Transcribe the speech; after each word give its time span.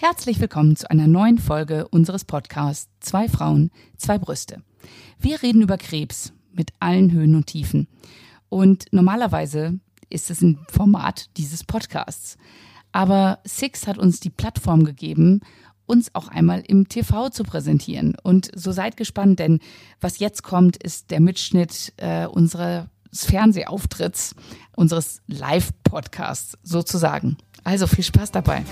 Herzlich 0.00 0.38
willkommen 0.38 0.76
zu 0.76 0.88
einer 0.92 1.08
neuen 1.08 1.38
Folge 1.38 1.88
unseres 1.88 2.24
Podcasts 2.24 2.88
Zwei 3.00 3.28
Frauen, 3.28 3.72
zwei 3.96 4.16
Brüste. 4.16 4.62
Wir 5.18 5.42
reden 5.42 5.60
über 5.60 5.76
Krebs 5.76 6.32
mit 6.52 6.70
allen 6.78 7.10
Höhen 7.10 7.34
und 7.34 7.48
Tiefen. 7.48 7.88
Und 8.48 8.84
normalerweise 8.92 9.80
ist 10.08 10.30
es 10.30 10.40
ein 10.40 10.64
Format 10.70 11.36
dieses 11.36 11.64
Podcasts. 11.64 12.38
Aber 12.92 13.40
Six 13.42 13.88
hat 13.88 13.98
uns 13.98 14.20
die 14.20 14.30
Plattform 14.30 14.84
gegeben, 14.84 15.40
uns 15.84 16.14
auch 16.14 16.28
einmal 16.28 16.62
im 16.64 16.88
TV 16.88 17.30
zu 17.30 17.42
präsentieren. 17.42 18.14
Und 18.22 18.52
so 18.54 18.70
seid 18.70 18.96
gespannt, 18.96 19.40
denn 19.40 19.58
was 20.00 20.20
jetzt 20.20 20.44
kommt, 20.44 20.80
ist 20.80 21.10
der 21.10 21.18
Mitschnitt 21.18 21.92
äh, 21.96 22.26
unseres 22.26 22.86
Fernsehaufitts, 23.12 24.36
unseres 24.76 25.22
Live-Podcasts 25.26 26.56
sozusagen. 26.62 27.36
Also 27.64 27.88
viel 27.88 28.04
Spaß 28.04 28.30
dabei. 28.30 28.62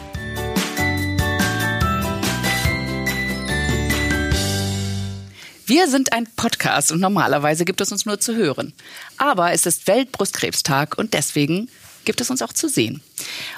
Wir 5.69 5.89
sind 5.89 6.13
ein 6.13 6.29
Podcast 6.37 6.93
und 6.93 7.01
normalerweise 7.01 7.65
gibt 7.65 7.81
es 7.81 7.91
uns 7.91 8.07
nur 8.07 8.21
zu 8.21 8.37
hören. 8.37 8.73
Aber 9.17 9.51
es 9.51 9.67
ist 9.67 9.89
Weltbrustkrebstag 9.89 10.97
und 10.97 11.13
deswegen 11.13 11.69
gibt 12.05 12.21
es 12.21 12.31
uns 12.31 12.41
auch 12.41 12.53
zu 12.53 12.69
sehen. 12.69 13.03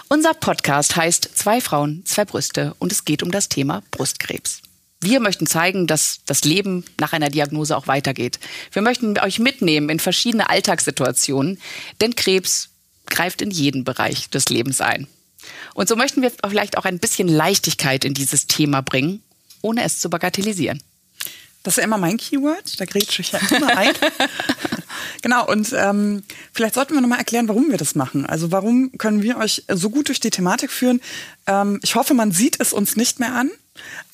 Unser 0.08 0.32
Podcast 0.32 0.96
heißt 0.96 1.28
Zwei 1.34 1.60
Frauen, 1.60 2.06
zwei 2.06 2.24
Brüste 2.24 2.74
und 2.78 2.92
es 2.92 3.04
geht 3.04 3.22
um 3.22 3.30
das 3.30 3.50
Thema 3.50 3.82
Brustkrebs. 3.90 4.62
Wir 5.02 5.20
möchten 5.20 5.46
zeigen, 5.46 5.86
dass 5.86 6.20
das 6.24 6.44
Leben 6.44 6.86
nach 6.98 7.12
einer 7.12 7.28
Diagnose 7.28 7.76
auch 7.76 7.88
weitergeht. 7.88 8.40
Wir 8.72 8.80
möchten 8.80 9.18
euch 9.18 9.38
mitnehmen 9.38 9.90
in 9.90 10.00
verschiedene 10.00 10.48
Alltagssituationen, 10.48 11.60
denn 12.00 12.16
Krebs 12.16 12.70
greift 13.04 13.42
in 13.42 13.50
jeden 13.50 13.84
Bereich 13.84 14.30
des 14.30 14.48
Lebens 14.48 14.80
ein. 14.80 15.08
Und 15.74 15.90
so 15.90 15.94
möchten 15.94 16.22
wir 16.22 16.32
vielleicht 16.48 16.78
auch 16.78 16.86
ein 16.86 17.00
bisschen 17.00 17.28
Leichtigkeit 17.28 18.06
in 18.06 18.14
dieses 18.14 18.46
Thema 18.46 18.80
bringen, 18.80 19.22
ohne 19.60 19.84
es 19.84 20.00
zu 20.00 20.08
bagatellisieren. 20.08 20.82
Das 21.68 21.74
ist 21.74 21.82
ja 21.82 21.84
immer 21.84 21.98
mein 21.98 22.16
Keyword, 22.16 22.80
da 22.80 22.86
grätsche 22.86 23.20
ich 23.20 23.32
ja 23.32 23.40
immer 23.54 23.76
ein. 23.76 23.92
genau, 25.22 25.46
und 25.46 25.74
ähm, 25.76 26.22
vielleicht 26.54 26.72
sollten 26.72 26.94
wir 26.94 27.02
nochmal 27.02 27.18
erklären, 27.18 27.46
warum 27.46 27.68
wir 27.68 27.76
das 27.76 27.94
machen. 27.94 28.24
Also 28.24 28.50
warum 28.50 28.90
können 28.96 29.22
wir 29.22 29.36
euch 29.36 29.64
so 29.68 29.90
gut 29.90 30.08
durch 30.08 30.18
die 30.18 30.30
Thematik 30.30 30.70
führen? 30.70 31.02
Ähm, 31.46 31.78
ich 31.82 31.94
hoffe, 31.94 32.14
man 32.14 32.32
sieht 32.32 32.58
es 32.58 32.72
uns 32.72 32.96
nicht 32.96 33.20
mehr 33.20 33.34
an. 33.34 33.50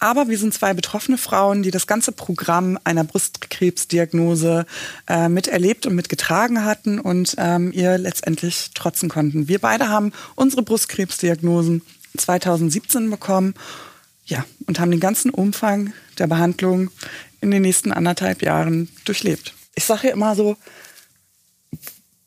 Aber 0.00 0.28
wir 0.28 0.36
sind 0.36 0.52
zwei 0.52 0.74
betroffene 0.74 1.16
Frauen, 1.16 1.62
die 1.62 1.70
das 1.70 1.86
ganze 1.86 2.10
Programm 2.10 2.76
einer 2.82 3.04
Brustkrebsdiagnose 3.04 4.66
äh, 5.06 5.28
miterlebt 5.28 5.86
und 5.86 5.94
mitgetragen 5.94 6.64
hatten 6.64 6.98
und 6.98 7.36
ähm, 7.38 7.70
ihr 7.70 7.98
letztendlich 7.98 8.72
trotzen 8.74 9.08
konnten. 9.08 9.46
Wir 9.46 9.60
beide 9.60 9.90
haben 9.90 10.12
unsere 10.34 10.64
Brustkrebsdiagnosen 10.64 11.82
2017 12.16 13.10
bekommen 13.10 13.54
ja, 14.26 14.44
und 14.66 14.80
haben 14.80 14.90
den 14.90 14.98
ganzen 14.98 15.30
Umfang 15.30 15.92
der 16.14 16.26
Behandlung 16.26 16.90
in 17.40 17.50
den 17.50 17.62
nächsten 17.62 17.92
anderthalb 17.92 18.42
Jahren 18.42 18.88
durchlebt. 19.04 19.54
Ich 19.74 19.84
sage 19.84 20.08
ja 20.08 20.14
immer 20.14 20.34
so, 20.34 20.56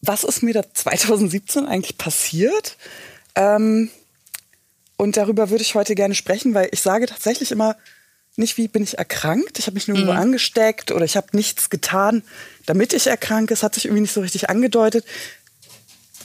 was 0.01 0.23
ist 0.23 0.43
mir 0.43 0.53
da 0.53 0.63
2017 0.73 1.65
eigentlich 1.65 1.97
passiert? 1.97 2.77
Ähm, 3.35 3.89
und 4.97 5.17
darüber 5.17 5.49
würde 5.49 5.63
ich 5.63 5.75
heute 5.75 5.95
gerne 5.95 6.15
sprechen, 6.15 6.53
weil 6.53 6.69
ich 6.71 6.81
sage 6.81 7.05
tatsächlich 7.05 7.51
immer 7.51 7.75
nicht, 8.35 8.57
wie 8.57 8.67
bin 8.67 8.83
ich 8.83 8.97
erkrankt. 8.97 9.57
Ich 9.59 9.65
habe 9.65 9.75
mich 9.75 9.87
nur 9.87 9.97
mhm. 9.97 10.09
angesteckt 10.09 10.91
oder 10.91 11.05
ich 11.05 11.17
habe 11.17 11.27
nichts 11.31 11.69
getan, 11.69 12.23
damit 12.65 12.93
ich 12.93 13.07
erkranke. 13.07 13.53
Es 13.53 13.63
hat 13.63 13.75
sich 13.75 13.85
irgendwie 13.85 14.01
nicht 14.01 14.13
so 14.13 14.21
richtig 14.21 14.49
angedeutet. 14.49 15.05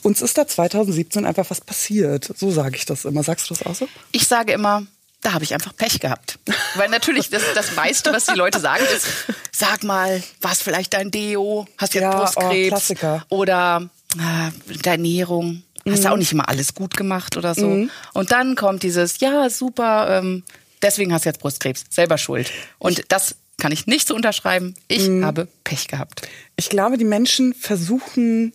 Uns 0.02 0.20
ist 0.20 0.36
da 0.36 0.46
2017 0.46 1.24
einfach 1.24 1.48
was 1.48 1.60
passiert. 1.60 2.30
So 2.36 2.50
sage 2.50 2.76
ich 2.76 2.84
das 2.84 3.04
immer. 3.04 3.22
Sagst 3.22 3.48
du 3.48 3.54
das 3.54 3.64
auch 3.64 3.74
so? 3.74 3.88
Ich 4.10 4.26
sage 4.26 4.52
immer, 4.52 4.86
da 5.22 5.32
habe 5.32 5.44
ich 5.44 5.54
einfach 5.54 5.74
Pech 5.74 6.00
gehabt. 6.00 6.38
Weil 6.74 6.90
natürlich 6.90 7.30
das, 7.30 7.42
das 7.54 7.74
meiste, 7.74 8.12
was 8.12 8.26
die 8.26 8.34
Leute 8.34 8.60
sagen, 8.60 8.84
ist, 8.94 9.06
sag 9.52 9.84
mal, 9.84 10.22
was 10.40 10.62
vielleicht 10.62 10.92
dein 10.92 11.10
Deo? 11.10 11.66
Hast 11.78 11.94
du 11.94 12.00
ja, 12.00 12.12
oh, 12.12 12.18
Brustkrebs? 12.18 12.66
Oh, 12.66 12.68
Klassiker. 12.68 13.26
Oder 13.30 13.88
äh, 14.16 14.78
deine 14.82 15.02
Ernährung? 15.02 15.62
Hast 15.88 16.04
du 16.04 16.08
mhm. 16.08 16.12
auch 16.12 16.16
nicht 16.16 16.32
immer 16.32 16.48
alles 16.48 16.74
gut 16.74 16.96
gemacht 16.96 17.36
oder 17.36 17.54
so? 17.54 17.66
Mhm. 17.68 17.90
Und 18.12 18.32
dann 18.32 18.54
kommt 18.56 18.82
dieses, 18.82 19.20
ja, 19.20 19.48
super, 19.50 20.18
ähm, 20.18 20.44
deswegen 20.80 21.12
hast 21.12 21.24
du 21.24 21.30
jetzt 21.30 21.40
Brustkrebs, 21.40 21.84
selber 21.90 22.18
schuld. 22.18 22.50
Und 22.78 23.02
das 23.08 23.36
kann 23.58 23.72
ich 23.72 23.86
nicht 23.86 24.08
so 24.08 24.14
unterschreiben. 24.14 24.74
Ich 24.88 25.08
mhm. 25.08 25.24
habe 25.24 25.48
Pech 25.64 25.88
gehabt. 25.88 26.28
Ich 26.56 26.68
glaube, 26.68 26.98
die 26.98 27.04
Menschen 27.04 27.54
versuchen 27.54 28.52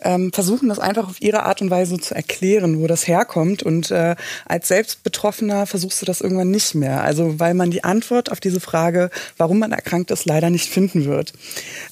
ähm, 0.00 0.32
versuchen 0.32 0.68
das 0.68 0.78
einfach 0.78 1.08
auf 1.08 1.20
ihre 1.20 1.42
Art 1.42 1.60
und 1.60 1.70
Weise 1.70 1.98
zu 1.98 2.14
erklären, 2.14 2.80
wo 2.80 2.86
das 2.86 3.06
herkommt. 3.06 3.62
Und 3.62 3.90
äh, 3.90 4.16
als 4.44 4.68
Selbstbetroffener 4.68 5.66
versuchst 5.66 6.00
du 6.02 6.06
das 6.06 6.20
irgendwann 6.20 6.50
nicht 6.50 6.74
mehr. 6.74 7.02
Also 7.02 7.38
weil 7.38 7.54
man 7.54 7.70
die 7.70 7.84
Antwort 7.84 8.30
auf 8.30 8.40
diese 8.40 8.60
Frage, 8.60 9.10
warum 9.36 9.58
man 9.58 9.72
erkrankt 9.72 10.10
ist, 10.10 10.26
leider 10.26 10.50
nicht 10.50 10.70
finden 10.70 11.04
wird. 11.04 11.32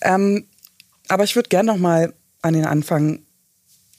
Ähm, 0.02 0.44
aber 1.08 1.24
ich 1.24 1.36
würde 1.36 1.48
gerne 1.48 1.72
noch 1.72 1.78
mal 1.78 2.12
an 2.42 2.54
den 2.54 2.64
Anfang 2.64 3.20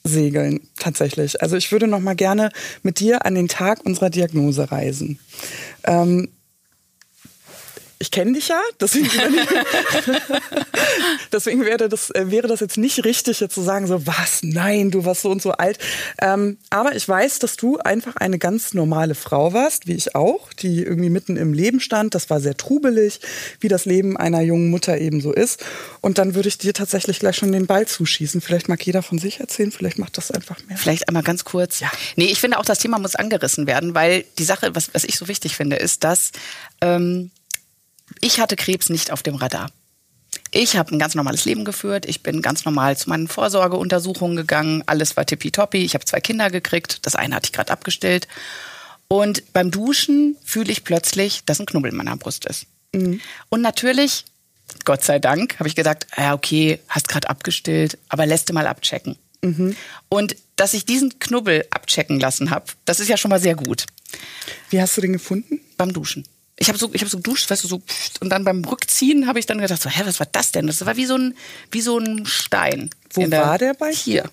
segeln, 0.04 0.60
tatsächlich. 0.78 1.42
Also 1.42 1.56
ich 1.56 1.70
würde 1.70 1.86
noch 1.86 2.00
mal 2.00 2.16
gerne 2.16 2.50
mit 2.82 3.00
dir 3.00 3.26
an 3.26 3.34
den 3.34 3.48
Tag 3.48 3.84
unserer 3.84 4.10
Diagnose 4.10 4.70
reisen. 4.70 5.18
Ähm, 5.84 6.28
ich 8.00 8.10
kenne 8.10 8.32
dich 8.32 8.48
ja, 8.48 8.60
deswegen, 8.80 9.10
deswegen 11.32 11.64
wäre, 11.64 11.88
das, 11.88 12.10
äh, 12.10 12.30
wäre 12.30 12.46
das 12.46 12.60
jetzt 12.60 12.76
nicht 12.76 13.04
richtig, 13.04 13.40
jetzt 13.40 13.54
zu 13.54 13.62
sagen, 13.62 13.86
so, 13.86 14.06
was, 14.06 14.40
nein, 14.42 14.90
du 14.90 15.04
warst 15.04 15.22
so 15.22 15.30
und 15.30 15.42
so 15.42 15.52
alt. 15.52 15.78
Ähm, 16.20 16.58
aber 16.70 16.94
ich 16.94 17.08
weiß, 17.08 17.40
dass 17.40 17.56
du 17.56 17.78
einfach 17.78 18.16
eine 18.16 18.38
ganz 18.38 18.74
normale 18.74 19.14
Frau 19.14 19.52
warst, 19.52 19.88
wie 19.88 19.94
ich 19.94 20.14
auch, 20.14 20.52
die 20.52 20.82
irgendwie 20.82 21.10
mitten 21.10 21.36
im 21.36 21.52
Leben 21.52 21.80
stand. 21.80 22.14
Das 22.14 22.30
war 22.30 22.40
sehr 22.40 22.56
trubelig, 22.56 23.20
wie 23.60 23.68
das 23.68 23.84
Leben 23.84 24.16
einer 24.16 24.42
jungen 24.42 24.70
Mutter 24.70 24.98
eben 24.98 25.20
so 25.20 25.32
ist. 25.32 25.64
Und 26.00 26.18
dann 26.18 26.34
würde 26.34 26.48
ich 26.48 26.58
dir 26.58 26.74
tatsächlich 26.74 27.18
gleich 27.18 27.36
schon 27.36 27.50
den 27.50 27.66
Ball 27.66 27.86
zuschießen. 27.86 28.40
Vielleicht 28.40 28.68
mag 28.68 28.84
jeder 28.86 29.02
von 29.02 29.18
sich 29.18 29.40
erzählen, 29.40 29.72
vielleicht 29.72 29.98
macht 29.98 30.16
das 30.16 30.30
einfach 30.30 30.58
mehr. 30.66 30.76
Vielleicht 30.76 31.08
einmal 31.08 31.24
ganz 31.24 31.44
kurz. 31.44 31.80
Ja. 31.80 31.90
Nee, 32.14 32.26
ich 32.26 32.40
finde 32.40 32.58
auch, 32.58 32.64
das 32.64 32.78
Thema 32.78 32.98
muss 32.98 33.16
angerissen 33.16 33.66
werden, 33.66 33.94
weil 33.94 34.24
die 34.38 34.44
Sache, 34.44 34.74
was, 34.74 34.94
was 34.94 35.04
ich 35.04 35.16
so 35.16 35.26
wichtig 35.26 35.56
finde, 35.56 35.76
ist, 35.76 36.04
dass 36.04 36.30
ähm, 36.80 37.30
ich 38.20 38.40
hatte 38.40 38.56
Krebs 38.56 38.88
nicht 38.88 39.10
auf 39.10 39.22
dem 39.22 39.36
Radar. 39.36 39.70
Ich 40.50 40.76
habe 40.76 40.94
ein 40.94 40.98
ganz 40.98 41.14
normales 41.14 41.44
Leben 41.44 41.64
geführt. 41.64 42.06
Ich 42.06 42.22
bin 42.22 42.42
ganz 42.42 42.64
normal 42.64 42.96
zu 42.96 43.08
meinen 43.08 43.28
Vorsorgeuntersuchungen 43.28 44.36
gegangen. 44.36 44.82
Alles 44.86 45.16
war 45.16 45.26
tippitoppi. 45.26 45.78
Ich 45.78 45.94
habe 45.94 46.04
zwei 46.04 46.20
Kinder 46.20 46.50
gekriegt. 46.50 47.06
Das 47.06 47.16
eine 47.16 47.34
hatte 47.34 47.46
ich 47.46 47.52
gerade 47.52 47.72
abgestellt. 47.72 48.28
Und 49.08 49.52
beim 49.52 49.70
Duschen 49.70 50.36
fühle 50.44 50.72
ich 50.72 50.84
plötzlich, 50.84 51.44
dass 51.44 51.60
ein 51.60 51.66
Knubbel 51.66 51.90
in 51.90 51.96
meiner 51.96 52.16
Brust 52.16 52.46
ist. 52.46 52.66
Mhm. 52.92 53.20
Und 53.48 53.62
natürlich, 53.62 54.24
Gott 54.84 55.02
sei 55.02 55.18
Dank, 55.18 55.58
habe 55.58 55.68
ich 55.68 55.74
gesagt, 55.74 56.06
ja 56.16 56.34
okay, 56.34 56.78
hast 56.88 57.08
gerade 57.08 57.28
abgestillt, 57.28 57.98
aber 58.08 58.26
lässt 58.26 58.48
du 58.48 58.52
mal 58.52 58.66
abchecken. 58.66 59.16
Mhm. 59.42 59.76
Und 60.08 60.36
dass 60.56 60.74
ich 60.74 60.84
diesen 60.84 61.18
Knubbel 61.18 61.66
abchecken 61.70 62.20
lassen 62.20 62.50
habe, 62.50 62.66
das 62.84 63.00
ist 63.00 63.08
ja 63.08 63.16
schon 63.16 63.30
mal 63.30 63.40
sehr 63.40 63.54
gut. 63.54 63.86
Wie 64.70 64.80
hast 64.80 64.96
du 64.96 65.00
den 65.00 65.12
gefunden? 65.14 65.60
Beim 65.76 65.92
Duschen 65.92 66.24
ich 66.58 66.68
habe 66.68 66.78
so, 66.78 66.90
ich 66.92 67.00
habe 67.00 67.10
so 67.10 67.18
geduscht, 67.18 67.50
weißt 67.50 67.64
du, 67.64 67.68
so 67.68 67.82
und 68.20 68.30
dann 68.30 68.44
beim 68.44 68.64
Rückziehen 68.64 69.26
habe 69.26 69.38
ich 69.38 69.46
dann 69.46 69.58
gedacht, 69.58 69.80
so, 69.80 69.88
hä, 69.88 70.02
was 70.04 70.18
war 70.18 70.26
das 70.30 70.52
denn? 70.52 70.66
Das 70.66 70.84
war 70.84 70.96
wie 70.96 71.06
so 71.06 71.16
ein, 71.16 71.36
wie 71.70 71.80
so 71.80 71.98
ein 71.98 72.26
Stein. 72.26 72.90
Wo 73.12 73.26
der, 73.26 73.42
war 73.42 73.58
der 73.58 73.74
bei 73.74 73.92
hier? 73.92 74.24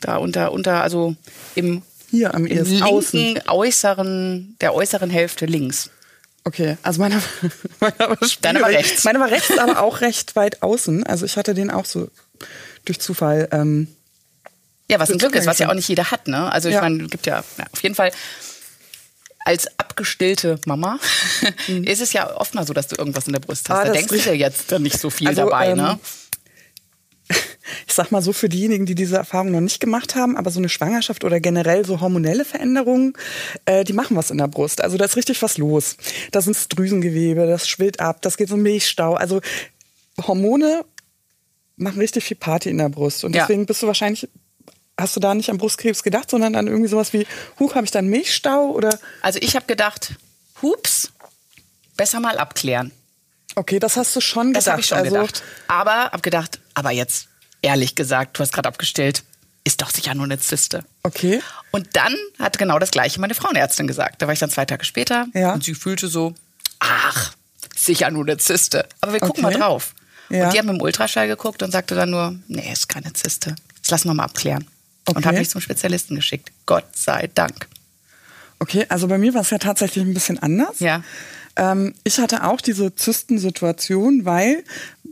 Da 0.00 0.16
unter, 0.16 0.52
unter, 0.52 0.82
also 0.82 1.14
im 1.54 1.82
hier 2.10 2.34
am 2.34 2.46
im 2.46 2.64
linken 2.64 2.82
außen. 2.82 3.40
äußeren, 3.48 4.56
der 4.60 4.74
äußeren 4.74 5.10
Hälfte 5.10 5.46
links. 5.46 5.90
Okay, 6.44 6.78
also 6.82 7.00
meine, 7.00 7.22
meine 7.80 7.98
war 7.98 8.18
Deine 8.40 8.60
war 8.60 8.68
rechts. 8.68 9.04
Meine 9.04 9.20
war 9.20 9.30
rechts, 9.30 9.58
aber 9.58 9.82
auch 9.82 10.00
recht 10.00 10.34
weit 10.34 10.62
außen. 10.62 11.04
Also 11.04 11.26
ich 11.26 11.36
hatte 11.36 11.54
den 11.54 11.70
auch 11.70 11.84
so 11.84 12.08
durch 12.86 13.00
Zufall. 13.00 13.48
Ähm, 13.52 13.88
ja, 14.90 14.98
was 14.98 15.10
ein 15.10 15.18
Glück 15.18 15.34
ist, 15.34 15.46
was 15.46 15.58
ja 15.58 15.68
auch 15.68 15.74
nicht 15.74 15.88
jeder 15.88 16.10
hat, 16.10 16.28
ne? 16.28 16.50
Also 16.50 16.70
ich 16.70 16.76
ja. 16.76 16.80
meine, 16.80 17.06
gibt 17.08 17.26
ja, 17.26 17.44
ja 17.58 17.64
auf 17.70 17.82
jeden 17.82 17.94
Fall 17.94 18.10
als 19.48 19.66
abgestillte 19.78 20.60
Mama 20.66 21.00
mhm. 21.68 21.84
ist 21.84 22.02
es 22.02 22.12
ja 22.12 22.36
oft 22.36 22.54
mal 22.54 22.66
so, 22.66 22.74
dass 22.74 22.88
du 22.88 22.96
irgendwas 22.96 23.26
in 23.26 23.32
der 23.32 23.40
Brust 23.40 23.70
hast. 23.70 23.78
Ah, 23.78 23.84
da 23.86 23.92
denkst 23.92 24.08
du 24.12 24.16
ja 24.16 24.34
jetzt 24.34 24.70
nicht 24.78 25.00
so 25.00 25.08
viel 25.08 25.26
also, 25.26 25.44
dabei, 25.44 25.68
ähm, 25.68 25.78
ne? 25.78 25.98
Ich 27.86 27.94
sag 27.94 28.10
mal 28.10 28.22
so 28.22 28.32
für 28.32 28.48
diejenigen, 28.48 28.86
die 28.86 28.94
diese 28.94 29.16
Erfahrung 29.16 29.50
noch 29.50 29.60
nicht 29.60 29.80
gemacht 29.80 30.14
haben, 30.14 30.36
aber 30.36 30.50
so 30.50 30.58
eine 30.58 30.68
Schwangerschaft 30.68 31.24
oder 31.24 31.40
generell 31.40 31.84
so 31.84 32.00
hormonelle 32.00 32.44
Veränderungen, 32.44 33.14
äh, 33.64 33.84
die 33.84 33.92
machen 33.92 34.16
was 34.16 34.30
in 34.30 34.38
der 34.38 34.48
Brust. 34.48 34.82
Also 34.82 34.96
da 34.96 35.04
ist 35.04 35.16
richtig 35.16 35.40
was 35.42 35.58
los. 35.58 35.96
Da 36.30 36.40
sind 36.40 36.56
Drüsengewebe, 36.74 37.46
das 37.46 37.68
schwillt 37.68 38.00
ab, 38.00 38.22
das 38.22 38.36
geht 38.36 38.48
so 38.48 38.56
Milchstau. 38.56 39.14
Also 39.14 39.40
Hormone 40.26 40.84
machen 41.76 42.00
richtig 42.00 42.24
viel 42.24 42.36
Party 42.36 42.70
in 42.70 42.78
der 42.78 42.88
Brust. 42.88 43.24
Und 43.24 43.34
deswegen 43.34 43.62
ja. 43.62 43.66
bist 43.66 43.82
du 43.82 43.86
wahrscheinlich 43.86 44.28
hast 44.98 45.14
du 45.16 45.20
da 45.20 45.34
nicht 45.34 45.50
an 45.50 45.58
Brustkrebs 45.58 46.02
gedacht, 46.02 46.30
sondern 46.30 46.54
an 46.56 46.66
irgendwie 46.66 46.88
sowas 46.88 47.12
wie, 47.12 47.26
huch, 47.58 47.74
habe 47.74 47.84
ich 47.84 47.90
da 47.90 48.00
einen 48.00 48.08
Milchstau 48.10 48.70
oder? 48.70 48.98
Also 49.22 49.38
ich 49.40 49.54
habe 49.56 49.66
gedacht, 49.66 50.12
hups, 50.62 51.12
besser 51.96 52.20
mal 52.20 52.38
abklären. 52.38 52.90
Okay, 53.54 53.78
das 53.78 53.96
hast 53.96 54.14
du 54.14 54.20
schon 54.20 54.48
gedacht. 54.48 54.66
Das 54.66 54.70
habe 54.70 54.80
ich 54.80 54.86
schon 54.86 54.98
also, 54.98 55.14
gedacht. 55.14 55.42
Aber 55.68 56.10
habe 56.10 56.20
gedacht, 56.20 56.60
aber 56.74 56.90
jetzt 56.90 57.28
ehrlich 57.62 57.94
gesagt, 57.94 58.38
du 58.38 58.42
hast 58.42 58.52
gerade 58.52 58.68
abgestellt, 58.68 59.22
ist 59.64 59.82
doch 59.82 59.90
sicher 59.90 60.14
nur 60.14 60.24
eine 60.24 60.38
Zyste. 60.38 60.84
Okay. 61.02 61.42
Und 61.72 61.88
dann 61.94 62.14
hat 62.38 62.58
genau 62.58 62.78
das 62.78 62.90
gleiche 62.90 63.20
meine 63.20 63.34
Frauenärztin 63.34 63.86
gesagt. 63.86 64.22
Da 64.22 64.26
war 64.26 64.32
ich 64.32 64.38
dann 64.38 64.50
zwei 64.50 64.64
Tage 64.64 64.84
später 64.84 65.26
Ja. 65.34 65.52
und 65.52 65.64
sie 65.64 65.74
fühlte 65.74 66.08
so, 66.08 66.34
ach, 66.78 67.34
sicher 67.76 68.10
nur 68.10 68.24
eine 68.24 68.36
Zyste. 68.38 68.88
Aber 69.00 69.12
wir 69.12 69.20
gucken 69.20 69.44
Okay. 69.44 69.54
mal 69.54 69.58
drauf. 69.60 69.94
Ja. 70.30 70.46
Und 70.46 70.54
die 70.54 70.58
mit 70.58 70.68
dem 70.68 70.80
Ultraschall 70.80 71.26
geguckt 71.26 71.62
und 71.62 71.70
sagte 71.72 71.94
dann 71.94 72.10
nur, 72.10 72.36
nee, 72.48 72.72
ist 72.72 72.88
keine 72.88 73.12
Zyste. 73.12 73.56
Das 73.82 73.90
lassen 73.90 74.08
wir 74.08 74.14
mal 74.14 74.24
abklären. 74.24 74.66
Und 75.08 75.16
Okay. 75.18 75.28
hat 75.28 75.34
mich 75.38 75.50
zum 75.50 75.60
Spezialisten 75.60 76.14
geschickt. 76.16 76.50
Gott 76.66 76.84
sei 76.94 77.28
Dank. 77.34 77.66
Okay, 78.58 78.86
also 78.88 79.06
bei 79.08 79.18
mir 79.18 79.34
war 79.34 79.40
es 79.42 79.50
ja 79.50 79.58
tatsächlich 79.58 80.04
ein 80.04 80.14
bisschen 80.14 80.38
anders. 80.38 80.80
Ja. 80.80 81.02
Ähm, 81.56 81.94
ich 82.04 82.18
hatte 82.18 82.44
auch 82.44 82.60
diese 82.60 82.94
Zystensituation, 82.94 84.24
weil, 84.24 84.64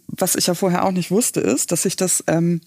was 0.08 0.34
ich 0.36 0.46
ja 0.48 0.54
vorher 0.54 0.84
auch 0.84 0.90
nicht 0.92 1.10
wusste, 1.10 1.40
ist, 1.40 1.72
dass 1.72 1.82
sich 1.82 1.96
das 1.96 2.24
ähm, 2.26 2.60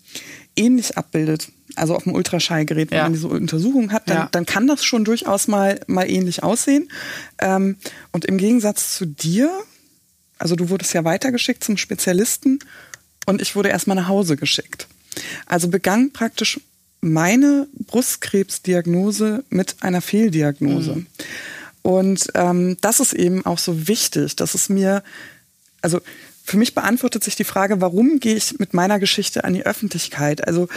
ähnlich 0.56 0.98
abbildet. 0.98 1.50
Also 1.76 1.96
auf 1.96 2.04
dem 2.04 2.14
Ultraschallgerät, 2.14 2.92
wenn 2.92 2.98
Ja. 2.98 3.04
man 3.04 3.14
diese 3.14 3.28
Untersuchung 3.28 3.92
hat, 3.92 4.10
dann, 4.10 4.18
Ja. 4.18 4.30
dann 4.32 4.46
kann 4.46 4.68
das 4.68 4.84
schon 4.84 5.06
durchaus 5.06 5.48
mal, 5.48 5.80
mal 5.88 6.10
ähnlich 6.10 6.44
aussehen. 6.44 6.90
Ähm, 7.40 7.78
und 8.12 8.26
im 8.26 8.38
Gegensatz 8.38 8.96
zu 8.96 9.06
dir, 9.06 9.52
also 10.40 10.56
du 10.56 10.70
wurdest 10.70 10.94
ja 10.94 11.04
weitergeschickt 11.04 11.64
zum 11.64 11.78
Spezialisten 11.78 12.60
und 13.28 13.42
ich 13.42 13.56
wurde 13.56 13.70
erstmal 13.70 13.96
nach 13.96 14.08
Hause 14.08 14.36
geschickt. 14.38 14.88
Also 15.46 15.68
begann 15.68 16.12
praktisch 16.12 16.60
meine 17.02 17.68
Brustkrebsdiagnose 17.88 19.44
mit 19.50 19.78
einer 19.82 20.02
Fehldiagnose. 20.02 21.06
Und 21.82 22.28
ähm, 22.36 22.78
das 22.82 23.00
ist 23.00 23.14
eben 23.14 23.46
auch 23.46 23.60
so 23.60 23.88
wichtig, 23.88 24.36
dass 24.36 24.54
es 24.54 24.70
mir, 24.70 25.04
also 25.82 26.02
für 26.44 26.58
mich 26.58 26.76
beantwortet 26.76 27.24
sich 27.24 27.36
die 27.36 27.44
Frage, 27.44 27.80
warum 27.80 28.20
gehe 28.20 28.36
ich 28.36 28.60
mit 28.60 28.74
meiner 28.74 29.00
Geschichte 29.00 29.44
an 29.44 29.54
die 29.54 29.66
Öffentlichkeit? 29.66 30.46
Also 30.46 30.68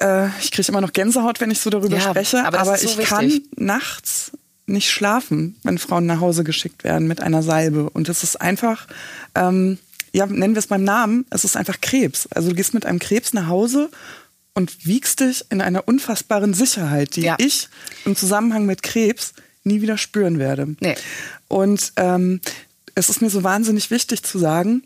äh, 0.00 0.28
ich 0.40 0.50
kriege 0.50 0.68
immer 0.68 0.80
noch 0.80 0.92
Gänsehaut, 0.92 1.40
wenn 1.40 1.50
ich 1.50 1.60
so 1.60 1.70
darüber 1.70 1.96
Ja, 1.96 2.10
spreche, 2.10 2.44
aber 2.44 2.60
aber, 2.60 2.76
so 2.76 3.00
ich 3.00 3.06
kann 3.06 3.26
wichtig. 3.26 3.58
nachts 3.58 4.32
nicht 4.66 4.90
schlafen, 4.90 5.56
wenn 5.62 5.78
Frauen 5.78 6.06
nach 6.06 6.20
Hause 6.20 6.42
geschickt 6.42 6.84
werden 6.84 7.06
mit 7.06 7.20
einer 7.20 7.42
Salbe. 7.42 7.90
Und 7.90 8.08
das 8.08 8.22
ist 8.24 8.40
einfach, 8.40 8.86
ähm, 9.34 9.78
ja, 10.12 10.26
nennen 10.26 10.54
wir 10.54 10.60
es 10.60 10.68
beim 10.68 10.84
Namen, 10.84 11.26
es 11.30 11.44
ist 11.44 11.56
einfach 11.56 11.80
Krebs. 11.80 12.28
Also 12.34 12.50
du 12.50 12.54
gehst 12.54 12.74
mit 12.74 12.86
einem 12.86 12.98
Krebs 12.98 13.32
nach 13.32 13.46
Hause 13.46 13.90
und 14.54 14.86
wiegst 14.86 15.20
dich 15.20 15.44
in 15.50 15.60
einer 15.60 15.86
unfassbaren 15.88 16.54
Sicherheit, 16.54 17.16
die 17.16 17.22
Ja. 17.22 17.36
ich 17.38 17.68
im 18.04 18.16
Zusammenhang 18.16 18.66
mit 18.66 18.82
Krebs 18.82 19.34
nie 19.64 19.80
wieder 19.82 19.98
spüren 19.98 20.38
werde. 20.38 20.76
Nee. 20.80 20.94
Und 21.48 21.92
ähm, 21.96 22.40
es 22.94 23.08
ist 23.08 23.20
mir 23.20 23.30
so 23.30 23.42
wahnsinnig 23.42 23.90
wichtig 23.90 24.22
zu 24.22 24.38
sagen, 24.38 24.84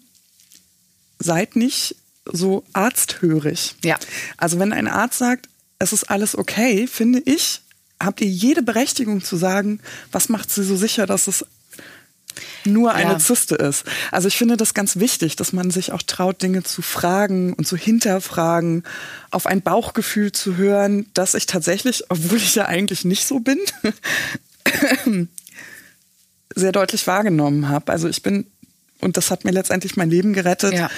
seid 1.18 1.56
nicht 1.56 1.96
so 2.24 2.64
arzthörig. 2.72 3.74
Ja. 3.84 3.98
Also 4.36 4.58
wenn 4.58 4.72
ein 4.72 4.88
Arzt 4.88 5.18
sagt, 5.18 5.48
es 5.78 5.92
ist 5.92 6.04
alles 6.10 6.36
okay, 6.36 6.86
finde 6.86 7.20
ich, 7.24 7.60
habt 8.00 8.20
ihr 8.20 8.28
jede 8.28 8.62
Berechtigung 8.62 9.22
zu 9.22 9.36
sagen, 9.36 9.80
was 10.12 10.28
macht 10.28 10.50
sie 10.50 10.64
so 10.64 10.76
sicher, 10.76 11.06
dass 11.06 11.26
es 11.26 11.44
nur 12.72 12.94
eine 12.94 13.12
Ja. 13.12 13.18
Zyste 13.18 13.54
ist. 13.56 13.84
Also 14.12 14.28
ich 14.28 14.36
finde 14.36 14.56
das 14.56 14.74
ganz 14.74 14.96
wichtig, 14.96 15.36
dass 15.36 15.52
man 15.52 15.70
sich 15.70 15.92
auch 15.92 16.02
traut, 16.02 16.42
Dinge 16.42 16.62
zu 16.62 16.82
fragen 16.82 17.52
und 17.54 17.66
zu 17.66 17.76
hinterfragen, 17.76 18.84
auf 19.30 19.46
ein 19.46 19.62
Bauchgefühl 19.62 20.32
zu 20.32 20.56
hören, 20.56 21.06
dass 21.14 21.34
ich 21.34 21.46
tatsächlich, 21.46 22.04
obwohl 22.10 22.38
ich 22.38 22.54
ja 22.54 22.66
eigentlich 22.66 23.04
nicht 23.04 23.26
so 23.26 23.40
bin, 23.40 23.58
sehr 26.54 26.72
deutlich 26.72 27.06
wahrgenommen 27.06 27.68
habe. 27.68 27.92
Also 27.92 28.08
ich 28.08 28.22
bin, 28.22 28.46
und 29.00 29.16
das 29.16 29.30
hat 29.30 29.44
mir 29.44 29.50
letztendlich 29.52 29.96
mein 29.96 30.10
Leben 30.10 30.32
gerettet, 30.32 30.72
Ja. 30.74 30.90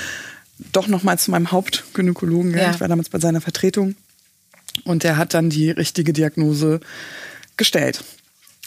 doch 0.72 0.86
nochmal 0.88 1.18
zu 1.18 1.30
meinem 1.30 1.50
Hauptgynäkologen. 1.52 2.56
Ja. 2.56 2.70
Ich 2.70 2.80
war 2.80 2.88
damals 2.88 3.08
bei 3.08 3.18
seiner 3.18 3.40
Vertretung 3.40 3.96
und 4.84 5.02
der 5.02 5.16
hat 5.16 5.34
dann 5.34 5.50
die 5.50 5.70
richtige 5.70 6.12
Diagnose 6.12 6.80
gestellt. 7.56 8.02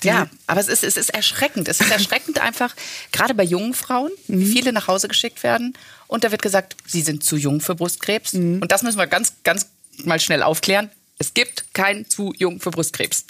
Die- 0.03 0.07
Ja, 0.09 0.27
aber 0.47 0.59
es 0.61 0.67
ist, 0.67 0.83
es 0.83 0.97
ist 0.97 1.09
erschreckend. 1.09 1.67
Es 1.67 1.79
ist 1.81 1.91
erschreckend 1.91 2.39
einfach, 2.39 2.75
gerade 3.11 3.33
bei 3.33 3.43
jungen 3.43 3.73
Frauen, 3.73 4.11
Mhm. 4.27 4.39
wie 4.39 4.45
viele 4.51 4.73
nach 4.73 4.87
Hause 4.87 5.07
geschickt 5.07 5.43
werden. 5.43 5.73
Und 6.07 6.23
da 6.23 6.31
wird 6.31 6.41
gesagt, 6.41 6.75
sie 6.85 7.01
sind 7.01 7.23
zu 7.23 7.35
jung 7.37 7.61
für 7.61 7.75
Brustkrebs. 7.75 8.33
Mhm. 8.33 8.61
Und 8.61 8.71
das 8.71 8.83
müssen 8.83 8.97
wir 8.97 9.07
ganz, 9.07 9.33
ganz 9.43 9.67
mal 10.03 10.19
schnell 10.19 10.43
aufklären. 10.43 10.89
Es 11.19 11.33
gibt 11.33 11.73
kein 11.73 12.07
zu 12.09 12.33
jung 12.37 12.59
für 12.59 12.71
Brustkrebs. 12.71 13.25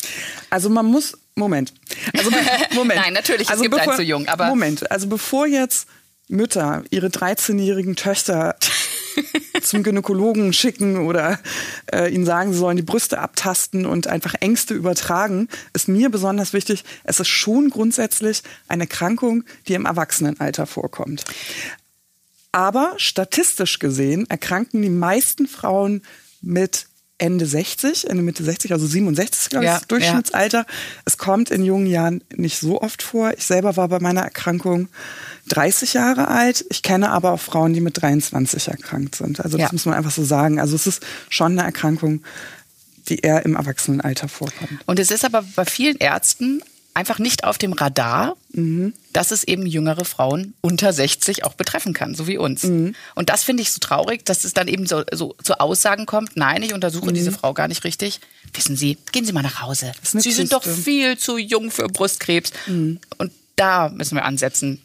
Also 0.49 0.69
man 0.69 0.85
muss, 0.85 1.17
Moment. 1.35 1.73
Also 2.17 2.31
Moment. 2.73 2.99
Nein, 3.01 3.13
natürlich, 3.13 3.43
es 3.47 3.49
also 3.51 3.63
gibt 3.63 3.77
ein 3.77 3.95
zu 3.95 4.01
jung, 4.01 4.27
aber- 4.27 4.47
Moment, 4.47 4.89
also 4.91 5.07
bevor 5.07 5.45
jetzt 5.47 5.87
Mütter 6.29 6.83
ihre 6.89 7.07
13-jährigen 7.07 7.95
Töchter 7.95 8.55
zum 9.61 9.83
Gynäkologen 9.83 10.53
schicken 10.53 10.97
oder 10.97 11.39
äh, 11.91 12.13
ihnen 12.13 12.25
sagen, 12.25 12.53
sie 12.53 12.59
sollen 12.59 12.77
die 12.77 12.83
Brüste 12.83 13.19
abtasten 13.19 13.85
und 13.85 14.07
einfach 14.07 14.35
Ängste 14.39 14.73
übertragen, 14.73 15.47
ist 15.73 15.87
mir 15.87 16.09
besonders 16.09 16.53
wichtig, 16.53 16.83
es 17.03 17.19
ist 17.19 17.27
schon 17.27 17.69
grundsätzlich 17.69 18.43
eine 18.67 18.87
Krankung, 18.87 19.43
die 19.67 19.73
im 19.73 19.85
Erwachsenenalter 19.85 20.65
vorkommt. 20.65 21.23
Aber 22.51 22.93
statistisch 22.97 23.79
gesehen 23.79 24.29
erkranken 24.29 24.81
die 24.81 24.89
meisten 24.89 25.47
Frauen 25.47 26.03
mit 26.41 26.87
Ende 27.17 27.45
60, 27.45 28.09
Ende 28.09 28.21
Mitte 28.21 28.43
60, 28.43 28.73
also 28.73 28.85
67, 28.85 29.49
glaube 29.49 29.65
ich, 29.65 29.71
Ja, 29.71 29.77
das 29.77 29.87
Durchschnittsalter. 29.87 30.65
Es 31.05 31.17
kommt 31.17 31.51
in 31.51 31.63
jungen 31.63 31.87
Jahren 31.87 32.23
nicht 32.35 32.59
so 32.59 32.81
oft 32.81 33.01
vor. 33.01 33.33
Ich 33.37 33.45
selber 33.45 33.77
war 33.77 33.87
bei 33.87 33.99
meiner 33.99 34.21
Erkrankung 34.21 34.89
30 35.49 35.93
Jahre 35.93 36.27
alt. 36.29 36.65
Ich 36.69 36.83
kenne 36.83 37.11
aber 37.11 37.31
auch 37.33 37.39
Frauen, 37.39 37.73
die 37.73 37.81
mit 37.81 38.01
23 38.01 38.67
erkrankt 38.69 39.15
sind. 39.15 39.39
Also 39.41 39.57
das 39.57 39.67
Ja. 39.67 39.69
muss 39.71 39.85
man 39.85 39.95
einfach 39.95 40.11
so 40.11 40.23
sagen. 40.23 40.59
Also 40.59 40.75
es 40.75 40.87
ist 40.87 41.03
schon 41.29 41.53
eine 41.53 41.63
Erkrankung, 41.63 42.23
die 43.09 43.19
eher 43.19 43.43
im 43.45 43.55
Erwachsenenalter 43.55 44.29
vorkommt. 44.29 44.79
Und 44.85 44.99
es 44.99 45.11
ist 45.11 45.25
aber 45.25 45.43
bei 45.55 45.65
vielen 45.65 45.97
Ärzten 45.97 46.61
einfach 46.95 47.17
nicht 47.19 47.43
auf 47.43 47.57
dem 47.57 47.73
Radar, 47.73 48.37
Mhm. 48.53 48.93
dass 49.13 49.31
es 49.31 49.43
eben 49.43 49.65
jüngere 49.65 50.05
Frauen 50.05 50.53
unter 50.61 50.93
60 50.93 51.43
auch 51.43 51.55
betreffen 51.55 51.93
kann, 51.93 52.13
so 52.13 52.27
wie 52.27 52.37
uns. 52.37 52.63
Mhm. 52.63 52.93
Und 53.15 53.29
das 53.29 53.43
finde 53.43 53.63
ich 53.63 53.71
so 53.71 53.79
traurig, 53.79 54.23
dass 54.25 54.43
es 54.43 54.53
dann 54.53 54.67
eben 54.67 54.85
so, 54.85 55.03
so 55.11 55.35
zu 55.43 55.59
Aussagen 55.59 56.05
kommt, 56.05 56.37
nein, 56.37 56.61
ich 56.61 56.71
untersuche 56.73 57.11
diese 57.11 57.31
Frau 57.31 57.53
gar 57.55 57.67
nicht 57.67 57.83
richtig. 57.83 58.19
Wissen 58.53 58.77
Sie, 58.77 58.99
gehen 59.11 59.25
Sie 59.25 59.33
mal 59.33 59.41
nach 59.41 59.61
Hause. 59.61 59.91
Mhm. 60.13 60.19
Sie 60.19 60.31
sind 60.31 60.53
doch 60.53 60.63
viel 60.63 61.17
zu 61.17 61.37
jung 61.37 61.71
für 61.71 61.87
Brustkrebs. 61.87 62.51
Und 62.67 62.99
da 63.55 63.89
müssen 63.89 64.15
wir 64.15 64.23
ansetzen. 64.25 64.79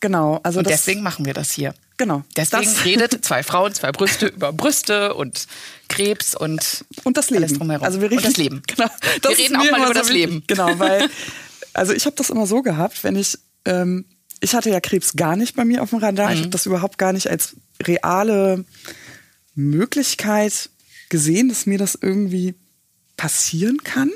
Genau. 0.00 0.40
Also 0.42 0.60
Und 0.60 0.68
deswegen 0.68 1.02
machen 1.02 1.24
wir 1.26 1.34
das 1.34 1.52
hier. 1.52 1.74
genau. 1.96 2.24
Deswegen 2.36 2.62
das, 2.64 2.84
redet 2.84 3.24
zwei 3.24 3.42
Frauen, 3.42 3.74
zwei 3.74 3.92
Brüste 3.92 4.26
über 4.26 4.52
Brüste 4.52 5.14
und 5.14 5.46
Krebs 5.88 6.34
und 6.34 6.84
und 7.04 7.16
das 7.16 7.30
Leben. 7.30 7.44
Alles 7.44 7.58
drumherum. 7.58 7.84
Also 7.84 8.00
wir 8.00 8.10
reden, 8.10 8.18
und 8.18 8.26
das 8.26 8.36
Leben. 8.36 8.62
Genau, 8.66 8.88
das 9.22 9.30
wir 9.32 9.44
reden 9.44 9.56
auch 9.56 9.70
mal 9.70 9.84
über 9.84 9.94
das. 9.94 10.10
Leben. 10.10 10.42
Genau, 10.46 10.78
weil 10.78 11.08
also 11.72 11.92
ich 11.92 12.06
habe 12.06 12.16
das 12.16 12.30
immer 12.30 12.46
so 12.46 12.62
gehabt, 12.62 13.04
wenn 13.04 13.16
ich 13.16 13.38
ähm, 13.64 14.06
ich 14.40 14.54
hatte 14.54 14.70
ja 14.70 14.80
Krebs 14.80 15.14
gar 15.14 15.36
nicht 15.36 15.56
bei 15.56 15.64
mir 15.64 15.82
auf 15.82 15.90
dem 15.90 15.98
Radar. 15.98 16.28
Mhm. 16.28 16.34
Ich 16.34 16.40
habe 16.40 16.50
das 16.50 16.66
überhaupt 16.66 16.98
gar 16.98 17.12
nicht 17.12 17.28
als 17.28 17.56
reale 17.82 18.64
Möglichkeit 19.54 20.70
gesehen, 21.08 21.48
dass 21.48 21.66
mir 21.66 21.78
das 21.78 21.98
irgendwie 22.00 22.54
passieren 23.16 23.78
kann. 23.84 24.10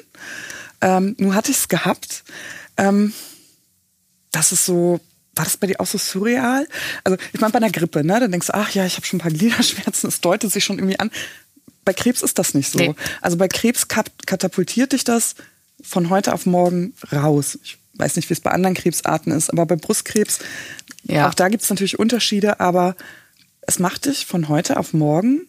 Ähm, 0.80 1.16
nur 1.18 1.34
hatte 1.34 1.50
ich 1.50 1.58
es 1.58 1.68
gehabt. 1.68 2.24
Ähm, 2.76 3.12
das 4.30 4.52
ist 4.52 4.66
so, 4.66 5.00
war 5.38 5.44
das 5.44 5.56
bei 5.56 5.66
dir 5.68 5.80
auch 5.80 5.86
so 5.86 5.96
surreal? 5.98 6.66
Also 7.04 7.16
ich 7.32 7.40
meine, 7.40 7.52
bei 7.52 7.58
einer 7.58 7.70
Grippe, 7.70 8.04
ne, 8.04 8.20
dann 8.20 8.30
denkst 8.30 8.48
du, 8.48 8.54
ach 8.54 8.70
ja, 8.70 8.84
ich 8.84 8.96
habe 8.96 9.06
schon 9.06 9.18
ein 9.18 9.22
paar 9.22 9.30
Gliederschmerzen, 9.38 10.08
es 10.08 10.20
deutet 10.20 10.52
sich 10.52 10.64
schon 10.64 10.78
irgendwie 10.78 10.98
an. 11.00 11.10
Bei 11.84 11.92
Krebs 11.94 12.22
ist 12.22 12.38
das 12.38 12.52
nicht 12.54 12.70
so. 12.70 12.78
Nee. 12.78 12.94
Also 13.22 13.36
bei 13.38 13.48
Krebs 13.48 13.88
kat 13.88 14.10
katapultiert 14.26 14.92
dich 14.92 15.04
das 15.04 15.36
von 15.82 16.10
heute 16.10 16.34
auf 16.34 16.44
morgen 16.44 16.92
raus. 17.12 17.58
Ich 17.62 17.78
weiß 17.94 18.16
nicht, 18.16 18.28
wie 18.28 18.34
es 18.34 18.40
bei 18.40 18.50
anderen 18.50 18.74
Krebsarten 18.74 19.32
ist, 19.32 19.50
aber 19.50 19.64
bei 19.66 19.76
Brustkrebs, 19.76 20.40
Ja. 21.04 21.28
auch 21.28 21.34
da 21.34 21.48
gibt 21.48 21.62
es 21.64 21.70
natürlich 21.70 21.98
Unterschiede, 21.98 22.60
aber 22.60 22.94
es 23.62 23.78
macht 23.78 24.04
dich 24.06 24.26
von 24.26 24.48
heute 24.48 24.76
auf 24.76 24.92
morgen 24.92 25.46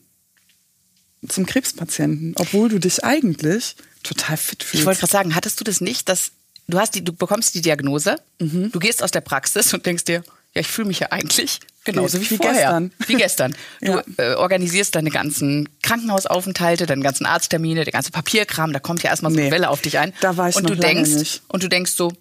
zum 1.27 1.46
Krebspatienten, 1.46 2.34
obwohl 2.38 2.69
du 2.69 2.79
dich 2.79 3.03
eigentlich 3.03 3.75
total 4.03 4.38
fit 4.38 4.63
fühlst. 4.63 4.81
Ich 4.81 4.86
wollte 4.86 5.01
gerade 5.01 5.12
sagen, 5.12 5.36
hattest 5.36 5.60
du 5.60 5.63
das 5.65 5.81
nicht, 5.81 6.08
dass 6.10 6.31
du 6.70 6.80
hast 6.80 6.96
die, 6.96 7.04
du 7.04 7.14
bekommst 7.14 7.56
die 7.56 7.62
Diagnose, 7.62 8.18
Mhm. 8.40 8.72
du 8.72 8.80
gehst 8.80 9.04
aus 9.04 9.12
der 9.12 9.22
Praxis 9.22 9.74
und 9.74 9.86
denkst 9.86 10.06
dir, 10.06 10.24
ja, 10.56 10.62
ich 10.62 10.68
fühle 10.68 10.88
mich 10.88 11.00
ja 11.00 11.08
eigentlich 11.12 11.60
genauso 11.84 12.20
wie, 12.20 12.30
Wie 12.32 12.38
vorher. 12.38 12.54
gestern. 12.54 12.92
Wie 13.08 13.14
gestern. 13.16 13.56
Du 13.82 13.92
Ja. 13.92 14.04
äh, 14.18 14.34
organisierst 14.36 14.96
deine 14.96 15.10
ganzen 15.12 15.70
Krankenhausaufenthalte, 15.84 16.86
deine 16.88 17.04
ganzen 17.04 17.26
Arzttermine, 17.28 17.84
der 17.84 17.94
ganze 17.94 18.12
Papierkram, 18.12 18.74
da 18.74 18.80
kommt 18.80 19.04
ja 19.04 19.10
erstmal 19.12 19.32
so 19.32 19.38
eine 19.38 19.46
Nee. 19.48 19.52
Welle 19.52 19.70
auf 19.70 19.82
dich 19.82 20.00
ein. 20.00 20.14
Da 20.22 20.38
war 20.38 20.50
ich 20.50 20.56
und 20.56 20.64
noch 20.64 20.72
du 20.72 20.78
denkst 20.78 21.12
nicht. 21.12 21.42
und 21.50 21.62
du 21.64 21.68
denkst 21.70 21.92
so, 21.92 22.12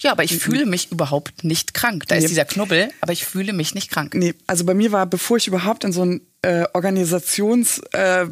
ja, 0.00 0.12
aber 0.12 0.24
ich 0.24 0.36
fühle 0.38 0.66
mich 0.66 0.90
überhaupt 0.90 1.44
nicht 1.44 1.72
krank. 1.74 2.04
Da 2.08 2.14
Nee. 2.16 2.22
ist 2.24 2.30
dieser 2.30 2.44
Knubbel, 2.46 2.88
aber 3.00 3.12
ich 3.12 3.24
fühle 3.24 3.52
mich 3.52 3.74
nicht 3.74 3.90
krank. 3.90 4.14
Nee, 4.14 4.34
also 4.46 4.64
bei 4.64 4.74
mir 4.74 4.90
war, 4.92 5.06
bevor 5.06 5.36
ich 5.36 5.46
überhaupt 5.46 5.84
in 5.84 5.92
so 5.92 6.02
einen 6.02 6.20
äh, 6.42 6.64
Organisations 6.74 7.78
äh, 7.92 8.26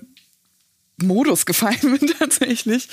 Modus 0.99 1.47
gefallen 1.47 1.79
bin 1.99 2.13
tatsächlich, 2.19 2.89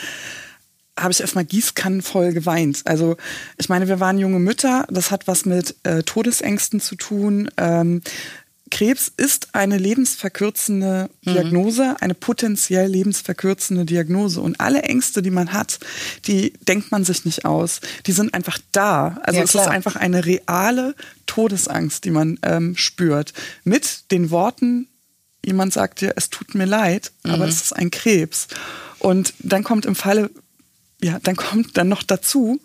habe 1.01 1.11
ich 1.11 1.21
erstmal 1.21 1.45
gießkannenvoll 1.45 2.33
geweint. 2.33 2.81
Also 2.85 3.17
ich 3.57 3.69
meine, 3.69 3.87
wir 3.87 3.99
waren 3.99 4.17
junge 4.19 4.39
Mütter, 4.39 4.85
das 4.89 5.11
hat 5.11 5.27
was 5.27 5.45
mit 5.45 5.75
äh, 5.83 6.03
Todesängsten 6.03 6.79
zu 6.79 6.95
tun. 6.95 7.49
Ähm, 7.57 8.01
Krebs 8.71 9.11
ist 9.17 9.55
eine 9.55 9.77
lebensverkürzende 9.79 11.09
Mhm. 11.25 11.31
Diagnose, 11.33 11.95
eine 12.01 12.13
potenziell 12.13 12.87
lebensverkürzende 12.87 13.83
Diagnose. 13.85 14.41
Und 14.41 14.59
alle 14.59 14.83
Ängste, 14.83 15.21
die 15.23 15.31
man 15.31 15.53
hat, 15.53 15.79
die 16.27 16.53
denkt 16.67 16.91
man 16.91 17.03
sich 17.03 17.25
nicht 17.25 17.45
aus. 17.45 17.81
Die 18.05 18.11
sind 18.11 18.33
einfach 18.33 18.59
da. 18.71 19.19
Also 19.23 19.37
Ja, 19.39 19.43
es 19.43 19.55
ist 19.55 19.67
einfach 19.67 19.95
eine 19.95 20.25
reale 20.25 20.93
Todesangst, 21.25 22.03
die 22.05 22.11
man 22.11 22.37
ähm, 22.43 22.75
spürt. 22.77 23.33
Mit 23.63 24.11
den 24.11 24.29
Worten, 24.29 24.87
jemand 25.43 25.73
sagt 25.73 26.01
dir, 26.01 26.13
es 26.15 26.29
tut 26.29 26.53
mir 26.53 26.65
leid, 26.65 27.11
aber 27.23 27.37
Mhm. 27.45 27.49
es 27.49 27.61
ist 27.61 27.73
ein 27.73 27.89
Krebs. 27.91 28.47
Und 28.99 29.33
dann 29.39 29.63
kommt 29.63 29.85
im 29.85 29.95
Falle, 29.95 30.29
ja, 31.01 31.19
dann 31.19 31.35
kommt 31.35 31.77
dann 31.77 31.89
noch 31.89 32.03
dazu 32.03 32.59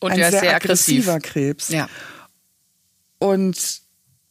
Und 0.00 0.12
ein 0.12 0.18
sehr, 0.18 0.30
sehr 0.30 0.56
aggressiv. 0.56 1.08
aggressiver 1.08 1.20
Krebs. 1.20 1.68
Ja. 1.68 1.88
Und 3.18 3.82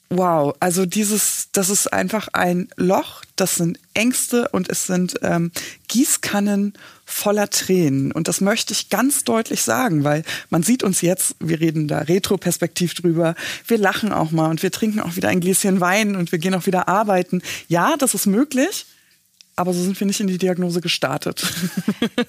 wow, 0.09 0.53
also 0.59 0.85
dieses, 0.85 1.47
das 1.53 1.69
ist 1.69 1.91
einfach 1.91 2.27
ein 2.33 2.67
Loch, 2.75 3.23
das 3.35 3.55
sind 3.55 3.79
Ängste 3.93 4.49
und 4.49 4.69
es 4.69 4.85
sind 4.85 5.15
ähm, 5.21 5.51
Gießkannen 5.87 6.73
voller 7.05 7.49
Tränen. 7.49 8.11
Und 8.11 8.27
das 8.27 8.41
möchte 8.41 8.73
ich 8.73 8.89
ganz 8.89 9.23
deutlich 9.23 9.61
sagen, 9.61 10.03
weil 10.03 10.23
man 10.49 10.63
sieht 10.63 10.83
uns 10.83 11.01
jetzt, 11.01 11.35
wir 11.39 11.59
reden 11.59 11.87
da 11.87 11.99
retroperspektiv 11.99 12.93
drüber, 12.93 13.35
wir 13.67 13.77
lachen 13.77 14.11
auch 14.11 14.31
mal 14.31 14.49
und 14.49 14.63
wir 14.63 14.71
trinken 14.71 14.99
auch 14.99 15.15
wieder 15.15 15.29
ein 15.29 15.39
Gläschen 15.39 15.79
Wein 15.79 16.15
und 16.15 16.31
wir 16.31 16.39
gehen 16.39 16.53
auch 16.53 16.65
wieder 16.65 16.87
arbeiten. 16.87 17.41
Ja, 17.67 17.95
das 17.97 18.13
ist 18.13 18.25
möglich. 18.25 18.85
Aber 19.55 19.73
so 19.73 19.81
sind 19.83 19.99
wir 19.99 20.07
nicht 20.07 20.19
in 20.19 20.27
die 20.27 20.37
Diagnose 20.37 20.81
gestartet. 20.81 21.43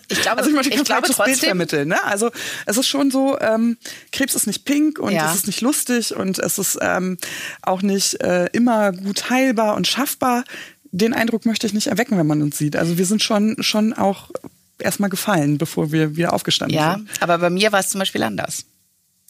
Ich 0.08 0.20
glaube- 0.20 0.38
also 0.38 0.50
ich 0.50 0.56
möchte 0.56 0.74
ich 0.74 0.84
glaube 0.84 1.02
falsches 1.06 1.16
Bild 1.16 1.28
trotzdem- 1.28 1.48
vermitteln. 1.48 1.88
Ne? 1.88 2.04
Also 2.04 2.30
es 2.66 2.76
ist 2.76 2.86
schon 2.86 3.10
so, 3.10 3.38
ähm, 3.40 3.76
Krebs 4.12 4.34
ist 4.34 4.46
nicht 4.46 4.64
pink 4.64 4.98
und 4.98 5.12
Ja. 5.12 5.28
es 5.30 5.36
ist 5.36 5.46
nicht 5.46 5.60
lustig 5.62 6.14
und 6.14 6.38
es 6.38 6.58
ist 6.58 6.78
ähm, 6.82 7.16
auch 7.62 7.80
nicht 7.82 8.20
äh, 8.20 8.46
immer 8.52 8.92
gut 8.92 9.30
heilbar 9.30 9.74
und 9.76 9.86
schaffbar. 9.86 10.44
Den 10.90 11.14
Eindruck 11.14 11.46
möchte 11.46 11.66
ich 11.66 11.72
nicht 11.72 11.86
erwecken, 11.86 12.18
wenn 12.18 12.26
man 12.26 12.42
uns 12.42 12.58
sieht. 12.58 12.76
Also 12.76 12.98
wir 12.98 13.06
sind 13.06 13.22
schon, 13.22 13.56
schon 13.62 13.94
auch 13.94 14.30
erstmal 14.78 15.08
gefallen, 15.10 15.56
bevor 15.58 15.90
wir 15.92 16.16
wieder 16.16 16.32
aufgestanden 16.34 16.76
Ja, 16.76 16.94
sind. 16.96 17.08
aber 17.22 17.38
bei 17.38 17.48
mir 17.50 17.72
war 17.72 17.80
es 17.80 17.88
zum 17.88 17.98
Beispiel 18.00 18.22
anders. 18.22 18.64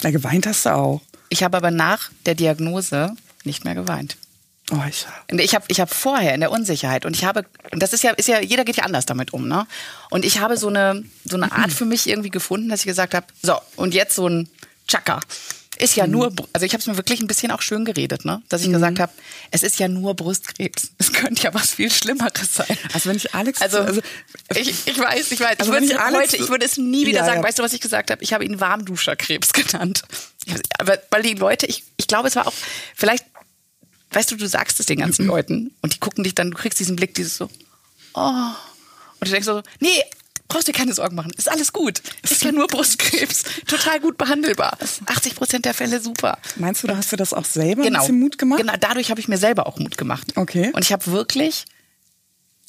Na, 0.03 0.11
geweint 0.11 0.47
hast 0.47 0.67
du 0.67 0.75
auch. 0.75 1.01
Ich 1.29 1.43
habe 1.45 1.57
aber 1.57 1.71
nach 1.71 2.11
der 2.27 2.35
Diagnose 2.35 3.15
nicht 3.45 3.65
mehr 3.65 3.75
geweint. 3.77 4.17
Oh, 4.75 4.81
ich, 4.89 5.07
Ich 5.39 5.55
habe 5.55 5.65
ich 5.69 5.81
hab 5.81 5.93
vorher 5.93 6.35
in 6.35 6.41
der 6.41 6.51
Unsicherheit 6.51 7.05
und 7.05 7.15
ich 7.15 7.25
habe 7.25 7.45
und 7.73 7.83
das 7.83 7.93
ist 7.93 8.03
ja 8.03 8.13
ist 8.13 8.29
ja 8.29 8.41
jeder 8.41 8.65
geht 8.65 8.77
ja 8.77 8.85
anders 8.85 9.05
damit 9.07 9.33
um, 9.35 9.47
ne? 9.47 9.67
Und 10.11 10.25
ich 10.25 10.41
habe 10.41 10.57
so 10.57 10.69
eine 10.69 11.05
so 11.25 11.37
eine 11.37 11.53
Art 11.53 11.71
für 11.73 11.85
mich 11.85 12.09
irgendwie 12.09 12.31
gefunden, 12.31 12.69
dass 12.71 12.81
ich 12.81 12.87
gesagt 12.87 13.15
habe, 13.15 13.27
so 13.43 13.59
und 13.77 13.93
jetzt 13.95 14.15
so 14.15 14.27
ein 14.29 14.49
Chaka 14.89 15.21
ist 15.79 15.97
ja 15.97 16.07
nur 16.07 16.33
also 16.53 16.65
ich 16.65 16.73
habe 16.75 16.81
es 16.81 16.87
mir 16.87 16.97
wirklich 16.97 17.21
ein 17.21 17.27
bisschen 17.27 17.51
auch 17.51 17.61
schön 17.61 17.85
geredet, 17.85 18.25
ne? 18.25 18.41
Dass 18.49 18.63
ich 18.63 18.71
gesagt 18.71 19.01
habe, 19.01 19.11
es 19.51 19.63
ist 19.63 19.79
ja 19.79 19.89
nur 19.89 20.15
Brustkrebs. 20.15 20.93
Es 20.99 21.13
könnte 21.13 21.43
ja 21.43 21.53
was 21.55 21.73
viel 21.73 21.91
schlimmeres 21.91 22.55
sein. 22.55 22.77
Also 22.95 23.09
wenn 23.11 23.17
ich 23.17 23.35
Alex- 23.35 23.61
also, 23.61 23.79
also- 23.79 24.01
ich, 24.55 24.69
ich 24.87 24.99
weiß, 24.99 25.33
ich 25.33 25.41
weiß, 25.41 25.59
Also 25.59 25.73
ich 25.73 25.81
würde 25.81 25.87
ich 25.93 25.99
Alex- 25.99 26.33
heute 26.33 26.37
ich 26.37 26.49
würde 26.51 26.65
es 26.67 26.77
nie 26.77 27.07
wieder 27.07 27.21
Ja, 27.21 27.25
sagen. 27.27 27.41
ja. 27.41 27.47
Weißt 27.49 27.59
du, 27.59 27.63
was 27.63 27.73
ich 27.73 27.81
gesagt 27.81 28.11
habe? 28.11 28.23
Ich 28.23 28.33
habe 28.33 28.45
ihn 28.45 28.61
Warmduscherkrebs 28.61 29.53
genannt. 29.55 30.03
Aber 30.79 30.99
weil 31.11 31.23
die 31.23 31.35
Leute, 31.35 31.67
ich, 31.67 31.85
ich 31.97 32.07
glaube, 32.07 32.29
es 32.29 32.37
war 32.37 32.47
auch 32.47 32.53
vielleicht 32.95 33.25
weißt 34.13 34.31
du, 34.31 34.37
du 34.37 34.47
sagst 34.49 34.81
es 34.81 34.87
den 34.87 34.99
ganzen 35.01 35.27
Leuten 35.27 35.73
und 35.83 35.95
die 35.95 35.99
gucken 36.01 36.25
dich 36.25 36.35
dann, 36.35 36.51
du 36.51 36.57
kriegst 36.57 36.79
diesen 36.81 36.97
Blick, 36.97 37.15
dieses 37.15 37.37
so, 37.37 37.49
oh. 38.15 38.21
Und 39.21 39.29
du 39.29 39.31
denkst 39.31 39.47
so, 39.47 39.63
nee, 39.81 40.03
brauchst 40.49 40.67
dir 40.69 40.73
keine 40.73 40.93
Sorgen 40.93 41.15
machen, 41.17 41.31
ist 41.37 41.49
alles 41.51 41.73
gut. 41.73 42.03
Ist 42.23 42.43
ja 42.45 42.53
nur 42.53 42.67
Brustkrebs, 42.67 43.45
total 43.67 44.01
gut 44.01 44.19
behandelbar. 44.19 44.77
80 45.07 45.35
Prozent 45.37 45.65
der 45.65 45.75
Fälle 45.75 46.01
super. 46.01 46.39
meinst 46.57 46.83
du, 46.83 46.89
da 46.89 46.97
hast 46.97 47.11
du 47.13 47.17
das 47.17 47.33
auch 47.33 47.45
selber 47.45 47.83
Genau. 47.85 48.01
ein 48.01 48.03
bisschen 48.03 48.21
Mut 48.21 48.37
gemacht? 48.37 48.61
Genau, 48.61 48.75
dadurch 48.79 49.11
habe 49.11 49.21
ich 49.21 49.29
mir 49.29 49.39
selber 49.39 49.67
auch 49.67 49.79
Mut 49.79 49.97
gemacht. 49.97 50.33
Okay. 50.37 50.71
Und 50.75 50.85
ich 50.85 50.93
habe 50.93 51.07
wirklich, 51.07 51.65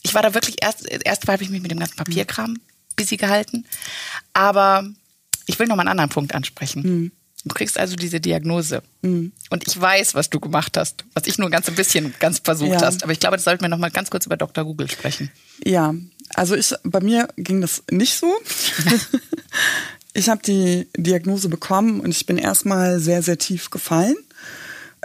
ich 0.04 0.14
war 0.14 0.22
da 0.22 0.34
wirklich 0.34 0.58
erst, 0.62 0.88
erst 0.88 1.28
habe 1.28 1.44
ich 1.44 1.50
mich 1.50 1.62
mit 1.62 1.72
dem 1.72 1.80
ganzen 1.80 1.96
Papierkram 1.98 2.58
busy 2.96 3.18
gehalten. 3.18 3.66
Aber 4.34 4.88
ich 5.48 5.58
will 5.60 5.68
noch 5.68 5.76
mal 5.76 5.82
einen 5.82 5.90
anderen 5.90 6.10
Punkt 6.12 6.36
ansprechen. 6.36 6.84
Hm. 6.84 7.12
Du 7.46 7.54
kriegst 7.54 7.78
also 7.78 7.96
diese 7.98 8.22
Diagnose. 8.22 8.82
Und 9.02 9.32
ich 9.68 9.80
weiß, 9.80 10.16
was 10.16 10.30
du 10.30 10.40
gemacht 10.40 10.78
hast, 10.78 11.04
was 11.14 11.28
ich 11.28 11.38
nur 11.38 11.50
ganz 11.50 11.68
ein 11.68 11.76
bisschen 11.76 12.14
ganz 12.20 12.40
versucht 12.40 12.72
Ja. 12.72 12.82
hast. 12.82 13.04
Aber 13.04 13.12
ich 13.12 13.20
glaube, 13.20 13.36
das 13.36 13.44
sollten 13.44 13.62
wir 13.64 13.70
noch 13.70 13.78
mal 13.78 13.92
ganz 13.92 14.10
kurz 14.10 14.26
über 14.26 14.38
Dr. 14.38 14.64
Google 14.64 14.90
sprechen. 14.90 15.30
Ja, 15.66 15.94
also 16.36 16.56
ich, 16.56 16.74
bei 16.84 17.02
mir 17.02 17.28
ging 17.36 17.60
das 17.60 17.84
nicht 17.92 18.18
so. 18.18 18.34
ich 20.14 20.30
habe 20.30 20.42
die 20.42 20.88
Diagnose 20.96 21.50
bekommen 21.50 22.00
und 22.00 22.12
ich 22.12 22.26
bin 22.26 22.38
erstmal 22.38 23.00
sehr, 23.00 23.22
sehr 23.22 23.38
tief 23.38 23.70
gefallen. 23.70 24.16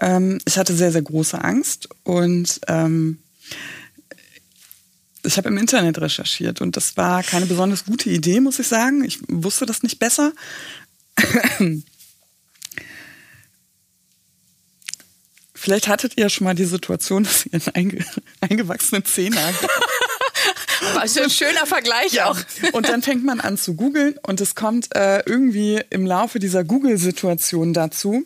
Ähm, 0.00 0.38
ich 0.44 0.58
hatte 0.58 0.74
sehr, 0.76 0.92
sehr 0.92 1.02
große 1.02 1.42
Angst 1.42 1.88
und 2.04 2.60
ähm, 2.68 3.18
ich 5.24 5.36
habe 5.36 5.48
im 5.48 5.58
Internet 5.58 5.98
recherchiert 6.00 6.60
und 6.60 6.76
das 6.76 6.96
war 6.96 7.24
keine 7.24 7.46
besonders 7.46 7.84
gute 7.84 8.08
Idee, 8.10 8.38
muss 8.40 8.60
ich 8.60 8.68
sagen. 8.68 9.02
Ich 9.04 9.18
wusste 9.28 9.66
das 9.66 9.82
nicht 9.82 9.98
besser. 9.98 10.32
Vielleicht 15.58 15.88
hattet 15.88 16.12
ihr 16.16 16.28
schon 16.28 16.44
mal 16.44 16.54
die 16.54 16.64
Situation, 16.64 17.24
dass 17.24 17.46
ihr 17.46 17.52
einen 17.52 17.74
einge 17.74 18.04
eingewachsenen 18.40 19.04
Zehennagel 19.04 19.68
Was 20.94 21.14
für 21.14 21.24
ein 21.24 21.30
schöner 21.30 21.66
Vergleich 21.66 22.22
auch. 22.22 22.38
und 22.72 22.88
dann 22.88 23.02
fängt 23.02 23.24
man 23.24 23.40
an 23.40 23.58
zu 23.58 23.74
googeln 23.74 24.14
und 24.22 24.40
es 24.40 24.54
kommt 24.54 24.94
äh, 24.94 25.22
irgendwie 25.26 25.80
im 25.90 26.06
Laufe 26.06 26.38
dieser 26.38 26.62
Google-Situation 26.62 27.72
dazu, 27.72 28.24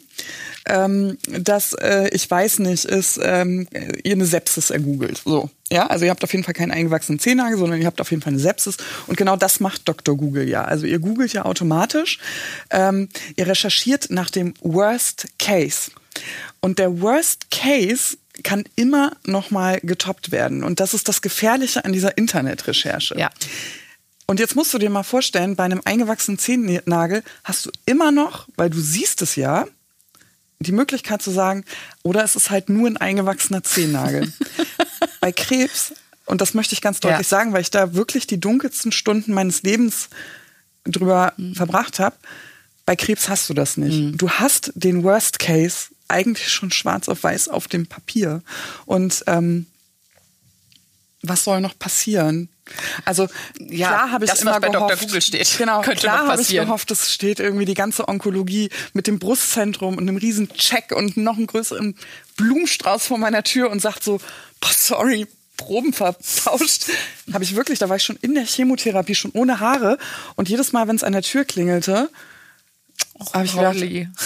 ähm, 0.67 1.17
dass 1.27 1.73
äh, 1.73 2.11
ich 2.13 2.31
weiß 2.31 2.59
nicht, 2.61 2.85
ist 2.85 3.19
ähm, 3.23 3.67
ihr 4.05 4.13
eine 4.13 4.27
Sepsis 4.27 4.69
ergoogelt. 4.71 5.23
So, 5.25 5.49
ja, 5.71 5.87
also 5.87 6.05
ihr 6.05 6.11
habt 6.11 6.23
auf 6.25 6.33
jeden 6.33 6.45
Fall 6.45 6.55
keinen 6.55 6.73
eingewachsenen 6.73 7.19
Zehennagel, 7.19 7.59
sondern 7.59 7.81
ihr 7.81 7.87
habt 7.87 8.03
auf 8.03 8.11
jeden 8.11 8.23
Fall 8.23 8.35
eine 8.35 8.43
Sepsis 8.43 8.77
und 9.07 9.17
genau 9.17 9.37
das 9.37 9.61
macht 9.61 9.89
Dr. 9.89 10.17
Google 10.17 10.47
ja. 10.49 10.65
Also 10.65 10.87
ihr 10.87 10.99
googelt 10.99 11.33
ja 11.33 11.47
automatisch, 11.47 12.19
ähm, 12.71 13.09
ihr 13.37 13.47
recherchiert 13.47 14.11
nach 14.11 14.29
dem 14.29 14.53
Worst 14.61 15.27
Case. 15.39 15.91
Und 16.63 16.79
der 16.79 17.01
Worst 17.03 17.51
Case 17.51 18.17
kann 18.45 18.65
immer 18.77 19.13
noch 19.25 19.51
mal 19.51 19.79
getoppt 19.83 20.31
werden. 20.31 20.65
Und 20.65 20.81
das 20.81 20.95
ist 20.95 21.09
das 21.09 21.21
Gefährliche 21.21 21.85
an 21.85 21.93
dieser 21.93 22.17
Internetrecherche. 22.17 23.19
Ja. 23.19 23.31
Und 24.27 24.41
jetzt 24.41 24.55
musst 24.57 24.73
du 24.73 24.79
dir 24.79 24.89
mal 24.89 25.03
vorstellen, 25.03 25.57
bei 25.57 25.65
einem 25.65 25.83
eingewachsenen 25.85 26.39
Zehennagel 26.39 27.23
hast 27.45 27.67
du 27.67 27.71
immer 27.85 28.11
noch, 28.11 28.49
weil 28.57 28.71
du 28.71 28.81
siehst 28.81 29.21
es 29.21 29.37
ja, 29.37 29.67
die 30.61 30.73
Möglichkeit 30.73 31.21
zu 31.21 31.31
sagen, 31.33 31.65
oder 32.05 32.23
es 32.23 32.37
ist 32.37 32.49
halt 32.51 32.69
nur 32.69 32.89
ein 32.89 32.97
eingewachsener 32.97 33.63
Zehennagel. 33.65 34.33
bei 35.21 35.33
Krebs, 35.33 35.93
und 36.25 36.41
das 36.41 36.55
möchte 36.55 36.75
ich 36.75 36.81
ganz 36.81 37.01
deutlich 37.01 37.19
Ja. 37.31 37.39
sagen, 37.39 37.53
weil 37.53 37.63
ich 37.63 37.71
da 37.73 37.95
wirklich 37.95 38.27
die 38.29 38.41
dunkelsten 38.41 38.93
Stunden 38.93 39.35
meines 39.35 39.65
Lebens 39.65 40.09
drüber 40.85 41.35
verbracht 41.55 41.99
habe, 41.99 42.17
bei 42.87 42.97
Krebs 42.97 43.29
hast 43.29 43.49
du 43.51 43.55
das 43.55 43.77
nicht. 43.77 44.21
Du 44.21 44.31
hast 44.31 44.73
den 44.75 45.03
Worst 45.03 45.39
Case 45.41 45.89
eigentlich 46.09 46.49
schon 46.49 46.71
schwarz 46.71 47.09
auf 47.09 47.23
weiß 47.23 47.49
auf 47.49 47.69
dem 47.69 47.87
Papier. 47.87 48.43
Und 48.87 49.25
ähm, 49.27 49.67
was 51.23 51.45
soll 51.45 51.61
noch 51.61 51.79
passieren? 51.79 52.49
Also 53.05 53.29
Ja, 53.59 53.89
klar 53.89 54.11
habe 54.13 54.25
ich 54.25 54.31
das, 54.31 54.41
was 54.41 54.43
immer 54.43 54.61
bei 54.61 54.69
Dr. 54.69 54.89
gehofft, 54.89 55.07
Google 55.07 55.23
steht, 55.23 55.49
Genau, 55.59 55.81
könnte 55.83 56.01
klar 56.01 56.27
habe 56.27 56.43
ich 56.43 56.49
gehofft, 56.49 56.91
es 56.91 57.13
steht 57.13 57.41
irgendwie 57.41 57.65
die 57.65 57.75
ganze 57.75 58.09
Onkologie 58.09 58.71
mit 58.93 59.07
dem 59.07 59.19
Brustzentrum 59.19 59.97
und 59.97 60.09
einem 60.09 60.17
riesen 60.17 60.49
Check 60.53 60.93
und 60.93 61.17
noch 61.17 61.37
einem 61.37 61.47
größeren 61.47 61.97
Blumenstrauß 62.37 63.07
vor 63.07 63.19
meiner 63.19 63.43
Tür 63.43 63.71
und 63.71 63.81
sagt 63.81 64.03
so, 64.03 64.21
boah, 64.61 64.71
sorry, 64.77 65.27
Proben 65.57 65.93
vertauscht. 65.93 66.87
habe 67.33 67.45
ich 67.45 67.55
wirklich, 67.55 67.79
da 67.79 67.89
war 67.89 67.97
ich 67.97 68.03
schon 68.03 68.17
in 68.21 68.35
der 68.35 68.45
Chemotherapie, 68.45 69.15
schon 69.15 69.33
ohne 69.33 69.61
Haare 69.61 69.99
und 70.35 70.49
jedes 70.49 70.73
Mal, 70.73 70.89
wenn 70.89 70.97
es 70.97 71.05
an 71.05 71.13
der 71.13 71.23
Tür 71.23 71.45
klingelte, 71.45 72.11
habe 73.33 73.45
ich 73.45 73.55
gedacht, 73.55 73.77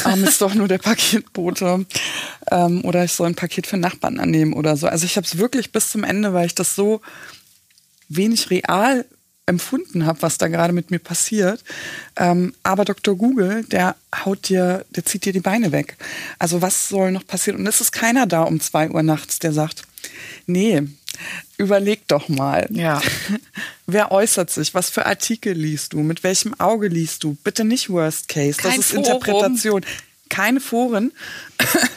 ah, 0.04 0.14
ist 0.14 0.40
doch 0.40 0.54
nur 0.54 0.68
der 0.68 0.78
Paketbote. 0.86 1.86
Ähm, 2.50 2.84
oder 2.84 3.04
ich 3.04 3.12
soll 3.12 3.28
ein 3.28 3.34
Paket 3.34 3.66
für 3.66 3.76
Nachbarn 3.76 4.18
annehmen 4.18 4.52
oder 4.52 4.76
so. 4.76 4.86
Also 4.86 5.04
ich 5.04 5.16
habe 5.16 5.26
es 5.26 5.38
wirklich 5.38 5.72
bis 5.72 5.90
zum 5.90 6.04
Ende, 6.04 6.32
weil 6.32 6.46
ich 6.46 6.54
das 6.54 6.74
so 6.74 7.00
wenig 8.08 8.50
real 8.50 9.04
empfunden 9.46 10.06
habe, 10.06 10.22
was 10.22 10.38
da 10.38 10.48
gerade 10.48 10.72
mit 10.72 10.90
mir 10.90 10.98
passiert. 10.98 11.62
Ähm, 12.16 12.52
aber 12.64 12.84
Dr. 12.84 13.16
Google, 13.16 13.64
der 13.64 13.94
haut 14.24 14.48
dir, 14.48 14.84
der 14.90 15.04
zieht 15.04 15.24
dir 15.24 15.32
die 15.32 15.40
Beine 15.40 15.72
weg. 15.72 15.96
Also 16.38 16.62
was 16.62 16.88
soll 16.88 17.12
noch 17.12 17.26
passieren? 17.26 17.60
Und 17.60 17.66
es 17.66 17.80
ist 17.80 17.92
keiner 17.92 18.26
da 18.26 18.42
um 18.42 18.60
zwei 18.60 18.90
Uhr 18.90 19.02
nachts, 19.02 19.38
der 19.38 19.52
sagt, 19.52 19.82
nee, 20.46 20.82
überleg 21.56 22.06
doch 22.08 22.28
mal. 22.28 22.66
Ja. 22.70 23.00
Wer 23.86 24.10
äußert 24.10 24.50
sich? 24.50 24.74
Was 24.74 24.90
für 24.90 25.06
Artikel 25.06 25.52
liest 25.52 25.92
du? 25.92 26.00
Mit 26.00 26.24
welchem 26.24 26.58
Auge 26.58 26.88
liest 26.88 27.22
du? 27.22 27.36
Bitte 27.44 27.64
nicht 27.64 27.88
Worst 27.88 28.28
Case. 28.28 28.60
Kein 28.60 28.76
das 28.76 28.78
ist 28.80 28.90
Forum. 28.90 29.04
Interpretation. 29.04 29.86
Keine 30.28 30.60
Foren. 30.60 31.12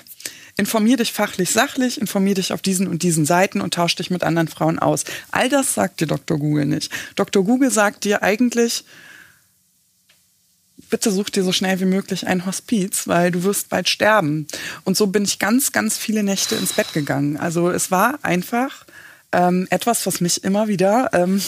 Informier 0.58 0.98
dich 0.98 1.13
fachlich, 1.13 1.51
sachlich, 1.51 2.01
informier 2.01 2.36
dich 2.36 2.51
auf 2.51 2.62
diesen 2.62 2.88
und 2.88 3.01
diesen 3.01 3.25
Seiten 3.25 3.62
und 3.62 3.74
tausch 3.74 3.96
dich 3.96 4.10
mit 4.10 4.25
anderen 4.25 4.50
Frauen 4.50 4.77
aus. 4.77 5.05
All 5.31 5.48
das 5.48 5.74
sagt 5.74 6.01
dir 6.01 6.05
Dr. 6.05 6.38
Google 6.38 6.65
nicht. 6.65 6.91
Dr. 7.15 7.46
Google 7.46 7.72
sagt 7.72 8.03
dir 8.03 8.24
eigentlich, 8.24 8.84
bitte 10.89 11.12
such 11.12 11.29
dir 11.29 11.46
so 11.46 11.53
schnell 11.53 11.79
wie 11.79 11.86
möglich 11.86 12.27
ein 12.27 12.46
Hospiz, 12.46 13.08
weil 13.08 13.31
du 13.31 13.43
wirst 13.43 13.69
bald 13.69 13.88
sterben. 13.88 14.48
Und 14.84 14.98
so 14.98 15.08
bin 15.08 15.24
ich 15.24 15.39
ganz, 15.39 15.72
ganz 15.72 15.98
viele 15.98 16.24
Nächte 16.24 16.55
ins 16.55 16.74
Bett 16.74 16.91
gegangen. 16.91 17.38
Also 17.38 17.69
es 17.69 17.89
war 17.89 18.19
einfach 18.24 18.86
ähm, 19.32 19.68
etwas, 19.70 20.06
was 20.06 20.22
mich 20.22 20.44
immer 20.44 20.68
wieder 20.68 21.10
ähm, 21.14 21.42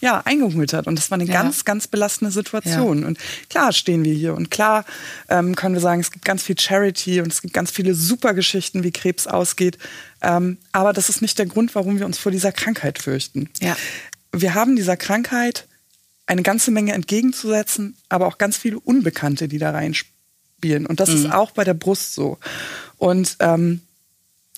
ja, 0.00 0.22
eingeholt 0.24 0.72
hat. 0.72 0.86
Und 0.86 0.98
das 0.98 1.10
war 1.10 1.18
eine 1.18 1.28
ja. 1.28 1.34
ganz, 1.42 1.64
ganz 1.64 1.88
belastende 1.88 2.32
Situation. 2.32 3.02
Ja. 3.02 3.08
Und 3.08 3.18
klar 3.50 3.72
stehen 3.72 4.04
wir 4.04 4.14
hier 4.14 4.34
und 4.34 4.50
klar 4.50 4.84
ähm, 5.28 5.54
können 5.54 5.74
wir 5.74 5.80
sagen, 5.80 6.00
es 6.00 6.10
gibt 6.10 6.24
ganz 6.24 6.42
viel 6.42 6.58
Charity 6.58 7.20
und 7.20 7.32
es 7.32 7.42
gibt 7.42 7.54
ganz 7.54 7.70
viele 7.70 7.94
super 7.94 8.34
Geschichten, 8.34 8.82
wie 8.84 8.92
Krebs 8.92 9.26
ausgeht. 9.26 9.78
Ähm, 10.22 10.58
aber 10.72 10.92
das 10.92 11.08
ist 11.08 11.20
nicht 11.20 11.38
der 11.38 11.46
Grund, 11.46 11.74
warum 11.74 11.98
wir 11.98 12.06
uns 12.06 12.18
vor 12.18 12.32
dieser 12.32 12.52
Krankheit 12.52 12.98
fürchten. 12.98 13.50
Ja. 13.60 13.76
Wir 14.32 14.54
haben 14.54 14.76
dieser 14.76 14.96
Krankheit 14.96 15.66
eine 16.26 16.42
ganze 16.42 16.70
Menge 16.70 16.92
entgegenzusetzen, 16.92 17.96
aber 18.08 18.26
auch 18.26 18.38
ganz 18.38 18.56
viele 18.56 18.78
Unbekannte, 18.78 19.48
die 19.48 19.58
da 19.58 19.70
reinspielen. 19.70 20.86
Und 20.86 21.00
das 21.00 21.10
mhm. 21.10 21.16
ist 21.16 21.32
auch 21.32 21.50
bei 21.50 21.64
der 21.64 21.74
Brust 21.74 22.14
so. 22.14 22.38
Und 22.98 23.36
ähm, 23.40 23.80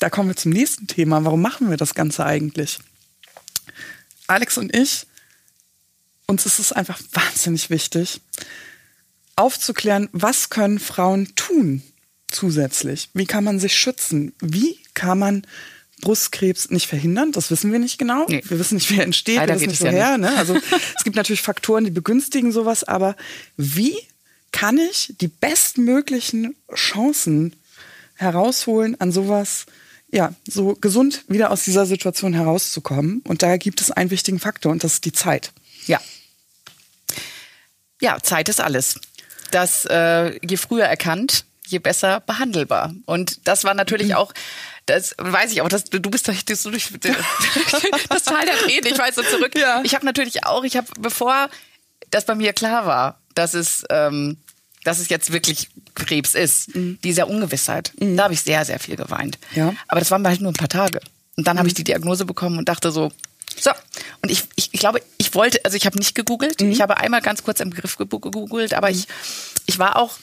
da 0.01 0.11
kommen 0.11 0.29
wir 0.29 0.37
zum 0.37 0.53
nächsten 0.53 0.87
Thema. 0.87 1.25
Warum 1.25 1.43
machen 1.43 1.71
wir 1.71 1.77
das 1.77 1.95
Ganze 1.95 2.25
eigentlich? 2.27 2.79
Alex 4.27 4.59
und 4.59 4.75
ich, 4.75 5.07
uns 6.27 6.47
ist 6.47 6.59
es 6.59 6.73
einfach 6.73 7.01
wahnsinnig 7.13 7.71
wichtig, 7.71 8.21
aufzuklären, 9.37 10.09
was 10.13 10.51
können 10.51 10.79
Frauen 10.79 11.35
tun 11.37 11.83
zusätzlich? 12.31 13.11
Wie 13.15 13.27
kann 13.27 13.45
man 13.45 13.59
sich 13.59 13.77
schützen? 13.77 14.35
Wie 14.41 14.79
kann 14.95 15.19
man 15.19 15.47
Brustkrebs 16.01 16.71
nicht 16.71 16.87
verhindern, 16.87 17.33
das 17.33 17.51
wissen 17.51 17.73
wir 17.73 17.79
nicht 17.79 17.99
genau. 17.99 18.27
Nee. 18.29 18.43
Wir 18.47 18.59
wissen 18.59 18.77
nicht, 18.77 18.91
wie 18.91 18.99
er 18.99 19.05
entsteht, 19.05 19.37
Leider 19.37 19.55
wir 19.55 19.61
wissen 19.61 19.71
nicht 19.71 19.81
woher. 19.83 19.93
Ja 19.93 20.19
ne? 20.19 20.35
Also 20.37 20.57
es 20.97 21.05
gibt 21.05 21.17
natürlich 21.17 21.43
Faktoren, 21.43 21.85
die 21.85 21.91
begünstigen 21.91 22.53
sowas, 22.53 22.85
aber 22.85 23.17
wie 23.57 23.97
kann 24.53 24.79
ich 24.79 25.15
die 25.21 25.29
bestmöglichen 25.29 26.57
Chancen 26.75 27.55
herausholen, 28.15 29.01
an 29.01 29.13
sowas, 29.13 29.67
ja, 30.13 30.35
so 30.49 30.75
gesund 30.75 31.25
wieder 31.29 31.51
aus 31.51 31.65
dieser 31.65 31.87
Situation 31.87 32.33
herauszukommen? 32.33 33.23
Und 33.27 33.43
da 33.43 33.57
gibt 33.57 33.81
es 33.81 33.91
einen 33.91 34.11
wichtigen 34.11 34.39
Faktor 34.39 34.73
und 34.73 34.85
das 34.85 34.95
ist 34.95 35.05
die 35.05 35.13
Zeit. 35.13 35.53
Ja. 35.87 36.01
Ja, 38.01 38.19
Zeit 38.23 38.49
ist 38.49 38.61
alles. 38.61 38.99
Das 39.51 39.85
äh, 39.87 40.39
je 40.47 40.57
früher 40.57 40.85
erkannt, 40.85 41.45
je 41.67 41.79
besser 41.79 42.21
behandelbar. 42.21 42.95
Und 43.07 43.47
das 43.47 43.65
war 43.65 43.75
natürlich 43.75 44.09
mhm. 44.09 44.15
auch 44.15 44.33
das 44.91 45.15
weiß 45.19 45.53
ich 45.53 45.63
auch, 45.63 45.69
dass 45.69 45.85
du 45.85 46.01
bist 46.01 46.27
durch, 46.27 46.45
das, 46.45 46.63
durch, 46.65 46.89
das 48.09 48.25
Tal 48.25 48.45
der 48.45 48.57
Tränen, 48.57 48.87
ich 48.87 48.99
weiß 48.99 49.15
so 49.15 49.23
zurück. 49.23 49.57
Ja. 49.57 49.83
Ich 49.85 49.95
habe 49.95 50.05
natürlich 50.05 50.45
auch, 50.45 50.65
ich 50.65 50.77
habe, 50.77 50.89
bevor 50.99 51.49
das 52.11 52.25
bei 52.25 52.35
mir 52.35 52.53
klar 52.53 52.87
war, 52.87 53.21
dass 53.35 53.55
es, 53.55 53.85
ähm, 53.91 54.37
dass 54.85 54.99
es 54.99 55.09
jetzt 55.09 55.33
wirklich 55.33 55.69
Krebs 55.95 56.35
ist, 56.35 56.75
mhm. 56.75 56.99
dieser 57.05 57.29
Ungewissheit, 57.29 57.93
mhm. 58.01 58.17
da 58.17 58.25
habe 58.25 58.35
ich 58.35 58.43
sehr, 58.43 58.65
sehr 58.65 58.79
viel 58.79 58.97
geweint. 58.97 59.39
Ja. 59.55 59.75
Aber 59.89 60.01
das 60.01 60.11
waren 60.11 60.27
halt 60.27 60.41
nur 60.41 60.53
ein 60.53 60.55
paar 60.55 60.69
Tage. 60.69 61.01
Und 61.37 61.47
dann 61.47 61.57
mhm. 61.57 61.59
habe 61.61 61.69
ich 61.69 61.75
die 61.75 61.85
Diagnose 61.85 62.25
bekommen 62.25 62.59
und 62.59 62.69
dachte 62.69 62.91
so, 62.91 63.13
so, 63.59 63.71
und 64.23 64.31
ich, 64.31 64.45
ich, 64.57 64.71
ich 64.73 64.81
glaube, 64.81 65.03
ich 65.19 65.35
wollte, 65.35 65.65
also 65.65 65.77
ich 65.77 65.85
habe 65.85 65.99
nicht 65.99 66.15
gegoogelt, 66.15 66.61
mhm. 66.61 66.71
ich 66.71 66.81
habe 66.81 66.97
einmal 66.97 67.21
ganz 67.21 67.43
kurz 67.43 67.61
im 67.61 67.71
Begriff 67.71 67.97
gegoogelt, 67.97 68.75
aber 68.75 68.91
ich, 68.91 69.07
ich 69.67 69.79
war 69.79 69.97
auch 69.97 70.19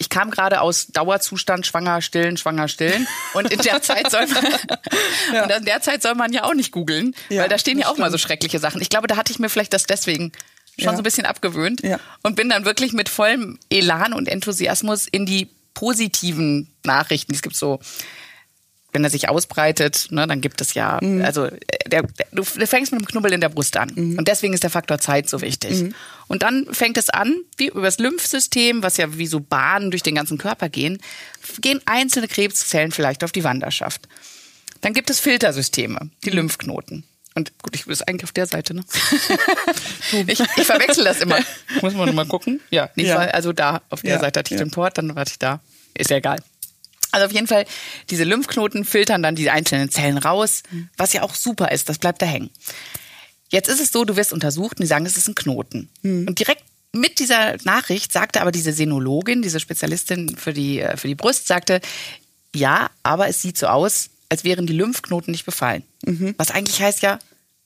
ich 0.00 0.08
kam 0.08 0.30
gerade 0.30 0.62
aus 0.62 0.86
Dauerzustand 0.86 1.66
schwanger, 1.66 2.00
stillen, 2.00 2.38
schwanger, 2.38 2.68
stillen. 2.68 3.06
Und 3.34 3.52
in 3.52 3.58
der 3.58 3.82
Zeit 3.82 4.10
soll 4.10 4.26
man, 4.28 4.44
ja. 5.34 5.44
und 5.44 5.50
in 5.50 5.64
der 5.66 5.82
Zeit 5.82 6.02
soll 6.02 6.14
man 6.14 6.32
ja 6.32 6.44
auch 6.44 6.54
nicht 6.54 6.72
googeln, 6.72 7.14
ja, 7.28 7.42
weil 7.42 7.50
da 7.50 7.58
stehen 7.58 7.78
ja 7.78 7.84
auch 7.84 7.90
stimmt. 7.90 7.98
mal 8.00 8.10
so 8.10 8.16
schreckliche 8.16 8.58
Sachen. 8.58 8.80
Ich 8.80 8.88
glaube, 8.88 9.08
da 9.08 9.18
hatte 9.18 9.30
ich 9.30 9.38
mir 9.38 9.50
vielleicht 9.50 9.74
das 9.74 9.84
deswegen 9.84 10.32
schon 10.80 10.92
ja. 10.92 10.96
so 10.96 11.00
ein 11.00 11.04
bisschen 11.04 11.26
abgewöhnt 11.26 11.82
ja. 11.82 11.98
und 12.22 12.36
bin 12.36 12.48
dann 12.48 12.64
wirklich 12.64 12.92
mit 12.92 13.08
vollem 13.08 13.58
Elan 13.70 14.12
und 14.12 14.28
Enthusiasmus 14.28 15.06
in 15.06 15.26
die 15.26 15.48
positiven 15.74 16.68
Nachrichten. 16.84 17.32
Es 17.32 17.42
gibt 17.42 17.56
so 17.56 17.80
wenn 18.92 19.04
er 19.04 19.10
sich 19.10 19.28
ausbreitet, 19.28 20.08
ne, 20.10 20.26
dann 20.26 20.40
gibt 20.40 20.60
es 20.60 20.74
ja, 20.74 20.98
mhm. 21.00 21.22
also 21.22 21.48
der, 21.86 22.02
der, 22.02 22.24
du 22.32 22.42
fängst 22.42 22.92
mit 22.92 23.00
dem 23.00 23.06
Knubbel 23.06 23.32
in 23.32 23.40
der 23.40 23.48
Brust 23.48 23.76
an. 23.76 23.92
Mhm. 23.94 24.18
Und 24.18 24.28
deswegen 24.28 24.52
ist 24.52 24.62
der 24.62 24.70
Faktor 24.70 24.98
Zeit 24.98 25.28
so 25.28 25.40
wichtig. 25.40 25.82
Mhm. 25.82 25.94
Und 26.28 26.42
dann 26.42 26.66
fängt 26.72 26.96
es 26.96 27.10
an, 27.10 27.36
wie 27.56 27.68
über 27.68 27.82
das 27.82 27.98
Lymphsystem, 27.98 28.82
was 28.82 28.96
ja 28.96 29.16
wie 29.16 29.26
so 29.26 29.40
Bahnen 29.40 29.90
durch 29.90 30.02
den 30.02 30.14
ganzen 30.14 30.38
Körper 30.38 30.68
gehen, 30.68 30.98
gehen 31.60 31.80
einzelne 31.86 32.28
Krebszellen 32.28 32.92
vielleicht 32.92 33.24
auf 33.24 33.32
die 33.32 33.44
Wanderschaft. 33.44 34.08
Dann 34.80 34.92
gibt 34.92 35.10
es 35.10 35.20
Filtersysteme, 35.20 36.10
die 36.24 36.30
mhm. 36.30 36.36
Lymphknoten. 36.36 37.04
Und 37.34 37.56
gut, 37.62 37.74
ich 37.76 37.86
ist 37.86 38.08
eigentlich 38.08 38.24
auf 38.24 38.32
der 38.32 38.46
Seite, 38.46 38.74
ne? 38.74 38.82
ich, 40.26 40.40
ich 40.40 40.66
verwechsel 40.66 41.04
das 41.04 41.20
immer. 41.20 41.38
Muss 41.80 41.94
man 41.94 42.12
mal 42.14 42.26
gucken. 42.26 42.60
Ja, 42.70 42.90
ja. 42.96 43.18
also 43.18 43.52
da 43.52 43.82
auf 43.88 44.02
der 44.02 44.14
ja, 44.14 44.20
Seite 44.20 44.40
hatte 44.40 44.52
ich 44.52 44.58
ja. 44.58 44.64
den 44.64 44.72
Port, 44.72 44.98
dann 44.98 45.14
warte 45.14 45.30
ich 45.30 45.38
da. 45.38 45.60
Ist 45.96 46.10
ja 46.10 46.16
egal. 46.16 46.38
Also 47.12 47.26
auf 47.26 47.32
jeden 47.32 47.46
Fall, 47.46 47.66
diese 48.08 48.24
Lymphknoten 48.24 48.84
filtern 48.84 49.22
dann 49.22 49.34
die 49.34 49.50
einzelnen 49.50 49.90
Zellen 49.90 50.18
raus, 50.18 50.62
was 50.96 51.12
ja 51.12 51.22
auch 51.22 51.34
super 51.34 51.72
ist, 51.72 51.88
das 51.88 51.98
bleibt 51.98 52.22
da 52.22 52.26
hängen. 52.26 52.50
Jetzt 53.48 53.68
ist 53.68 53.80
es 53.80 53.90
so, 53.90 54.04
du 54.04 54.16
wirst 54.16 54.32
untersucht 54.32 54.78
und 54.78 54.82
die 54.82 54.86
sagen, 54.86 55.06
es 55.06 55.16
ist 55.16 55.28
ein 55.28 55.34
Knoten. 55.34 55.88
Mhm. 56.02 56.28
Und 56.28 56.38
direkt 56.38 56.62
mit 56.92 57.18
dieser 57.18 57.56
Nachricht 57.64 58.12
sagte 58.12 58.40
aber 58.40 58.52
diese 58.52 58.72
Senologin, 58.72 59.42
diese 59.42 59.60
Spezialistin 59.60 60.36
für 60.36 60.52
die, 60.52 60.80
äh, 60.80 60.96
für 60.96 61.08
die 61.08 61.14
Brust, 61.14 61.46
sagte, 61.46 61.80
ja, 62.54 62.90
aber 63.02 63.28
es 63.28 63.42
sieht 63.42 63.58
so 63.58 63.66
aus, 63.66 64.09
als 64.30 64.44
wären 64.44 64.66
die 64.66 64.72
Lymphknoten 64.72 65.32
nicht 65.32 65.44
befallen. 65.44 65.82
Mhm. 66.06 66.34
Was 66.38 66.50
eigentlich 66.50 66.80
heißt 66.80 67.02
ja, 67.02 67.18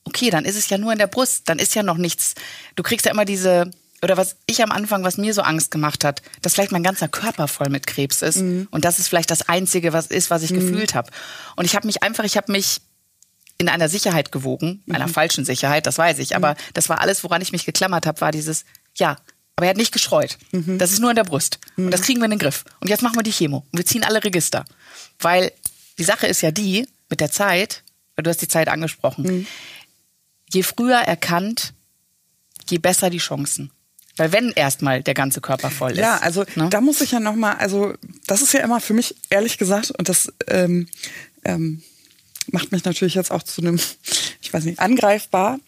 okay, 0.05 0.31
dann 0.31 0.45
ist 0.45 0.57
es 0.57 0.69
ja 0.69 0.79
nur 0.79 0.93
in 0.93 0.99
der 0.99 1.07
Brust, 1.07 1.49
dann 1.49 1.59
ist 1.59 1.75
ja 1.75 1.83
noch 1.83 1.97
nichts. 1.97 2.35
Du 2.75 2.83
kriegst 2.83 3.07
ja 3.07 3.13
immer 3.13 3.25
diese 3.25 3.71
oder 4.03 4.19
was 4.19 4.37
ich 4.47 4.63
am 4.63 4.71
Anfang, 4.71 5.03
was 5.03 5.17
mir 5.17 5.33
so 5.33 5.41
Angst 5.41 5.71
gemacht 5.71 6.05
hat, 6.05 6.21
dass 6.43 6.55
vielleicht 6.55 6.73
mein 6.73 6.83
ganzer 6.83 7.09
Körper 7.09 7.49
voll 7.49 7.71
mit 7.71 7.87
Krebs 7.87 8.21
ist 8.21 8.37
mhm. 8.37 8.69
und 8.71 8.85
das 8.85 8.99
ist 8.99 9.09
vielleicht 9.09 9.31
das 9.31 9.49
Einzige, 9.49 9.95
was 9.95 10.07
ist, 10.09 10.29
was 10.29 10.43
ich 10.43 10.51
mhm. 10.51 10.61
gefühlt 10.61 10.95
habe. 10.95 11.11
Und 11.57 11.65
ich 11.65 11.75
habe 11.75 11.87
mich 11.87 12.03
einfach, 12.03 12.25
ich 12.25 12.37
habe 12.37 12.53
mich 12.53 12.83
in 13.57 13.69
einer 13.69 13.89
Sicherheit 13.89 14.31
gewogen, 14.31 14.83
mhm. 14.85 14.95
einer 14.95 15.09
falschen 15.09 15.47
Sicherheit, 15.47 15.87
das 15.87 15.97
weiß 15.97 16.19
ich, 16.19 16.37
aber 16.37 16.51
mhm. 16.51 16.57
das 16.75 16.91
war 16.91 17.01
alles, 17.01 17.25
woran 17.25 17.41
ich 17.41 17.53
mich 17.53 17.65
geklammert 17.65 18.07
habe, 18.07 18.21
war 18.21 18.31
dieses, 18.31 18.65
ja, 18.95 19.17
aber 19.57 19.67
er 19.67 19.71
hat 19.71 19.77
nicht 19.77 19.93
geschreut. 19.93 20.37
Mhm. 20.53 20.79
Das 20.79 20.93
ist 20.93 20.99
nur 20.99 21.11
in 21.11 21.17
der 21.17 21.25
Brust. 21.25 21.59
Und 21.77 21.91
das 21.91 22.01
mhm. 22.01 22.05
kriegen 22.05 22.21
wir 22.21 22.25
in 22.25 22.33
den 22.33 22.41
Griff. 22.41 22.65
Und 22.81 22.89
jetzt 22.89 23.03
machen 23.03 23.17
wir 23.17 23.23
die 23.23 23.33
Chemo. 23.33 23.65
Und 23.71 23.79
wir 23.79 23.87
ziehen 23.87 24.03
alle 24.03 24.23
Register. 24.23 24.65
Weil 25.21 25.53
die 25.99 26.05
Sache 26.05 26.27
ist 26.27 26.43
ja 26.43 26.51
die, 26.51 26.87
mit 27.09 27.21
der 27.21 27.31
Zeit, 27.31 27.83
du 28.17 28.29
hast 28.29 28.43
die 28.43 28.49
Zeit 28.49 28.69
angesprochen, 28.69 29.47
je 30.53 30.63
früher 30.63 30.99
erkannt, 30.99 31.75
je 32.69 32.79
besser 32.79 33.11
die 33.11 33.19
Chancen. 33.19 33.71
Weil 34.17 34.33
wenn 34.33 34.53
erstmal 34.53 35.03
der 35.03 35.15
ganze 35.15 35.41
Körper 35.41 35.71
voll 35.71 35.93
ist. 35.93 35.99
Ja, 35.99 36.19
also 36.19 36.45
ne? 36.55 36.69
da 36.71 36.81
muss 36.81 37.01
ich 37.01 37.11
ja 37.11 37.21
nochmal, 37.21 37.57
also 37.57 37.95
das 38.27 38.43
ist 38.43 38.53
ja 38.53 38.61
immer 38.61 38.81
für 38.81 38.95
mich, 38.95 39.17
ehrlich 39.29 39.59
gesagt, 39.59 39.91
und 39.91 40.09
das 40.09 40.33
ähm, 40.47 40.89
ähm, 41.45 41.83
macht 42.47 42.71
mich 42.71 42.85
natürlich 42.85 43.15
jetzt 43.15 43.33
auch 43.33 43.43
zu 43.43 43.61
einem, 43.61 43.81
ich 44.41 44.53
weiß 44.53 44.65
nicht, 44.65 44.79
angreifbar, 44.79 45.59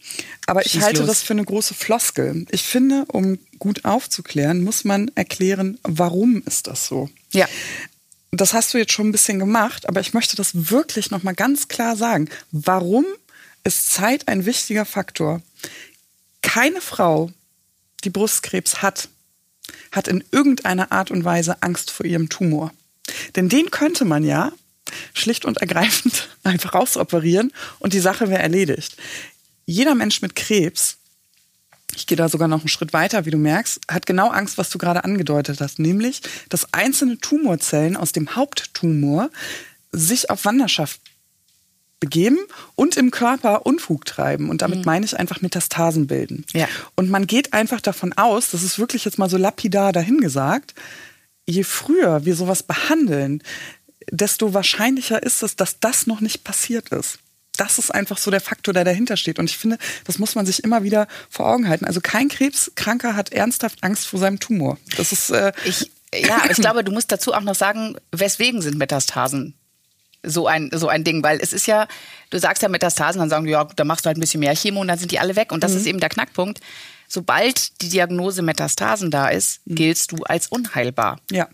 aber 0.46 0.64
ich 0.64 0.72
Schieß 0.72 0.82
halte 0.82 1.00
los. 1.00 1.08
das 1.08 1.22
für 1.22 1.32
eine 1.32 1.44
große 1.44 1.74
Floskel. 1.74 2.46
Ich 2.50 2.62
finde, 2.62 3.04
um 3.08 3.38
gut 3.58 3.84
aufzuklären, 3.84 4.62
muss 4.62 4.84
man 4.84 5.10
erklären, 5.16 5.78
warum 5.82 6.42
ist 6.46 6.68
das 6.68 6.86
so. 6.86 7.10
Ja. 7.32 7.48
Das 8.36 8.52
hast 8.52 8.74
du 8.74 8.78
jetzt 8.78 8.92
schon 8.92 9.08
ein 9.08 9.12
bisschen 9.12 9.38
gemacht, 9.38 9.88
aber 9.88 10.00
ich 10.00 10.12
möchte 10.12 10.36
das 10.36 10.70
wirklich 10.70 11.10
nochmal 11.10 11.34
ganz 11.34 11.68
klar 11.68 11.96
sagen. 11.96 12.28
Warum 12.50 13.06
ist 13.64 13.92
Zeit 13.92 14.28
ein 14.28 14.44
wichtiger 14.46 14.84
Faktor? 14.84 15.40
Keine 16.42 16.80
Frau 16.80 17.30
die 18.04 18.10
Brustkrebs 18.10 18.82
hat, 18.82 19.08
hat 19.90 20.06
in 20.08 20.22
irgendeiner 20.30 20.92
Art 20.92 21.10
und 21.10 21.24
Weise 21.24 21.62
Angst 21.62 21.90
vor 21.90 22.06
ihrem 22.06 22.28
Tumor. 22.28 22.72
Denn 23.36 23.48
den 23.48 23.70
könnte 23.70 24.04
man 24.04 24.22
ja 24.22 24.52
schlicht 25.14 25.44
und 25.44 25.58
ergreifend 25.58 26.28
einfach 26.44 26.74
rausoperieren 26.74 27.52
und 27.78 27.92
die 27.92 28.00
Sache 28.00 28.28
wäre 28.28 28.42
erledigt. 28.42 28.96
Jeder 29.64 29.94
Mensch 29.94 30.22
mit 30.22 30.36
Krebs, 30.36 30.98
ich 31.94 32.06
gehe 32.06 32.16
da 32.16 32.28
sogar 32.28 32.48
noch 32.48 32.60
einen 32.60 32.68
Schritt 32.68 32.92
weiter, 32.92 33.24
wie 33.24 33.30
du 33.30 33.38
merkst, 33.38 33.80
hat 33.90 34.06
genau 34.06 34.28
Angst, 34.28 34.58
was 34.58 34.70
du 34.70 34.78
gerade 34.78 35.04
angedeutet 35.04 35.60
hast, 35.60 35.78
nämlich, 35.78 36.20
dass 36.48 36.72
einzelne 36.72 37.18
Tumorzellen 37.18 37.96
aus 37.96 38.12
dem 38.12 38.36
Haupttumor 38.36 39.30
sich 39.92 40.30
auf 40.30 40.44
Wanderschaft 40.44 41.00
begeben 42.00 42.38
und 42.74 42.96
im 42.96 43.10
Körper 43.10 43.64
Unfug 43.64 44.04
treiben. 44.04 44.50
Und 44.50 44.62
damit 44.62 44.80
mhm. 44.80 44.84
meine 44.84 45.06
ich 45.06 45.18
einfach 45.18 45.40
Metastasen 45.40 46.06
bilden. 46.06 46.44
Ja. 46.52 46.68
Und 46.94 47.10
man 47.10 47.26
geht 47.26 47.52
einfach 47.52 47.80
davon 47.80 48.12
aus, 48.12 48.50
das 48.50 48.62
ist 48.62 48.78
wirklich 48.78 49.04
jetzt 49.04 49.18
mal 49.18 49.30
so 49.30 49.38
lapidar 49.38 49.92
dahingesagt, 49.92 50.74
je 51.46 51.62
früher 51.62 52.24
wir 52.24 52.36
sowas 52.36 52.62
behandeln, 52.62 53.42
desto 54.10 54.52
wahrscheinlicher 54.52 55.22
ist 55.22 55.42
es, 55.42 55.56
dass 55.56 55.80
das 55.80 56.06
noch 56.06 56.20
nicht 56.20 56.44
passiert 56.44 56.90
ist. 56.90 57.18
Das 57.56 57.78
ist 57.78 57.90
einfach 57.90 58.18
so 58.18 58.30
der 58.30 58.40
Faktor, 58.40 58.74
der 58.74 58.84
dahinter 58.84 59.16
steht. 59.16 59.38
Und 59.38 59.50
ich 59.50 59.56
finde, 59.56 59.78
das 60.04 60.18
muss 60.18 60.34
man 60.34 60.46
sich 60.46 60.64
immer 60.64 60.82
wieder 60.82 61.06
vor 61.30 61.46
Augen 61.46 61.68
halten. 61.68 61.84
Also 61.84 62.00
kein 62.00 62.28
Krebskranker 62.28 63.16
hat 63.16 63.32
ernsthaft 63.32 63.82
Angst 63.82 64.06
vor 64.06 64.18
seinem 64.18 64.40
Tumor. 64.40 64.78
Das 64.96 65.12
ist. 65.12 65.30
Äh 65.30 65.52
ich, 65.64 65.90
ja, 66.14 66.42
ich 66.50 66.56
glaube, 66.56 66.84
du 66.84 66.92
musst 66.92 67.10
dazu 67.12 67.32
auch 67.32 67.40
noch 67.40 67.54
sagen, 67.54 67.96
weswegen 68.12 68.62
sind 68.62 68.78
Metastasen 68.78 69.54
so 70.26 70.46
ein, 70.46 70.70
so 70.72 70.88
ein 70.88 71.04
Ding, 71.04 71.22
weil 71.22 71.38
es 71.40 71.52
ist 71.52 71.66
ja, 71.66 71.86
du 72.30 72.38
sagst 72.38 72.62
ja 72.62 72.68
Metastasen, 72.68 73.20
dann 73.20 73.30
sagen 73.30 73.44
die, 73.46 73.52
ja, 73.52 73.64
da 73.64 73.84
machst 73.84 74.04
du 74.04 74.08
halt 74.08 74.18
ein 74.18 74.20
bisschen 74.20 74.40
mehr 74.40 74.54
Chemo 74.54 74.80
und 74.80 74.88
dann 74.88 74.98
sind 74.98 75.12
die 75.12 75.20
alle 75.20 75.36
weg. 75.36 75.52
Und 75.52 75.62
das 75.62 75.72
mhm. 75.72 75.78
ist 75.78 75.86
eben 75.86 76.00
der 76.00 76.08
Knackpunkt. 76.08 76.60
sobald 77.08 77.80
die 77.82 77.88
Diagnose 77.88 78.42
Metastasen 78.42 79.10
da 79.10 79.28
ist, 79.28 79.60
giltst 79.66 80.12
du 80.12 80.24
als 80.24 80.48
unheilbar. 80.48 81.20
Ja. 81.30 81.48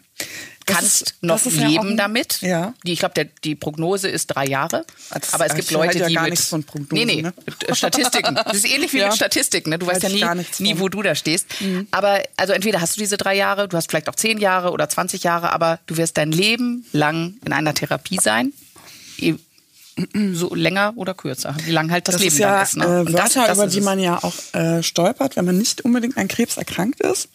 Kannst 0.66 1.02
ist- 1.02 1.14
noch 1.22 1.44
ja 1.44 1.66
leben 1.68 1.88
ein- 1.90 1.96
damit. 1.96 2.40
Ja. 2.40 2.74
Die, 2.84 2.92
ich 2.92 2.98
glaube, 3.00 3.28
die 3.44 3.54
Prognose 3.54 4.08
ist 4.08 4.26
drei 4.28 4.46
Jahre. 4.46 4.84
Das- 5.10 5.34
aber 5.34 5.46
es 5.46 5.54
gibt 5.54 5.70
Leute, 5.70 5.98
ja 5.98 6.06
die 6.08 6.14
gar 6.14 6.22
mit 6.22 6.30
nichts 6.32 6.48
von 6.48 6.62
Prognosen, 6.64 7.06
nee, 7.06 7.16
nee, 7.16 7.22
ne? 7.22 7.32
äh, 7.66 7.74
Statistiken. 7.74 8.34
Das 8.34 8.56
ist 8.56 8.66
ähnlich 8.70 8.92
wie 8.92 8.98
Ja. 8.98 9.06
mit 9.08 9.16
Statistiken. 9.16 9.70
Ne? 9.70 9.78
Du 9.78 9.86
weißt 9.86 10.02
Halte 10.04 10.16
ja 10.16 10.34
nie, 10.34 10.44
nie, 10.60 10.78
wo 10.78 10.88
du 10.88 11.02
da 11.02 11.14
stehst. 11.14 11.46
Aber 11.90 12.22
also 12.36 12.52
entweder 12.52 12.80
hast 12.80 12.96
du 12.96 13.00
diese 13.00 13.16
drei 13.16 13.34
Jahre, 13.36 13.68
du 13.68 13.76
hast 13.76 13.90
vielleicht 13.90 14.08
auch 14.08 14.14
zehn 14.14 14.38
Jahre 14.38 14.70
oder 14.72 14.88
20 14.88 15.22
Jahre, 15.24 15.52
aber 15.52 15.78
du 15.86 15.96
wirst 15.96 16.16
dein 16.16 16.32
Leben 16.32 16.84
lang 16.92 17.34
in 17.44 17.52
einer 17.52 17.74
Therapie 17.74 18.18
sein. 18.20 18.52
So 20.32 20.54
länger 20.54 20.94
oder 20.96 21.12
kürzer, 21.12 21.54
wie 21.66 21.70
lang 21.70 21.90
halt 21.90 22.08
das, 22.08 22.14
Das 22.14 22.22
Leben 22.22 22.32
ist 22.32 22.38
ja 22.38 22.54
dann 22.54 22.62
ist. 22.64 22.76
Ne? 22.76 22.84
äh, 22.84 23.00
Und 23.00 23.12
das- 23.12 23.36
Wörter, 23.36 23.46
das 23.48 23.58
über 23.58 23.66
ist 23.66 23.74
die 23.76 23.80
man 23.82 23.98
ja 24.00 24.18
auch 24.24 24.32
äh, 24.54 24.82
stolpert, 24.82 25.36
wenn 25.36 25.44
man 25.44 25.58
nicht 25.58 25.82
unbedingt 25.82 26.16
an 26.16 26.28
Krebs 26.28 26.56
erkrankt 26.56 27.00
ist. 27.02 27.28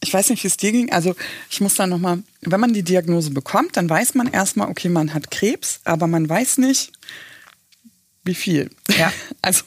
Ich 0.00 0.14
weiß 0.14 0.30
nicht, 0.30 0.42
wie 0.44 0.48
es 0.48 0.56
dir 0.56 0.72
ging. 0.72 0.92
Also 0.92 1.14
ich 1.50 1.60
muss 1.60 1.74
dann 1.74 1.90
nochmal, 1.90 2.22
wenn 2.42 2.60
man 2.60 2.72
die 2.72 2.82
Diagnose 2.82 3.30
bekommt, 3.30 3.76
dann 3.76 3.90
weiß 3.90 4.14
man 4.14 4.28
erstmal, 4.28 4.68
okay, 4.68 4.88
man 4.88 5.12
hat 5.14 5.30
Krebs, 5.30 5.80
aber 5.84 6.06
man 6.06 6.28
weiß 6.28 6.58
nicht, 6.58 6.92
wie 8.28 8.34
viel. 8.34 8.70
Ja. 8.96 9.12
Also 9.40 9.64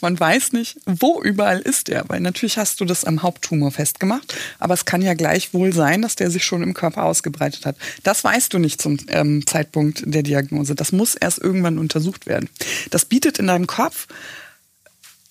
man 0.00 0.18
weiß 0.18 0.52
nicht, 0.52 0.78
wo 0.86 1.20
überall 1.20 1.58
ist 1.58 1.88
der, 1.88 2.08
weil 2.08 2.20
natürlich 2.20 2.56
hast 2.56 2.80
du 2.80 2.86
das 2.86 3.04
am 3.04 3.22
Haupttumor 3.22 3.72
festgemacht, 3.72 4.34
aber 4.58 4.72
es 4.72 4.86
kann 4.86 5.02
ja 5.02 5.12
gleichwohl 5.12 5.72
sein, 5.72 6.00
dass 6.00 6.16
der 6.16 6.30
sich 6.30 6.44
schon 6.44 6.62
im 6.62 6.72
Körper 6.72 7.04
ausgebreitet 7.04 7.66
hat. 7.66 7.76
Das 8.04 8.24
weißt 8.24 8.54
du 8.54 8.58
nicht 8.58 8.80
zum 8.80 8.96
ähm, 9.08 9.44
Zeitpunkt 9.46 10.02
der 10.06 10.22
Diagnose. 10.22 10.74
Das 10.74 10.92
muss 10.92 11.14
erst 11.14 11.38
irgendwann 11.38 11.78
untersucht 11.78 12.26
werden. 12.26 12.48
Das 12.90 13.04
bietet 13.04 13.38
in 13.38 13.48
deinem 13.48 13.66
Kopf 13.66 14.06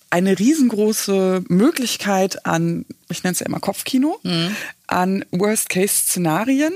eine 0.10 0.38
riesengroße 0.40 1.44
Möglichkeit 1.50 2.46
an, 2.46 2.86
ich 3.10 3.24
nenne 3.24 3.34
es 3.34 3.40
ja 3.40 3.46
immer 3.46 3.60
Kopfkino, 3.60 4.20
an 4.88 5.26
Worst-Case-Szenarien. 5.32 6.74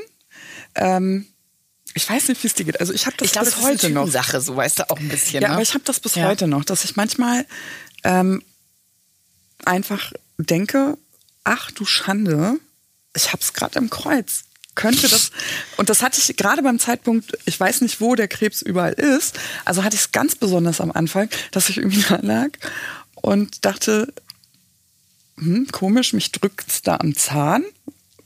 Ähm, 0.75 1.25
ich 1.93 2.09
weiß 2.09 2.29
nicht, 2.29 2.41
wie 2.43 2.47
es 2.47 2.53
dir 2.53 2.63
geht. 2.65 2.79
Also 2.79 2.93
ich 2.93 3.05
habe 3.05 3.17
das 3.17 3.25
Ich 3.27 3.31
glaube, 3.33 3.45
bis 3.45 3.53
das 3.55 3.59
ist 3.61 3.65
eine 3.65 3.73
heute 3.75 3.89
noch. 3.89 4.01
Typensache, 4.05 4.41
so 4.41 4.55
weißt 4.55 4.79
du 4.79 4.89
auch 4.89 4.97
ein 4.99 5.09
bisschen. 5.09 5.41
Ja, 5.41 5.49
ne? 5.49 5.53
aber 5.55 5.61
ich 5.61 5.73
habe 5.73 5.83
das 5.83 5.99
bis 5.99 6.15
Ja. 6.15 6.27
heute 6.27 6.47
noch, 6.47 6.63
dass 6.63 6.83
ich 6.85 6.95
manchmal 6.95 7.45
ähm, 8.03 8.41
einfach 9.65 10.13
denke, 10.37 10.97
ach 11.43 11.71
du 11.71 11.85
Schande, 11.85 12.55
ich 13.15 13.31
hab's 13.33 13.53
gerade 13.53 13.77
im 13.79 13.89
Kreuz. 13.89 14.43
Könnte 14.73 15.09
das, 15.09 15.31
und 15.77 15.89
das 15.89 16.01
hatte 16.01 16.21
ich 16.21 16.37
gerade 16.37 16.61
beim 16.63 16.79
Zeitpunkt, 16.79 17.37
ich 17.45 17.59
weiß 17.59 17.81
nicht, 17.81 17.99
wo 17.99 18.15
der 18.15 18.29
Krebs 18.29 18.61
überall 18.61 18.93
ist, 18.93 19.37
also 19.65 19.83
hatte 19.83 19.95
ich 19.95 20.01
es 20.03 20.11
ganz 20.13 20.35
besonders 20.35 20.79
am 20.79 20.91
Anfang, 20.93 21.29
dass 21.51 21.67
ich 21.69 21.77
irgendwie 21.77 22.03
da 22.09 22.19
lag 22.21 22.49
und 23.21 23.65
dachte, 23.65 24.13
hm, 25.37 25.67
komisch, 25.71 26.13
mich 26.13 26.31
drückt's 26.31 26.81
da 26.81 26.97
am 26.97 27.15
Zahn. 27.15 27.63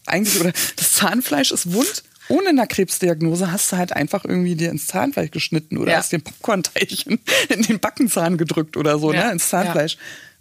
Eigentlich, 0.05 0.39
oder 0.39 0.53
das 0.75 0.93
Zahnfleisch 0.93 1.51
ist 1.51 1.73
wund. 1.73 2.03
Ohne 2.27 2.49
eine 2.49 2.65
Krebsdiagnose 2.67 3.51
hast 3.51 3.71
du 3.71 3.77
halt 3.77 3.93
einfach 3.93 4.25
irgendwie 4.25 4.55
dir 4.55 4.71
ins 4.71 4.87
Zahnfleisch 4.87 5.31
geschnitten 5.31 5.77
oder 5.77 5.91
Ja. 5.91 5.97
hast 5.99 6.11
den 6.11 6.23
Popcornteilchen 6.23 7.19
in 7.49 7.61
den 7.61 7.79
Backenzahn 7.79 8.37
gedrückt 8.37 8.77
oder 8.77 8.97
so, 8.99 9.13
Ja. 9.13 9.25
ne, 9.27 9.31
ins 9.33 9.49
Zahnfleisch. 9.49 9.97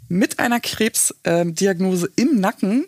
Mit 0.08 0.38
einer 0.38 0.60
Krebsdiagnose 0.60 2.10
im 2.16 2.40
Nacken 2.40 2.86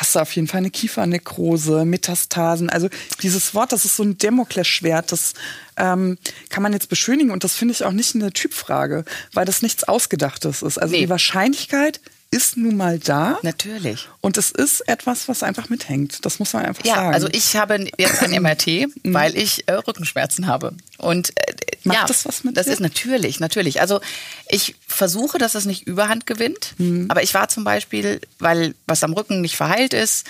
hast 0.00 0.14
du 0.14 0.18
auf 0.20 0.34
jeden 0.34 0.48
Fall 0.48 0.58
eine 0.58 0.70
Kiefernekrose, 0.70 1.84
Metastasen. 1.84 2.70
Also 2.70 2.88
dieses 3.22 3.54
Wort, 3.54 3.72
das 3.72 3.84
ist 3.84 3.96
so 3.96 4.02
ein 4.02 4.16
Damoklesschwert, 4.16 5.12
das 5.12 5.34
ähm, 5.76 6.16
kann 6.48 6.62
man 6.62 6.72
jetzt 6.72 6.88
beschönigen 6.88 7.30
und 7.30 7.44
das 7.44 7.54
finde 7.54 7.72
ich 7.72 7.84
auch 7.84 7.92
nicht 7.92 8.14
eine 8.14 8.32
Typfrage, 8.32 9.04
weil 9.34 9.44
das 9.44 9.60
nichts 9.60 9.84
Ausgedachtes 9.84 10.62
ist. 10.62 10.78
Also 10.78 10.94
Nee. 10.94 11.02
die 11.02 11.08
Wahrscheinlichkeit 11.10 12.00
ist 12.32 12.56
nun 12.56 12.76
mal 12.76 12.98
da. 12.98 13.38
Natürlich. 13.42 14.08
Und 14.20 14.36
es 14.36 14.50
ist 14.52 14.88
etwas, 14.88 15.28
was 15.28 15.42
einfach 15.42 15.68
mithängt. 15.68 16.24
Das 16.24 16.38
muss 16.38 16.52
man 16.52 16.64
einfach 16.64 16.84
Ja, 16.84 16.94
sagen. 16.94 17.14
also 17.14 17.28
ich 17.32 17.56
habe 17.56 17.86
jetzt 17.98 18.22
ein 18.22 18.30
MRT, 18.42 18.86
weil 19.04 19.36
ich 19.36 19.66
äh, 19.68 19.72
Rückenschmerzen 19.72 20.46
habe. 20.46 20.72
Und 20.98 21.30
äh, 21.36 21.54
Macht 21.84 21.98
ja, 21.98 22.06
das 22.06 22.24
was 22.26 22.44
mit 22.44 22.56
das 22.56 22.66
dir? 22.66 22.72
ist 22.74 22.80
natürlich, 22.80 23.40
natürlich. 23.40 23.80
Also 23.80 24.00
ich 24.48 24.76
versuche, 24.86 25.38
dass 25.38 25.54
es 25.54 25.64
nicht 25.64 25.86
Überhand 25.88 26.26
gewinnt. 26.26 26.74
Mhm. 26.78 27.06
Aber 27.10 27.22
ich 27.22 27.34
war 27.34 27.48
zum 27.48 27.64
Beispiel, 27.64 28.20
weil 28.38 28.74
was 28.86 29.02
am 29.02 29.12
Rücken 29.12 29.40
nicht 29.40 29.56
verheilt 29.56 29.92
ist, 29.94 30.26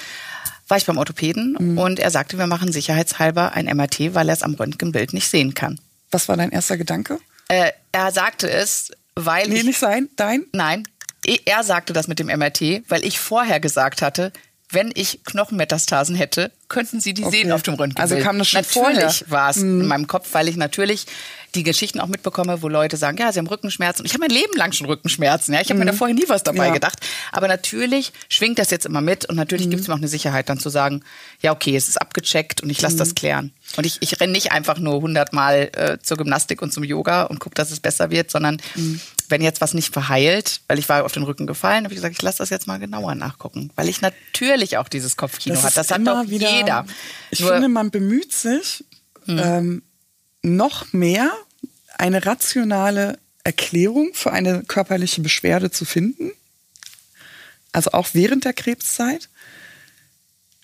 war 0.68 0.78
ich 0.78 0.86
beim 0.86 0.96
Orthopäden 0.98 1.56
Mhm. 1.58 1.78
und 1.78 1.98
er 1.98 2.10
sagte, 2.10 2.38
wir 2.38 2.46
machen 2.46 2.72
sicherheitshalber 2.72 3.52
ein 3.52 3.66
MRT, 3.66 4.14
weil 4.14 4.28
er 4.28 4.34
es 4.34 4.42
am 4.42 4.54
Röntgenbild 4.54 5.12
nicht 5.12 5.28
sehen 5.28 5.52
kann. 5.54 5.80
Was 6.12 6.28
war 6.28 6.36
dein 6.36 6.50
erster 6.52 6.76
Gedanke? 6.78 7.18
Äh, 7.48 7.72
er 7.92 8.12
sagte 8.12 8.48
es, 8.48 8.92
weil 9.16 9.48
Nee, 9.48 9.56
ich 9.56 9.64
nicht 9.64 9.78
sein, 9.80 10.08
dein? 10.14 10.44
Nein, 10.52 10.86
er 11.44 11.62
sagte 11.62 11.92
das 11.92 12.08
mit 12.08 12.18
dem 12.18 12.26
MRT, 12.28 12.82
weil 12.88 13.04
ich 13.04 13.18
vorher 13.20 13.60
gesagt 13.60 14.02
hatte, 14.02 14.32
wenn 14.72 14.92
ich 14.94 15.24
Knochenmetastasen 15.24 16.14
hätte, 16.14 16.52
könnten 16.68 17.00
Sie 17.00 17.12
die 17.12 17.24
Okay. 17.24 17.38
sehen 17.38 17.50
auf 17.50 17.62
dem 17.64 17.74
Röntgenbild. 17.74 17.98
Also 18.12 18.24
kam 18.24 18.38
das 18.38 18.48
schon 18.48 18.60
Natürlich? 18.62 19.26
Mhm. 19.26 19.30
war 19.32 19.50
es 19.50 19.56
in 19.56 19.84
meinem 19.88 20.06
Kopf, 20.06 20.28
weil 20.30 20.46
ich 20.46 20.54
natürlich 20.56 21.06
die 21.56 21.64
Geschichten 21.64 21.98
auch 21.98 22.06
mitbekomme, 22.06 22.62
wo 22.62 22.68
Leute 22.68 22.96
sagen, 22.96 23.16
ja, 23.18 23.32
sie 23.32 23.40
haben 23.40 23.48
Rückenschmerzen. 23.48 24.02
Und 24.02 24.06
ich 24.06 24.12
habe 24.12 24.20
mein 24.20 24.30
Leben 24.30 24.56
lang 24.56 24.70
schon 24.70 24.86
Rückenschmerzen. 24.86 25.52
Ja, 25.52 25.60
ich 25.60 25.70
habe 25.70 25.80
mir 25.80 25.86
da 25.86 25.92
vorher 25.92 26.14
nie 26.14 26.22
was 26.28 26.44
dabei 26.44 26.58
Mhm. 26.60 26.66
Ja. 26.68 26.74
gedacht. 26.74 27.00
Aber 27.32 27.48
natürlich 27.48 28.12
schwingt 28.28 28.60
das 28.60 28.70
jetzt 28.70 28.86
immer 28.86 29.00
mit 29.00 29.24
und 29.24 29.34
natürlich 29.34 29.66
Mhm. 29.66 29.70
gibt 29.70 29.82
es 29.82 29.88
mir 29.88 29.94
auch 29.94 29.98
eine 29.98 30.06
Sicherheit, 30.06 30.48
dann 30.48 30.60
zu 30.60 30.68
sagen, 30.70 31.02
ja, 31.40 31.50
okay, 31.50 31.74
es 31.74 31.88
ist 31.88 32.00
abgecheckt 32.00 32.62
und 32.62 32.70
ich 32.70 32.78
Mhm. 32.78 32.82
lasse 32.84 32.96
das 32.98 33.16
klären. 33.16 33.52
Und 33.76 33.86
ich, 33.86 33.96
ich 34.02 34.20
renne 34.20 34.32
nicht 34.32 34.52
einfach 34.52 34.78
nur 34.78 35.00
hundertmal 35.02 35.70
äh, 35.76 35.98
zur 36.00 36.16
Gymnastik 36.16 36.62
und 36.62 36.72
zum 36.72 36.84
Yoga 36.84 37.24
und 37.24 37.40
gucke, 37.40 37.56
dass 37.56 37.72
es 37.72 37.80
besser 37.80 38.12
wird, 38.12 38.30
sondern 38.30 38.58
Mhm. 38.76 39.00
Wenn 39.30 39.42
jetzt 39.42 39.60
was 39.60 39.74
nicht 39.74 39.92
verheilt, 39.92 40.60
weil 40.68 40.78
ich 40.78 40.88
war 40.88 41.04
auf 41.04 41.12
den 41.12 41.22
Rücken 41.22 41.46
gefallen, 41.46 41.84
habe 41.84 41.94
ich 41.94 41.98
gesagt, 41.98 42.14
ich 42.14 42.22
lasse 42.22 42.38
das 42.38 42.50
jetzt 42.50 42.66
mal 42.66 42.78
genauer 42.78 43.14
nachgucken. 43.14 43.70
Weil 43.76 43.88
ich 43.88 44.00
natürlich 44.00 44.76
auch 44.78 44.88
dieses 44.88 45.16
Kopfkino 45.16 45.54
Das 45.54 45.64
hat. 45.64 45.76
Das 45.76 45.90
hat 45.90 45.98
immer 45.98 46.24
doch 46.24 46.30
wieder, 46.30 46.50
jeder. 46.50 46.86
Ich 47.30 47.40
Nur- 47.40 47.52
finde, 47.52 47.68
man 47.68 47.90
bemüht 47.90 48.32
sich 48.32 48.84
ähm, 49.28 49.82
noch 50.42 50.92
mehr, 50.92 51.30
eine 51.98 52.24
rationale 52.24 53.18
Erklärung 53.44 54.10
für 54.14 54.32
eine 54.32 54.62
körperliche 54.64 55.20
Beschwerde 55.20 55.70
zu 55.70 55.84
finden. 55.84 56.32
Also 57.72 57.92
auch 57.92 58.08
während 58.12 58.44
der 58.44 58.52
Krebszeit. 58.52 59.28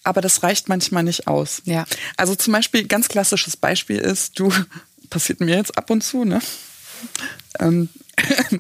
Aber 0.03 0.21
das 0.21 0.43
reicht 0.43 0.69
manchmal 0.69 1.03
nicht 1.03 1.27
aus. 1.27 1.63
Ja. 1.65 1.85
Also 2.17 2.35
zum 2.35 2.53
Beispiel, 2.53 2.87
ganz 2.87 3.09
klassisches 3.09 3.57
Beispiel 3.57 3.99
ist, 3.99 4.39
du, 4.39 4.53
passiert 5.11 5.41
mir 5.41 5.57
jetzt 5.57 5.77
ab 5.77 5.91
und 5.91 6.03
zu, 6.03 6.25
ne? 6.25 6.41
Ähm, 7.59 7.89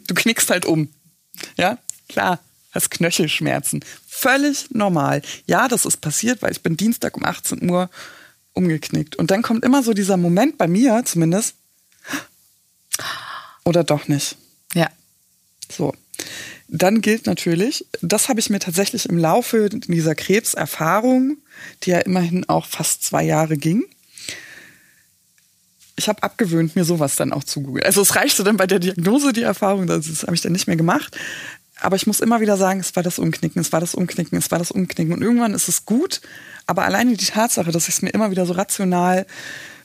du 0.07 0.14
knickst 0.14 0.51
halt 0.51 0.64
um. 0.66 0.88
Ja, 1.57 1.79
klar, 2.09 2.40
hast 2.71 2.90
Knöchelschmerzen. 2.90 3.85
Völlig 4.07 4.71
normal. 4.71 5.23
Ja, 5.47 5.69
das 5.69 5.85
ist 5.85 5.99
passiert, 6.01 6.42
weil 6.42 6.53
ich 6.53 6.62
bin 6.62 6.77
Dienstag 6.77 7.16
um 7.16 7.25
18 7.25 7.69
Uhr 7.69 7.90
umgeknickt. 8.53 9.16
Und 9.16 9.31
dann 9.31 9.42
kommt 9.42 9.64
immer 9.64 9.83
so 9.83 9.92
dieser 9.92 10.16
Moment, 10.16 10.59
bei 10.59 10.66
mir 10.66 11.03
zumindest, 11.05 11.55
oder 13.64 13.85
doch 13.85 14.09
nicht. 14.09 14.37
ja. 14.75 14.88
So. 15.71 15.92
Dann 16.69 17.01
gilt 17.01 17.27
natürlich, 17.27 17.87
das 18.03 18.29
habe 18.29 18.40
ich 18.40 18.51
mir 18.51 18.59
tatsächlich 18.59 19.09
im 19.09 19.19
Laufe 19.19 19.69
dieser 19.71 20.14
Krebserfahrung, 20.14 21.38
die 21.83 21.90
ja 21.90 21.99
immerhin 22.01 22.49
auch 22.49 22.66
fast 22.66 23.05
zwei 23.05 23.23
Jahre 23.23 23.57
ging, 23.57 23.85
ich 25.97 26.09
habe 26.09 26.23
abgewöhnt, 26.23 26.77
mir 26.77 26.85
sowas 26.85 27.17
dann 27.17 27.33
auch 27.33 27.45
zu 27.45 27.63
googeln. 27.63 27.85
Also 27.85 28.03
es 28.03 28.15
reichte 28.15 28.45
dann 28.45 28.57
bei 28.57 28.67
der 28.67 28.79
Diagnose 28.79 29.33
die 29.33 29.43
Erfahrung, 29.43 29.87
das, 29.87 30.23
habe 30.23 30.35
ich 30.35 30.43
dann 30.43 30.53
nicht 30.53 30.67
mehr 30.67 30.77
gemacht. 30.77 31.17
Aber 31.81 31.97
ich 31.97 32.07
muss 32.07 32.21
immer 32.21 32.41
wieder 32.41 32.57
sagen, 32.57 32.81
es 32.81 32.97
war 32.97 33.03
das 33.03 33.19
Umknicken, 33.19 33.61
es 33.61 33.73
war 33.73 33.81
das 33.81 33.95
Umknicken, 33.95 34.39
es 34.39 34.51
war 34.51 34.59
das 34.59 34.71
Umknicken. 34.71 35.13
Und 35.13 35.23
irgendwann 35.23 35.55
ist 35.55 35.69
es 35.69 35.85
gut, 35.85 36.21
aber 36.67 36.85
alleine 36.85 37.17
die 37.17 37.25
Tatsache, 37.25 37.71
dass 37.71 37.89
ich 37.89 37.97
es 37.97 38.03
mir 38.03 38.11
immer 38.11 38.31
wieder 38.31 38.47
so 38.47 38.55
rational 38.55 39.27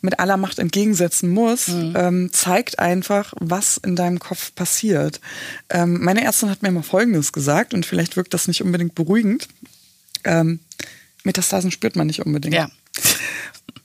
mit 0.02 0.20
aller 0.20 0.38
Macht 0.38 0.58
entgegensetzen 0.58 1.30
muss, 1.30 1.68
ähm, 1.68 2.32
zeigt 2.34 2.80
einfach, 2.80 3.34
was 3.40 3.78
in 3.78 3.96
deinem 3.96 4.20
Kopf 4.20 4.56
passiert. 4.56 5.22
Ähm, 5.70 6.04
meine 6.04 6.24
Ärztin 6.24 6.50
hat 6.50 6.64
mir 6.64 6.72
mal 6.72 6.82
Folgendes 6.82 7.34
gesagt 7.34 7.74
und 7.74 7.86
vielleicht 7.86 8.16
wirkt 8.16 8.34
das 8.34 8.48
nicht 8.48 8.64
unbedingt 8.64 8.96
beruhigend. 8.96 9.48
Ähm, 10.24 10.60
Metastasen 11.24 11.72
spürt 11.72 11.96
man 11.96 12.08
nicht 12.08 12.26
unbedingt. 12.26 12.56
Ja. 12.56 12.70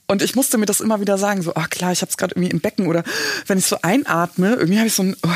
Und 0.07 0.21
ich 0.21 0.35
musste 0.35 0.57
mir 0.57 0.65
das 0.65 0.79
immer 0.79 1.01
wieder 1.01 1.17
sagen, 1.17 1.41
so, 1.41 1.53
ach 1.55 1.69
klar, 1.69 1.91
ich 1.91 2.01
habe 2.01 2.09
es 2.09 2.17
gerade 2.17 2.33
irgendwie 2.33 2.51
im 2.51 2.61
Becken 2.61 2.87
oder 2.87 3.03
wenn 3.45 3.57
ich 3.57 3.65
so 3.65 3.79
einatme, 3.81 4.55
irgendwie 4.55 4.77
habe 4.77 4.87
ich 4.87 4.93
so 4.93 5.03
ein, 5.03 5.17
oh, 5.21 5.29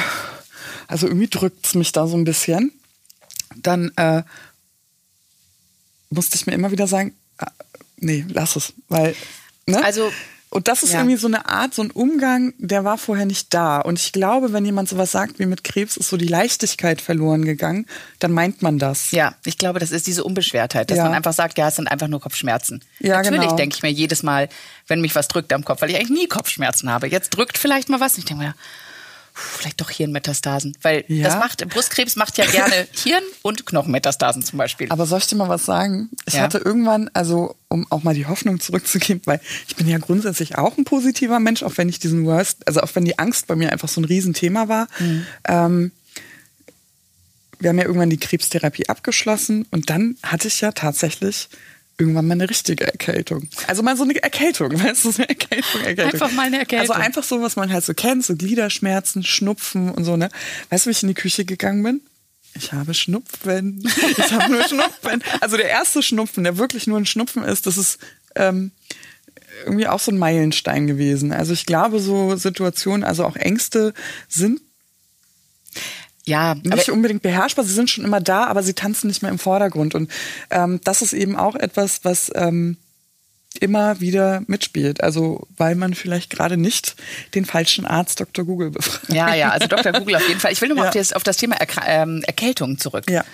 also 0.88 1.08
irgendwie 1.08 1.28
drückt's 1.28 1.76
mich 1.76 1.92
da 1.92 2.08
so 2.08 2.16
ein 2.16 2.24
bisschen. 2.24 2.72
Dann 3.58 3.92
äh, 3.98 4.24
musste 6.10 6.38
ich 6.38 6.46
mir 6.48 6.54
immer 6.54 6.72
wieder 6.72 6.88
sagen, 6.88 7.14
ah, 7.38 7.52
nee, 7.98 8.26
lass 8.30 8.56
es, 8.56 8.74
weil, 8.88 9.16
ne? 9.66 9.84
Also, 9.84 10.12
und 10.52 10.68
das 10.68 10.84
ist 10.84 10.92
ja. 10.92 11.00
irgendwie 11.00 11.16
so 11.16 11.28
eine 11.28 11.48
Art, 11.48 11.74
so 11.74 11.82
ein 11.82 11.92
Umgang, 11.92 12.54
der 12.58 12.84
war 12.84 12.98
vorher 12.98 13.26
nicht 13.26 13.54
da. 13.54 13.80
Und 13.80 13.98
ich 13.98 14.12
glaube, 14.12 14.52
wenn 14.52 14.66
jemand 14.66 14.90
sowas 14.90 15.10
sagt 15.12 15.40
wie 15.40 15.46
mit 15.46 15.64
Krebs 15.64 15.96
ist 15.96 16.10
so 16.10 16.18
die 16.18 16.28
Leichtigkeit 16.28 17.00
verloren 17.00 17.46
gegangen, 17.46 17.86
dann 18.20 18.34
meint 18.34 18.62
man 18.62 18.78
das. 18.78 19.12
Ja, 19.12 19.34
ich 19.46 19.58
glaube, 19.58 19.80
das 19.80 19.92
ist 19.92 20.08
diese 20.08 20.26
Unbeschwertheit, 20.26 20.92
dass 20.92 20.98
Ja. 20.98 21.06
man 21.06 21.14
einfach 21.14 21.32
sagt, 21.32 21.58
ja, 21.58 21.70
es 21.70 21.78
sind 21.78 21.88
einfach 21.88 22.10
nur 22.10 22.20
Kopfschmerzen. 22.20 22.84
Ja, 23.00 23.18
Natürlich 23.18 23.42
genau. 23.44 23.56
denke 23.56 23.76
ich 23.78 23.82
mir 23.82 23.92
jedes 23.92 24.24
Mal, 24.24 24.50
wenn 24.88 25.00
mich 25.00 25.16
was 25.16 25.30
drückt 25.30 25.54
am 25.54 25.64
Kopf, 25.64 25.82
weil 25.82 25.90
ich 25.90 25.96
eigentlich 25.96 26.10
nie 26.10 26.28
Kopfschmerzen 26.28 26.90
habe. 26.92 27.08
Jetzt 27.08 27.30
drückt 27.30 27.58
vielleicht 27.58 27.88
mal 27.88 28.02
was. 28.02 28.14
Und 28.16 28.20
ich 28.20 28.26
denke 28.26 28.44
mir, 28.44 28.56
vielleicht 29.42 29.82
doch 29.82 29.90
Hirnmetastasen. 29.90 30.78
Weil 30.82 31.04
Ja? 31.08 31.26
das 31.30 31.36
macht, 31.40 31.68
Brustkrebs 31.70 32.16
macht 32.16 32.38
ja 32.38 32.46
gerne 32.46 32.88
Hirn- 33.04 33.24
und 33.42 33.66
Knochenmetastasen 33.66 34.42
zum 34.44 34.58
Beispiel. 34.58 34.88
Aber 34.92 35.06
soll 35.06 35.20
ich 35.20 35.28
dir 35.28 35.36
mal 35.36 35.50
was 35.50 35.66
sagen? 35.66 36.10
Ich 36.26 36.36
Ja. 36.36 36.42
hatte 36.42 36.60
irgendwann, 36.60 37.10
also 37.14 37.56
um 37.68 37.86
auch 37.90 38.04
mal 38.04 38.14
die 38.14 38.26
Hoffnung 38.28 38.60
zurückzugeben, 38.60 39.22
weil 39.26 39.40
ich 39.68 39.76
bin 39.76 39.88
ja 39.88 39.98
grundsätzlich 39.98 40.58
auch 40.58 40.78
ein 40.78 40.84
positiver 40.86 41.40
Mensch, 41.40 41.64
auch 41.64 41.78
wenn 41.78 41.90
ich 41.90 42.00
diesen 42.00 42.26
Worst, 42.26 42.68
also 42.68 42.82
auch 42.82 42.90
wenn 42.96 43.06
die 43.06 43.18
Angst 43.20 43.48
bei 43.48 43.56
mir 43.56 43.72
einfach 43.72 43.88
so 43.90 44.02
ein 44.02 44.06
Riesenthema 44.06 44.68
war. 44.68 44.88
Ähm, 45.48 45.92
wir 47.60 47.70
haben 47.70 47.78
ja 47.78 47.86
irgendwann 47.86 48.10
die 48.10 48.18
Krebstherapie 48.18 48.90
abgeschlossen 48.90 49.68
und 49.72 49.90
dann 49.90 50.16
hatte 50.24 50.48
ich 50.48 50.62
ja 50.62 50.72
tatsächlich 50.72 51.48
irgendwann 51.98 52.28
mal 52.28 52.34
eine 52.34 52.50
richtige 52.50 52.86
Erkältung. 52.86 53.48
Also 53.68 53.84
mal 53.84 53.96
so 53.96 54.04
eine 54.04 54.22
Erkältung, 54.22 54.72
weißt 54.84 55.06
du, 55.06 55.12
so 55.12 55.18
eine 55.22 55.30
Erkältung, 55.30 55.82
Erkältung. 55.82 56.14
Einfach 56.14 56.32
mal 56.32 56.48
eine 56.48 56.60
Erkältung. 56.60 56.90
Also 56.90 57.02
einfach 57.02 57.24
so, 57.24 57.42
was 57.42 57.56
man 57.56 57.72
halt 57.72 57.84
so 57.84 57.94
kennt, 57.94 58.26
so 58.26 58.36
Gliederschmerzen, 58.36 59.24
Schnupfen 59.24 59.92
und 59.92 60.04
so, 60.04 60.18
ne? 60.18 60.30
Weißt 60.70 60.86
du, 60.86 60.90
wie 60.90 60.92
ich 60.92 61.04
in 61.04 61.10
die 61.10 61.16
Küche 61.16 61.46
gegangen 61.46 61.84
bin? 61.84 62.02
Ich 62.56 62.74
habe 62.74 62.94
Schnupfen. 62.94 63.84
Ich 64.18 64.32
habe 64.34 64.52
nur 64.52 64.64
Schnupfen. 64.68 65.24
Also 65.40 65.58
der 65.58 65.70
erste 65.70 66.04
Schnupfen, 66.04 66.44
der 66.44 66.58
wirklich 66.58 66.86
nur 66.86 66.98
ein 66.98 67.06
Schnupfen 67.06 67.44
ist, 67.44 67.66
das 67.66 67.78
ist 67.78 68.00
ähm, 68.36 68.72
irgendwie 69.66 69.88
auch 69.88 70.00
so 70.00 70.12
ein 70.12 70.18
Meilenstein 70.18 70.88
gewesen. 70.88 71.32
Also 71.32 71.54
ich 71.54 71.66
glaube, 71.66 72.00
so 72.00 72.36
Situationen, 72.36 73.04
also 73.04 73.26
auch 73.26 73.36
Ängste 73.36 73.94
sind 74.28 74.60
ja, 76.26 76.56
nicht 76.56 76.90
aber, 76.90 76.94
unbedingt 76.94 77.22
beherrschbar, 77.24 77.66
sie 77.66 77.74
sind 77.74 77.90
schon 77.90 78.06
immer 78.06 78.22
da, 78.22 78.46
aber 78.46 78.64
sie 78.64 78.74
tanzen 78.74 79.08
nicht 79.08 79.22
mehr 79.22 79.32
im 79.32 79.40
Vordergrund. 79.40 79.96
Und 79.96 80.12
ähm, 80.50 80.80
das 80.84 81.02
ist 81.02 81.14
eben 81.14 81.36
auch 81.36 81.56
etwas, 81.56 82.02
was 82.04 82.32
ähm, 82.36 82.78
immer 83.60 84.00
wieder 84.00 84.44
mitspielt. 84.48 85.04
Also 85.04 85.48
weil 85.58 85.76
man 85.76 85.94
vielleicht 85.94 86.30
gerade 86.30 86.58
nicht 86.58 86.96
den 87.36 87.46
falschen 87.46 87.86
Arzt 87.86 88.20
Dr. 88.20 88.46
Google 88.46 88.72
befragt. 88.72 89.12
ja, 89.12 89.34
ja, 89.34 89.50
also 89.50 89.68
Dr. 89.68 89.92
Google 89.94 90.16
auf 90.16 90.28
jeden 90.28 90.40
Fall. 90.40 90.52
Ich 90.54 90.62
will 90.62 90.70
nochmal 90.70 90.86
Ja. 90.86 90.90
auf, 90.90 90.96
das, 90.96 91.14
auf 91.14 91.24
das 91.24 91.38
Thema 91.38 91.56
Erkra 91.58 91.82
ähm, 91.88 92.24
Erkältung 92.26 92.78
zurück. 92.78 93.10
Ja. 93.10 93.26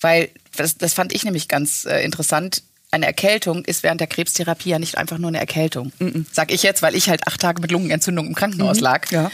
Weil 0.00 0.30
das, 0.56 0.76
das 0.78 0.94
fand 0.94 1.14
ich 1.14 1.24
nämlich 1.24 1.48
ganz 1.48 1.84
äh, 1.84 2.04
interessant. 2.04 2.62
Eine 2.90 3.06
Erkältung 3.06 3.64
ist 3.64 3.82
während 3.82 4.00
der 4.00 4.08
Krebstherapie 4.08 4.70
ja 4.70 4.78
nicht 4.80 4.98
einfach 4.98 5.18
nur 5.18 5.28
eine 5.28 5.38
Erkältung. 5.38 5.92
Sag 6.32 6.50
ich 6.50 6.64
jetzt, 6.64 6.82
weil 6.82 6.96
ich 6.96 7.08
halt 7.08 7.26
acht 7.28 7.40
Tage 7.40 7.62
mit 7.62 7.70
Lungenentzündung 7.70 8.26
im 8.26 8.34
Krankenhaus 8.34 8.80
lag. 8.80 9.08
Mhm. 9.10 9.16
Ja. 9.16 9.30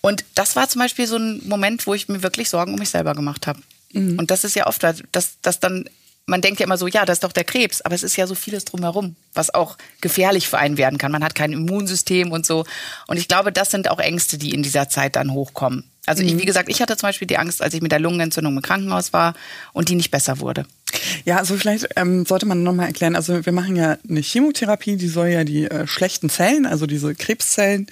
Und 0.00 0.24
das 0.34 0.56
war 0.56 0.68
zum 0.68 0.80
Beispiel 0.80 1.06
so 1.06 1.16
ein 1.16 1.42
Moment, 1.46 1.86
wo 1.86 1.94
ich 1.94 2.08
mir 2.08 2.22
wirklich 2.22 2.48
Sorgen 2.48 2.72
um 2.72 2.78
mich 2.78 2.90
selber 2.90 3.14
gemacht 3.14 3.46
habe. 3.46 3.60
Mhm. 3.92 4.18
Und 4.18 4.30
das 4.30 4.44
ist 4.44 4.56
ja 4.56 4.66
oft, 4.66 4.82
dass, 4.82 5.40
dass 5.42 5.60
dann, 5.60 5.84
man 6.26 6.40
denkt 6.40 6.60
ja 6.60 6.66
immer 6.66 6.78
so, 6.78 6.86
ja, 6.86 7.04
das 7.04 7.16
ist 7.16 7.24
doch 7.24 7.32
der 7.32 7.44
Krebs, 7.44 7.80
aber 7.82 7.94
es 7.94 8.02
ist 8.02 8.16
ja 8.16 8.26
so 8.26 8.34
vieles 8.34 8.64
drumherum, 8.64 9.16
was 9.34 9.52
auch 9.52 9.76
gefährlich 10.00 10.48
für 10.48 10.58
einen 10.58 10.78
werden 10.78 10.98
kann. 10.98 11.12
Man 11.12 11.24
hat 11.24 11.34
kein 11.34 11.52
Immunsystem 11.52 12.32
und 12.32 12.46
so. 12.46 12.64
Und 13.08 13.16
ich 13.18 13.28
glaube, 13.28 13.52
das 13.52 13.70
sind 13.70 13.90
auch 13.90 13.98
Ängste, 13.98 14.38
die 14.38 14.54
in 14.54 14.62
dieser 14.62 14.88
Zeit 14.88 15.16
dann 15.16 15.32
hochkommen. 15.32 15.84
Also 16.06 16.22
Mhm. 16.22 16.28
ich, 16.28 16.38
wie 16.38 16.46
gesagt, 16.46 16.68
ich 16.70 16.80
hatte 16.80 16.96
zum 16.96 17.08
Beispiel 17.08 17.28
die 17.28 17.36
Angst, 17.36 17.60
als 17.60 17.74
ich 17.74 17.82
mit 17.82 17.92
der 17.92 18.00
Lungenentzündung 18.00 18.56
im 18.56 18.62
Krankenhaus 18.62 19.12
war 19.12 19.34
und 19.72 19.88
die 19.90 19.96
nicht 19.96 20.10
besser 20.10 20.40
wurde. 20.40 20.64
Ja, 21.24 21.36
also 21.36 21.56
vielleicht 21.56 21.88
ähm, 21.96 22.24
sollte 22.24 22.46
man 22.46 22.62
nochmal 22.62 22.86
erklären, 22.86 23.14
also 23.16 23.44
wir 23.44 23.52
machen 23.52 23.76
ja 23.76 23.98
eine 24.08 24.20
Chemotherapie, 24.20 24.96
die 24.96 25.08
soll 25.08 25.28
ja 25.28 25.44
die 25.44 25.64
äh, 25.64 25.86
schlechten 25.86 26.30
Zellen, 26.30 26.64
also 26.66 26.86
diese 26.86 27.14
Krebszellen, 27.14 27.86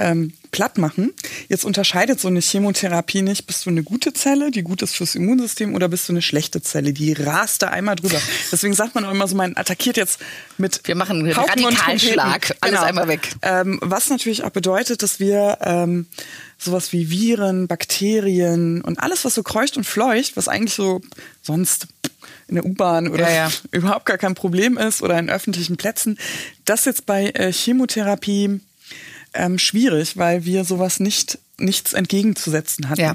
ähm, 0.00 0.32
platt 0.50 0.78
machen. 0.78 1.12
Jetzt 1.48 1.64
unterscheidet 1.64 2.20
so 2.20 2.28
eine 2.28 2.40
Chemotherapie 2.40 3.22
nicht, 3.22 3.46
bist 3.46 3.66
du 3.66 3.70
eine 3.70 3.82
gute 3.82 4.12
Zelle, 4.12 4.50
die 4.50 4.62
gut 4.62 4.82
ist 4.82 4.96
fürs 4.96 5.14
Immunsystem, 5.14 5.74
oder 5.74 5.88
bist 5.88 6.08
du 6.08 6.12
eine 6.12 6.22
schlechte 6.22 6.60
Zelle, 6.62 6.92
die 6.92 7.12
rast 7.12 7.62
da 7.62 7.68
einmal 7.68 7.96
drüber. 7.96 8.20
Deswegen 8.52 8.74
sagt 8.74 8.94
man 8.94 9.04
auch 9.04 9.12
immer 9.12 9.28
so, 9.28 9.36
man 9.36 9.56
attackiert 9.56 9.96
jetzt 9.96 10.20
mit 10.58 10.80
Wir 10.84 10.96
machen 10.96 11.20
einen 11.20 11.30
Radikalschlag. 11.30 12.42
Trompeten. 12.42 12.56
Alles 12.60 12.80
einmal 12.80 13.08
weg. 13.08 13.28
Ähm, 13.42 13.78
was 13.82 14.10
natürlich 14.10 14.42
auch 14.44 14.50
bedeutet, 14.50 15.02
dass 15.02 15.20
wir 15.20 15.58
ähm, 15.62 16.06
sowas 16.58 16.92
wie 16.92 17.10
Viren, 17.10 17.68
Bakterien 17.68 18.82
und 18.82 18.98
alles, 18.98 19.24
was 19.24 19.34
so 19.34 19.42
kreucht 19.42 19.76
und 19.76 19.84
fleucht, 19.84 20.36
was 20.36 20.48
eigentlich 20.48 20.74
so 20.74 21.00
sonst 21.42 21.86
in 22.48 22.56
der 22.56 22.64
U-Bahn 22.64 23.08
oder 23.08 23.30
Ja, 23.30 23.48
ja. 23.48 23.50
überhaupt 23.70 24.06
gar 24.06 24.18
kein 24.18 24.34
Problem 24.34 24.76
ist 24.76 25.02
oder 25.02 25.18
in 25.18 25.30
öffentlichen 25.30 25.76
Plätzen, 25.76 26.18
das 26.64 26.84
jetzt 26.84 27.06
bei 27.06 27.28
äh, 27.28 27.52
Chemotherapie 27.52 28.60
ähm, 29.34 29.58
schwierig, 29.58 30.16
weil 30.16 30.44
wir 30.44 30.64
sowas 30.64 31.00
nicht 31.00 31.38
nichts 31.58 31.92
entgegenzusetzen 31.92 32.88
hatten. 32.88 33.00
Ja. 33.00 33.14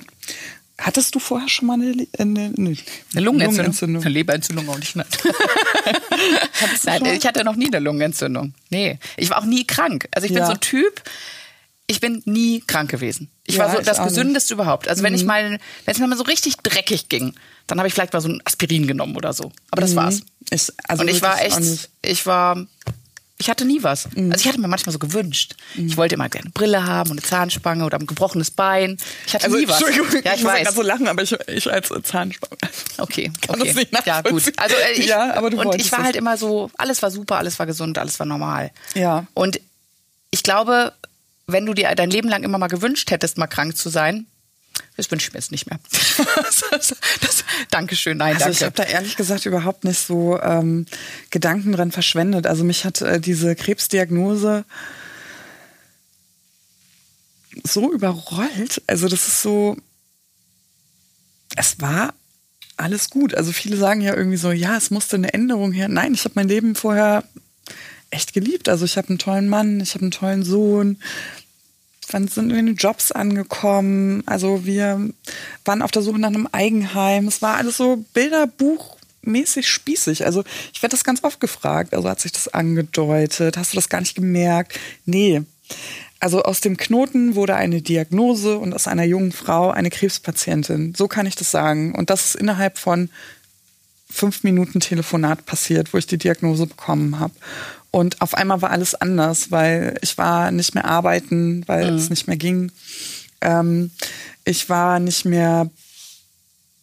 Hattest 0.77 1.15
du 1.15 1.19
vorher 1.19 1.47
schon 1.47 1.67
mal 1.67 1.75
eine, 1.75 1.93
Le- 1.93 2.07
eine, 2.19 2.53
eine, 2.57 2.75
Eine 3.13 3.21
Lungenentzündung. 3.21 4.03
Eine 4.03 4.13
Leberentzündung 4.13 4.67
auch 4.69 4.77
nicht. 4.77 4.95
Nein. 4.95 5.07
Ich 7.17 7.25
hatte 7.25 7.43
noch 7.43 7.55
nie 7.55 7.67
eine 7.67 7.79
Lungenentzündung. 7.79 8.53
Nee, 8.69 8.99
ich 9.17 9.29
war 9.29 9.39
auch 9.39 9.45
nie 9.45 9.65
krank. 9.65 10.07
Also 10.11 10.25
ich 10.25 10.31
bin 10.33 10.41
Ja. 10.41 10.47
so 10.47 10.53
ein 10.53 10.59
Typ, 10.59 11.01
ich 11.87 11.99
bin 11.99 12.21
nie 12.25 12.61
krank 12.65 12.89
gewesen. 12.91 13.29
Ich 13.45 13.55
Ja, 13.55 13.65
war 13.65 13.75
so 13.75 13.81
das 13.81 14.01
gesündeste 14.03 14.53
überhaupt. 14.53 14.87
Also 14.87 15.03
wenn 15.03 15.13
ich 15.13 15.23
mal, 15.23 15.59
wenn 15.85 15.91
es 15.93 15.99
mir 15.99 16.07
mal 16.07 16.17
so 16.17 16.23
richtig 16.23 16.57
dreckig 16.57 17.09
ging, 17.09 17.33
dann 17.67 17.77
habe 17.79 17.87
ich 17.87 17.93
vielleicht 17.93 18.13
mal 18.13 18.21
so 18.21 18.29
ein 18.29 18.41
Aspirin 18.45 18.87
genommen 18.87 19.15
oder 19.15 19.33
so. 19.33 19.51
Aber 19.71 19.81
das 19.81 19.95
war's. 19.95 20.21
Ich, 20.51 20.67
also 20.87 21.01
Und 21.01 21.09
ich 21.09 21.21
war 21.21 21.41
echt, 21.41 21.89
ich 22.01 22.25
war, 22.25 22.65
ich 23.37 23.49
hatte 23.49 23.65
nie 23.65 23.83
was. 23.83 24.07
Mhm. 24.15 24.31
Also 24.31 24.43
ich 24.43 24.47
hatte 24.47 24.61
mir 24.61 24.67
manchmal 24.69 24.93
so 24.93 24.99
gewünscht. 24.99 25.55
Ich 25.75 25.97
wollte 25.97 26.15
immer 26.15 26.29
gerne 26.29 26.45
eine 26.45 26.51
Brille 26.53 26.85
haben 26.85 27.11
und 27.11 27.19
eine 27.19 27.27
Zahnspange 27.27 27.83
oder 27.83 27.99
ein 27.99 28.07
gebrochenes 28.07 28.51
Bein. 28.51 28.97
Ich 29.27 29.33
hatte 29.33 29.45
Also, 29.45 29.57
nie 29.57 29.67
was. 29.67 29.81
Entschuldigung, 29.81 30.23
Ja, 30.23 30.33
ich, 30.35 30.43
muss 30.43 30.53
weiß. 30.53 30.63
gerade 30.63 30.75
so 30.75 30.81
lachen, 30.81 31.07
aber 31.07 31.21
ich, 31.21 31.35
ich 31.47 31.69
als 31.71 31.89
Zahnspange. 32.03 32.57
Okay, 32.97 33.31
kann 33.41 33.59
okay. 33.59 33.67
das 33.67 33.75
nicht 33.75 34.05
ja, 34.05 34.21
gut. 34.21 34.53
Also 34.55 34.75
äh, 34.75 34.93
ich, 34.93 35.07
Ja, 35.07 35.33
aber 35.35 35.49
du 35.49 35.59
und 35.59 35.75
ich 35.75 35.91
war 35.91 36.03
halt 36.03 36.15
immer 36.15 36.37
so, 36.37 36.71
alles 36.77 37.01
war 37.01 37.11
super, 37.11 37.37
alles 37.37 37.59
war 37.59 37.65
gesund, 37.65 37.97
alles 37.97 38.19
war 38.19 38.25
normal. 38.25 38.71
Ja. 38.93 39.25
Und 39.33 39.59
ich 40.31 40.41
glaube, 40.41 40.93
wenn 41.47 41.65
du 41.65 41.73
dir 41.73 41.93
dein 41.95 42.09
Leben 42.09 42.29
lang 42.29 42.43
immer 42.43 42.57
mal 42.57 42.67
gewünscht 42.67 43.11
hättest, 43.11 43.37
mal 43.37 43.47
krank 43.47 43.75
zu 43.75 43.89
sein, 43.89 44.27
das 44.97 45.11
wünsche 45.11 45.27
ich 45.27 45.33
mir 45.33 45.39
jetzt 45.39 45.51
nicht 45.51 45.69
mehr. 45.69 45.79
das, 46.71 46.95
das, 47.21 47.43
Dankeschön, 47.69 48.17
nein, 48.17 48.35
Also 48.35 48.49
ich 48.49 48.59
danke. 48.59 48.81
habe 48.81 48.89
da 48.89 48.97
ehrlich 48.97 49.15
gesagt 49.15 49.45
überhaupt 49.45 49.83
nicht 49.83 49.99
so 49.99 50.39
ähm, 50.41 50.85
Gedanken 51.31 51.73
dran 51.73 51.91
verschwendet. 51.91 52.47
Also 52.47 52.63
mich 52.63 52.85
hat 52.85 53.01
äh, 53.01 53.19
diese 53.19 53.55
Krebsdiagnose 53.55 54.65
so 57.63 57.91
überrollt. 57.91 58.81
Also 58.87 59.07
das 59.07 59.27
ist 59.27 59.41
so, 59.41 59.77
es 61.55 61.81
war 61.81 62.13
alles 62.77 63.09
gut. 63.09 63.33
Also 63.33 63.51
viele 63.51 63.77
sagen 63.77 64.01
ja 64.01 64.15
irgendwie 64.15 64.37
so, 64.37 64.51
ja, 64.51 64.77
es 64.77 64.91
musste 64.91 65.15
eine 65.15 65.33
Änderung 65.33 65.71
her. 65.71 65.87
Nein, 65.87 66.13
ich 66.13 66.23
habe 66.25 66.35
mein 66.35 66.47
Leben 66.47 66.75
vorher 66.75 67.23
echt 68.09 68.33
geliebt. 68.33 68.69
Also 68.69 68.85
ich 68.85 68.97
habe 68.97 69.09
einen 69.09 69.19
tollen 69.19 69.49
Mann, 69.49 69.79
ich 69.79 69.93
habe 69.93 70.03
einen 70.03 70.11
tollen 70.11 70.43
Sohn. 70.43 70.97
Wann 72.11 72.27
sind 72.27 72.51
wir 72.51 72.59
in 72.59 72.67
den 72.67 72.75
Jobs 72.75 73.11
angekommen? 73.11 74.23
Also 74.25 74.65
wir 74.65 75.09
waren 75.63 75.81
auf 75.81 75.91
der 75.91 76.01
Suche 76.01 76.19
nach 76.19 76.29
einem 76.29 76.47
Eigenheim. 76.51 77.27
Es 77.27 77.41
war 77.41 77.57
alles 77.57 77.77
so 77.77 78.03
bilderbuchmäßig 78.13 79.67
spießig. 79.67 80.25
Also 80.25 80.43
ich 80.73 80.81
werde 80.81 80.93
das 80.93 81.03
ganz 81.03 81.23
oft 81.23 81.39
gefragt. 81.39 81.93
Also 81.93 82.09
hat 82.09 82.19
sich 82.19 82.31
das 82.31 82.47
angedeutet? 82.47 83.57
Hast 83.57 83.73
du 83.73 83.75
das 83.75 83.89
gar 83.89 83.99
nicht 83.99 84.15
gemerkt? 84.15 84.79
Nee. 85.05 85.41
Also 86.19 86.43
aus 86.43 86.61
dem 86.61 86.77
Knoten 86.77 87.35
wurde 87.35 87.55
eine 87.55 87.81
Diagnose 87.81 88.57
und 88.57 88.73
aus 88.73 88.87
einer 88.87 89.03
jungen 89.03 89.31
Frau 89.31 89.71
eine 89.71 89.89
Krebspatientin. 89.89 90.95
So 90.95 91.07
kann 91.07 91.25
ich 91.25 91.35
das 91.35 91.51
sagen. 91.51 91.93
Und 91.93 92.09
das 92.09 92.25
ist 92.27 92.35
innerhalb 92.35 92.77
von 92.77 93.09
fünf 94.09 94.43
Minuten 94.43 94.79
Telefonat 94.79 95.45
passiert, 95.45 95.93
wo 95.93 95.97
ich 95.97 96.07
die 96.07 96.17
Diagnose 96.17 96.67
bekommen 96.67 97.19
habe. 97.19 97.33
Und 97.95 98.19
auf 98.21 98.33
einmal 98.33 98.61
war 98.61 98.71
alles 98.71 98.93
anders, 98.93 99.51
weil 99.51 99.97
ich 100.01 100.17
war 100.17 100.51
nicht 100.51 100.75
mehr 100.75 100.83
arbeiten, 100.83 101.63
weil 101.65 101.93
es 101.93 102.09
nicht 102.09 102.27
mehr 102.27 102.35
ging. 102.35 102.73
Ähm, 103.39 103.89
ich 104.43 104.67
war 104.67 104.99
nicht 104.99 105.23
mehr 105.23 105.69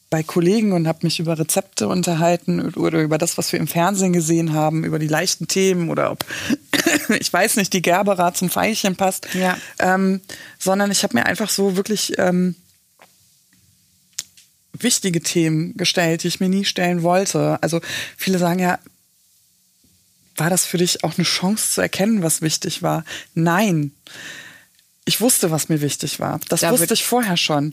bei 0.09 0.23
Kollegen 0.23 0.73
und 0.73 0.89
habe 0.89 1.01
mich 1.03 1.21
über 1.21 1.39
Rezepte 1.39 1.87
unterhalten 1.87 2.73
oder 2.77 3.03
über 3.03 3.19
das, 3.19 3.37
was 3.37 3.53
wir 3.53 3.61
im 3.61 3.67
Fernsehen 3.67 4.15
gesehen 4.15 4.55
haben, 4.55 4.85
über 4.85 4.99
die 4.99 5.07
leichten 5.07 5.49
Themen 5.49 5.91
oder 5.91 6.13
ob, 6.13 6.25
ich 7.21 7.31
weiß 7.31 7.57
nicht, 7.57 7.75
die 7.75 7.83
Gerbera 7.83 8.33
zum 8.33 8.49
Veilchen 8.49 8.97
passt. 8.97 9.29
Ja. 9.35 9.59
Ähm, 9.81 10.23
sondern 10.59 10.91
ich 10.91 11.03
habe 11.03 11.15
mir 11.15 11.27
einfach 11.27 11.51
so 11.51 11.77
wirklich 11.77 12.15
ähm, 12.17 12.55
wichtige 14.73 15.21
Themen 15.21 15.77
gestellt, 15.77 16.23
die 16.23 16.29
ich 16.29 16.41
mir 16.41 16.49
nie 16.49 16.65
stellen 16.65 17.03
wollte. 17.03 17.59
Also 17.61 17.83
viele 18.17 18.39
sagen 18.39 18.61
ja, 18.61 18.79
war 20.37 20.51
das 20.51 20.65
für 20.65 20.79
dich 20.79 21.05
auch 21.05 21.17
eine 21.17 21.25
Chance 21.25 21.73
zu 21.73 21.81
erkennen, 21.81 22.23
was 22.23 22.43
wichtig 22.43 22.83
war? 22.83 23.05
Nein. 23.35 23.93
Ich 25.05 25.21
wusste, 25.21 25.51
was 25.51 25.69
mir 25.69 25.81
wichtig 25.81 26.21
war. 26.21 26.41
Das 26.49 26.61
Da 26.61 26.71
wusste 26.71 26.95
ich 26.95 27.05
vorher 27.05 27.37
schon. 27.37 27.73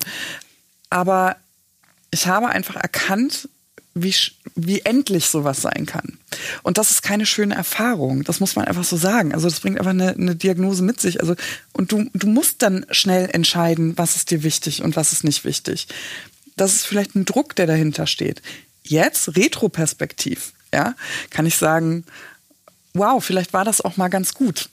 Aber 0.89 1.35
ich 2.11 2.27
habe 2.27 2.49
einfach 2.49 2.75
erkannt, 2.75 3.47
wie, 3.93 4.15
wie 4.55 4.81
endlich 4.81 5.27
sowas 5.27 5.61
sein 5.61 5.85
kann. 5.85 6.19
Und 6.63 6.77
das 6.77 6.91
ist 6.91 7.01
keine 7.01 7.25
schöne 7.25 7.55
Erfahrung. 7.55 8.23
Das 8.23 8.39
muss 8.39 8.55
man 8.55 8.65
einfach 8.65 8.83
so 8.83 8.97
sagen. 8.97 9.33
Also 9.33 9.49
das 9.49 9.59
bringt 9.59 9.79
einfach 9.79 9.91
eine, 9.91 10.09
eine 10.09 10.35
Diagnose 10.35 10.83
mit 10.83 10.99
sich. 10.99 11.21
Also, 11.21 11.35
und 11.73 11.91
du, 11.91 12.09
du 12.13 12.27
musst 12.27 12.61
dann 12.61 12.85
schnell 12.91 13.29
entscheiden, 13.31 13.97
was 13.97 14.15
ist 14.15 14.31
dir 14.31 14.43
wichtig 14.43 14.83
und 14.83 14.95
was 14.95 15.11
ist 15.11 15.23
nicht 15.23 15.43
wichtig. 15.43 15.87
Das 16.55 16.73
ist 16.73 16.85
vielleicht 16.85 17.15
ein 17.15 17.25
Druck, 17.25 17.55
der 17.55 17.67
dahinter 17.67 18.07
steht. 18.07 18.41
Jetzt, 18.83 19.35
retroperspektiv, 19.35 20.53
ja, 20.73 20.95
kann 21.29 21.45
ich 21.45 21.55
sagen, 21.55 22.05
wow, 22.93 23.23
vielleicht 23.23 23.53
war 23.53 23.65
das 23.65 23.81
auch 23.81 23.97
mal 23.97 24.09
ganz 24.09 24.33
gut. 24.33 24.69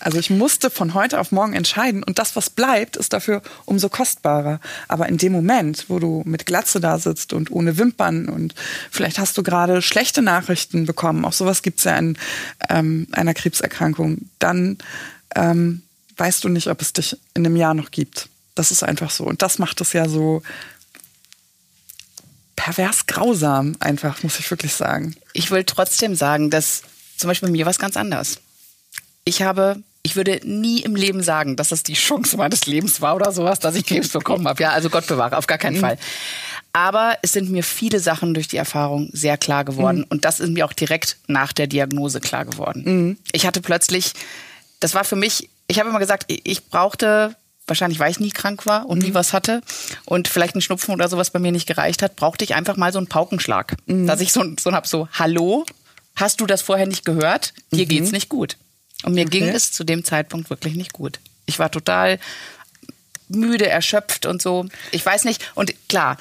Also 0.00 0.18
ich 0.18 0.28
musste 0.28 0.70
von 0.70 0.92
heute 0.94 1.20
auf 1.20 1.30
morgen 1.30 1.52
entscheiden 1.52 2.02
und 2.02 2.18
das, 2.18 2.34
was 2.34 2.50
bleibt, 2.50 2.96
ist 2.96 3.12
dafür 3.12 3.42
umso 3.64 3.88
kostbarer. 3.88 4.60
Aber 4.88 5.08
in 5.08 5.18
dem 5.18 5.32
Moment, 5.32 5.84
wo 5.88 6.00
du 6.00 6.22
mit 6.26 6.46
Glatze 6.46 6.80
da 6.80 6.98
sitzt 6.98 7.32
und 7.32 7.52
ohne 7.52 7.78
Wimpern 7.78 8.28
und 8.28 8.54
vielleicht 8.90 9.18
hast 9.18 9.38
du 9.38 9.44
gerade 9.44 9.82
schlechte 9.82 10.20
Nachrichten 10.20 10.84
bekommen, 10.84 11.24
auch 11.24 11.32
sowas 11.32 11.62
gibt 11.62 11.78
es 11.78 11.84
ja 11.84 11.96
in 11.96 12.18
ähm, 12.68 13.06
einer 13.12 13.34
Krebserkrankung, 13.34 14.28
dann 14.40 14.78
ähm, 15.36 15.82
weißt 16.16 16.42
du 16.42 16.48
nicht, 16.48 16.66
ob 16.66 16.82
es 16.82 16.92
dich 16.92 17.16
in 17.34 17.46
einem 17.46 17.56
Jahr 17.56 17.74
noch 17.74 17.92
gibt. 17.92 18.28
Das 18.56 18.72
ist 18.72 18.82
einfach 18.82 19.10
so. 19.10 19.24
Und 19.24 19.42
das 19.42 19.58
macht 19.58 19.80
es 19.80 19.92
ja 19.92 20.08
so 20.08 20.42
pervers 22.56 23.06
grausam, 23.06 23.76
einfach, 23.78 24.22
muss 24.22 24.38
ich 24.38 24.50
wirklich 24.50 24.74
sagen. 24.74 25.14
Ich 25.32 25.50
will 25.50 25.64
trotzdem 25.64 26.14
sagen, 26.14 26.50
dass 26.50 26.82
zum 27.16 27.28
Beispiel 27.28 27.48
bei 27.48 27.52
mir 27.52 27.66
was 27.66 27.78
ganz 27.78 27.96
anders. 27.96 28.38
Ich 29.24 29.42
habe, 29.42 29.82
ich 30.02 30.16
würde 30.16 30.40
nie 30.44 30.80
im 30.80 30.96
Leben 30.96 31.22
sagen, 31.22 31.56
dass 31.56 31.70
das 31.70 31.82
die 31.82 31.94
Chance 31.94 32.36
meines 32.36 32.66
Lebens 32.66 33.00
war 33.00 33.16
oder 33.16 33.32
sowas, 33.32 33.58
dass 33.58 33.74
ich 33.74 33.86
Krebs 33.86 34.08
bekommen 34.08 34.46
habe. 34.46 34.62
Ja, 34.62 34.70
also 34.70 34.90
Gott 34.90 35.06
bewahre, 35.06 35.36
auf 35.36 35.46
gar 35.46 35.58
keinen 35.58 35.76
mhm. 35.76 35.80
Fall. 35.80 35.98
Aber 36.72 37.16
es 37.22 37.32
sind 37.32 37.50
mir 37.50 37.62
viele 37.62 38.00
Sachen 38.00 38.34
durch 38.34 38.48
die 38.48 38.56
Erfahrung 38.56 39.08
sehr 39.12 39.38
klar 39.38 39.64
geworden. 39.64 39.98
Mhm. 39.98 40.06
Und 40.10 40.24
das 40.24 40.40
ist 40.40 40.50
mir 40.50 40.66
auch 40.66 40.72
direkt 40.72 41.16
nach 41.28 41.52
der 41.52 41.68
Diagnose 41.68 42.20
klar 42.20 42.44
geworden. 42.44 42.82
Mhm. 42.84 43.18
Ich 43.32 43.46
hatte 43.46 43.60
plötzlich, 43.60 44.12
das 44.80 44.94
war 44.94 45.04
für 45.04 45.16
mich, 45.16 45.48
ich 45.68 45.78
habe 45.78 45.88
immer 45.88 46.00
gesagt, 46.00 46.26
ich 46.28 46.66
brauchte 46.66 47.36
wahrscheinlich 47.66 47.98
weil 47.98 48.10
ich 48.10 48.20
nie 48.20 48.30
krank 48.30 48.66
war 48.66 48.86
und 48.86 48.98
nie 48.98 49.10
mhm. 49.10 49.14
was 49.14 49.32
hatte 49.32 49.62
und 50.04 50.28
vielleicht 50.28 50.54
ein 50.54 50.60
Schnupfen 50.60 50.92
oder 50.92 51.08
sowas 51.08 51.30
bei 51.30 51.38
mir 51.38 51.52
nicht 51.52 51.66
gereicht 51.66 52.02
hat, 52.02 52.16
brauchte 52.16 52.44
ich 52.44 52.54
einfach 52.54 52.76
mal 52.76 52.92
so 52.92 52.98
einen 52.98 53.06
Paukenschlag. 53.06 53.76
Mhm. 53.86 54.06
Dass 54.06 54.20
ich 54.20 54.32
so, 54.32 54.44
so 54.60 54.72
hab 54.72 54.86
so, 54.86 55.08
hallo, 55.12 55.64
hast 56.16 56.40
du 56.40 56.46
das 56.46 56.62
vorher 56.62 56.86
nicht 56.86 57.04
gehört? 57.04 57.54
Dir 57.72 57.84
mhm. 57.84 57.88
geht's 57.88 58.12
nicht 58.12 58.28
gut. 58.28 58.56
Und 59.04 59.14
mir 59.14 59.26
okay. 59.26 59.40
ging 59.40 59.48
es 59.48 59.72
zu 59.72 59.84
dem 59.84 60.04
Zeitpunkt 60.04 60.50
wirklich 60.50 60.74
nicht 60.74 60.92
gut. 60.92 61.20
Ich 61.46 61.58
war 61.58 61.70
total 61.70 62.18
müde, 63.28 63.68
erschöpft 63.68 64.26
und 64.26 64.40
so. 64.40 64.66
Ich 64.92 65.04
weiß 65.04 65.24
nicht. 65.24 65.52
Und 65.54 65.74
klar, 65.88 66.16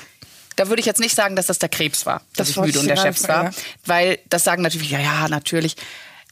da 0.55 0.67
würde 0.67 0.79
ich 0.79 0.85
jetzt 0.85 0.99
nicht 0.99 1.15
sagen, 1.15 1.35
dass 1.35 1.47
das 1.47 1.59
der 1.59 1.69
Krebs 1.69 2.05
war, 2.05 2.21
dass 2.35 2.47
das 2.47 2.49
ich 2.49 2.57
müde 2.57 2.79
und 2.79 2.89
erschöpft 2.89 3.27
war, 3.27 3.45
ja. 3.45 3.51
weil 3.85 4.19
das 4.29 4.43
sagen 4.43 4.61
natürlich, 4.61 4.91
ja, 4.91 4.99
ja, 4.99 5.27
natürlich 5.27 5.75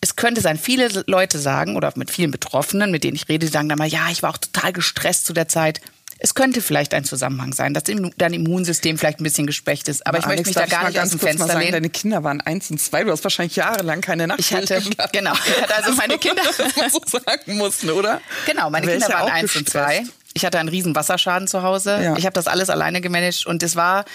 es 0.01 0.15
könnte 0.15 0.41
sein, 0.41 0.57
viele 0.57 1.03
Leute 1.05 1.39
sagen, 1.39 1.75
oder 1.75 1.93
mit 1.95 2.09
vielen 2.09 2.31
Betroffenen, 2.31 2.91
mit 2.91 3.03
denen 3.03 3.15
ich 3.15 3.29
rede, 3.29 3.45
die 3.45 3.51
sagen 3.51 3.69
dann 3.69 3.77
mal, 3.77 3.87
ja, 3.87 4.09
ich 4.09 4.23
war 4.23 4.31
auch 4.31 4.39
total 4.39 4.73
gestresst 4.73 5.25
zu 5.25 5.33
der 5.33 5.47
Zeit. 5.47 5.79
Es 6.23 6.35
könnte 6.35 6.61
vielleicht 6.61 6.93
ein 6.93 7.03
Zusammenhang 7.03 7.51
sein, 7.51 7.73
dass 7.73 7.85
dein 7.85 8.33
Immunsystem 8.33 8.99
vielleicht 8.99 9.19
ein 9.19 9.23
bisschen 9.23 9.47
geschwächt 9.47 9.87
ist. 9.87 10.05
Aber, 10.05 10.19
Aber 10.19 10.19
ich 10.19 10.25
Alex, 10.27 10.47
möchte 10.47 10.59
mich 10.61 10.69
da 10.69 10.77
gar 10.77 10.87
nicht 10.87 10.99
aus 10.99 11.09
dem 11.09 11.19
Fenster 11.19 11.47
sagen, 11.47 11.59
lehnen. 11.59 11.71
Deine 11.71 11.89
Kinder 11.89 12.23
waren 12.23 12.41
eins 12.41 12.69
und 12.69 12.79
zwei. 12.79 13.03
Du 13.03 13.11
hast 13.11 13.23
wahrscheinlich 13.23 13.55
jahrelang 13.55 14.01
keine 14.01 14.27
Nacht 14.27 14.39
Ich 14.39 14.53
hatte, 14.53 14.83
genau. 15.11 15.33
Ich 15.33 15.61
hatte 15.63 15.75
also 15.75 15.93
meine 15.95 16.19
Kinder. 16.19 16.43
so 16.53 17.17
sagen 17.17 17.57
mussten, 17.57 17.89
oder? 17.89 18.21
Genau, 18.45 18.69
meine 18.69 18.85
Kinder 18.85 19.09
waren 19.09 19.31
eins 19.31 19.55
und 19.55 19.67
zwei. 19.67 20.03
Ich 20.33 20.45
hatte 20.45 20.59
einen 20.59 20.69
riesen 20.69 20.95
Wasserschaden 20.95 21.47
zu 21.47 21.63
Hause. 21.63 21.99
Ja. 22.03 22.15
Ich 22.15 22.25
habe 22.25 22.33
das 22.33 22.45
alles 22.45 22.69
alleine 22.69 23.01
gemanagt 23.01 23.47
und 23.47 23.63
es 23.63 23.75
war, 23.75 24.05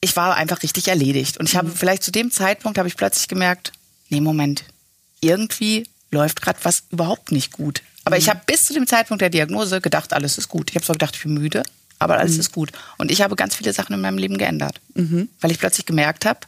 ich 0.00 0.16
war 0.16 0.34
einfach 0.34 0.64
richtig 0.64 0.88
erledigt. 0.88 1.38
Und 1.38 1.48
ich 1.48 1.56
habe 1.56 1.68
mhm. 1.68 1.76
vielleicht 1.76 2.02
zu 2.02 2.10
dem 2.10 2.32
Zeitpunkt 2.32 2.76
habe 2.76 2.88
ich 2.88 2.96
plötzlich 2.96 3.28
gemerkt, 3.28 3.70
nee, 4.08 4.20
Moment, 4.20 4.64
irgendwie 5.20 5.88
läuft 6.10 6.42
gerade 6.42 6.58
was 6.62 6.84
überhaupt 6.90 7.32
nicht 7.32 7.52
gut. 7.52 7.82
Aber 8.04 8.16
mhm. 8.16 8.20
ich 8.20 8.28
habe 8.28 8.40
bis 8.46 8.66
zu 8.66 8.74
dem 8.74 8.86
Zeitpunkt 8.86 9.20
der 9.20 9.30
Diagnose 9.30 9.80
gedacht, 9.80 10.12
alles 10.12 10.38
ist 10.38 10.48
gut. 10.48 10.70
Ich 10.70 10.76
habe 10.76 10.84
zwar 10.84 10.94
gedacht, 10.94 11.16
ich 11.16 11.22
bin 11.22 11.34
müde, 11.34 11.62
aber 11.98 12.18
alles 12.18 12.34
mhm. 12.34 12.40
ist 12.40 12.52
gut. 12.52 12.72
Und 12.98 13.10
ich 13.10 13.22
habe 13.22 13.36
ganz 13.36 13.54
viele 13.54 13.72
Sachen 13.72 13.94
in 13.94 14.00
meinem 14.00 14.18
Leben 14.18 14.38
geändert, 14.38 14.80
mhm. 14.94 15.28
weil 15.40 15.50
ich 15.50 15.58
plötzlich 15.58 15.86
gemerkt 15.86 16.24
habe, 16.24 16.40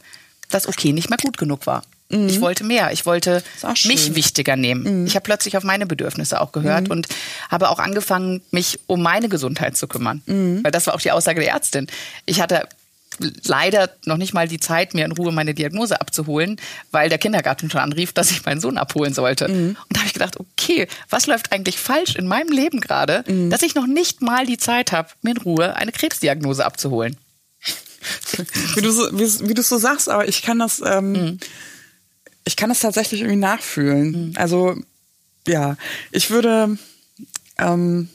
dass 0.49 0.67
okay 0.67 0.93
nicht 0.93 1.09
mehr 1.09 1.17
gut 1.17 1.37
genug 1.37 1.65
war. 1.67 1.83
Mhm. 2.09 2.27
Ich 2.27 2.41
wollte 2.41 2.63
mehr. 2.63 2.91
Ich 2.91 3.05
wollte 3.05 3.43
mich 3.85 4.15
wichtiger 4.15 4.55
nehmen. 4.55 5.01
Mhm. 5.01 5.07
Ich 5.07 5.15
habe 5.15 5.23
plötzlich 5.23 5.57
auf 5.57 5.63
meine 5.63 5.85
Bedürfnisse 5.85 6.41
auch 6.41 6.51
gehört 6.51 6.85
mhm. 6.85 6.91
und 6.91 7.07
habe 7.49 7.69
auch 7.69 7.79
angefangen, 7.79 8.41
mich 8.51 8.79
um 8.87 9.01
meine 9.01 9.29
Gesundheit 9.29 9.77
zu 9.77 9.87
kümmern. 9.87 10.21
Weil 10.63 10.71
das 10.71 10.87
war 10.87 10.95
auch 10.95 11.01
die 11.01 11.11
Aussage 11.11 11.39
der 11.39 11.51
Ärztin. 11.51 11.87
Ich 12.25 12.41
hatte 12.41 12.67
leider 13.43 13.89
noch 14.05 14.17
nicht 14.17 14.33
mal 14.33 14.47
die 14.47 14.59
Zeit, 14.59 14.93
mir 14.93 15.05
in 15.05 15.11
Ruhe 15.11 15.31
meine 15.31 15.53
Diagnose 15.53 15.99
abzuholen, 15.99 16.57
weil 16.91 17.09
der 17.09 17.17
Kindergarten 17.17 17.69
schon 17.69 17.81
anrief, 17.81 18.13
dass 18.13 18.31
ich 18.31 18.45
meinen 18.45 18.61
Sohn 18.61 18.77
abholen 18.77 19.13
sollte. 19.13 19.47
Mhm. 19.47 19.69
Und 19.69 19.77
da 19.89 19.99
habe 19.99 20.07
ich 20.07 20.13
gedacht, 20.13 20.39
okay, 20.39 20.87
was 21.09 21.27
läuft 21.27 21.51
eigentlich 21.51 21.77
falsch 21.77 22.15
in 22.15 22.27
meinem 22.27 22.51
Leben 22.51 22.81
gerade, 22.81 23.23
mhm. 23.27 23.49
dass 23.49 23.61
ich 23.61 23.75
noch 23.75 23.87
nicht 23.87 24.21
mal 24.21 24.45
die 24.45 24.57
Zeit 24.57 24.91
habe, 24.91 25.09
mir 25.21 25.31
in 25.31 25.37
Ruhe 25.37 25.75
eine 25.75 25.91
Krebsdiagnose 25.91 26.65
abzuholen. 26.65 27.17
wie 28.75 28.81
du 28.81 28.91
so, 28.91 29.09
wie, 29.17 29.49
wie 29.49 29.53
du 29.53 29.61
so 29.61 29.77
sagst, 29.77 30.09
aber 30.09 30.27
ich 30.27 30.41
kann 30.41 30.59
das, 30.59 30.81
ähm, 30.85 31.11
mhm. 31.11 31.39
ich 32.45 32.55
kann 32.55 32.69
das 32.69 32.79
tatsächlich 32.79 33.21
irgendwie 33.21 33.39
nachfühlen. 33.39 34.29
Mhm. 34.29 34.33
Also 34.35 34.75
ja, 35.47 35.77
ich 36.11 36.29
würde 36.29 36.77
ähm, 37.57 38.09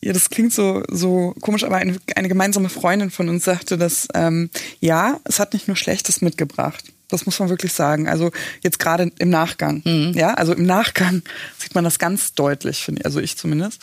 ja, 0.00 0.12
das 0.12 0.30
klingt 0.30 0.52
so, 0.52 0.82
so 0.88 1.34
komisch, 1.40 1.64
aber 1.64 1.76
eine, 1.76 1.98
eine 2.14 2.28
gemeinsame 2.28 2.68
Freundin 2.68 3.10
von 3.10 3.28
uns 3.28 3.44
sagte, 3.44 3.76
dass 3.76 4.06
ähm, 4.14 4.50
ja, 4.80 5.20
es 5.24 5.40
hat 5.40 5.52
nicht 5.54 5.66
nur 5.66 5.76
Schlechtes 5.76 6.20
mitgebracht. 6.20 6.84
Das 7.08 7.26
muss 7.26 7.38
man 7.40 7.48
wirklich 7.48 7.72
sagen. 7.72 8.08
Also 8.08 8.30
jetzt 8.62 8.78
gerade 8.78 9.10
im 9.18 9.30
Nachgang. 9.30 9.82
Mhm. 9.84 10.12
Ja, 10.14 10.34
also 10.34 10.52
im 10.52 10.64
Nachgang 10.64 11.22
sieht 11.58 11.74
man 11.74 11.82
das 11.82 11.98
ganz 11.98 12.34
deutlich, 12.34 12.84
finde 12.84 13.00
ich. 13.00 13.06
Also 13.06 13.18
ich 13.18 13.36
zumindest. 13.36 13.82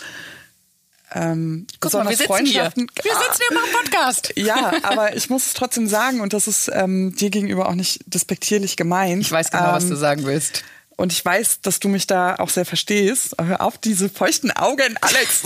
Ähm, 1.13 1.65
Guck 1.79 1.93
mal, 1.93 2.09
wir 2.09 2.17
sitzen 2.17 2.45
hier. 2.45 2.71
Wir 2.75 3.13
sitzen 3.13 3.41
hier 3.49 3.57
im 3.57 3.71
Podcast. 3.73 4.33
Ja, 4.35 4.73
aber 4.83 5.15
ich 5.15 5.29
muss 5.29 5.47
es 5.47 5.53
trotzdem 5.53 5.87
sagen 5.87 6.19
und 6.21 6.33
das 6.33 6.47
ist 6.47 6.69
ähm, 6.73 7.15
dir 7.15 7.29
gegenüber 7.29 7.69
auch 7.69 7.75
nicht 7.75 8.01
despektierlich 8.05 8.75
gemeint. 8.77 9.21
Ich 9.21 9.31
weiß 9.31 9.49
genau, 9.49 9.69
ähm, 9.69 9.75
was 9.75 9.87
du 9.87 9.95
sagen 9.95 10.25
willst. 10.25 10.63
Und 10.97 11.11
ich 11.11 11.23
weiß, 11.23 11.61
dass 11.61 11.79
du 11.79 11.89
mich 11.89 12.07
da 12.07 12.35
auch 12.35 12.49
sehr 12.49 12.65
verstehst. 12.65 13.35
Hör 13.41 13.61
auf 13.61 13.77
diese 13.77 14.09
feuchten 14.09 14.51
Augen, 14.51 14.95
Alex. 15.01 15.43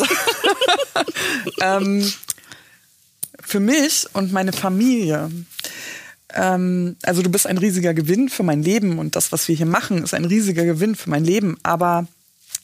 ähm, 1.62 2.14
für 3.42 3.60
mich 3.60 4.06
und 4.14 4.32
meine 4.32 4.54
Familie, 4.54 5.32
ähm, 6.36 6.98
also 7.04 7.24
du 7.24 7.30
bist 7.30 7.48
ein 7.48 7.58
riesiger 7.58 7.96
Gewinn 7.96 8.30
für 8.30 8.44
mein 8.44 8.62
Leben 8.62 9.00
und 9.00 9.16
das, 9.16 9.32
was 9.32 9.48
wir 9.48 9.56
hier 9.56 9.66
machen, 9.66 10.04
ist 10.04 10.14
ein 10.14 10.26
riesiger 10.26 10.66
Gewinn 10.66 10.96
für 10.96 11.10
mein 11.10 11.26
Leben. 11.26 11.58
Aber 11.64 12.06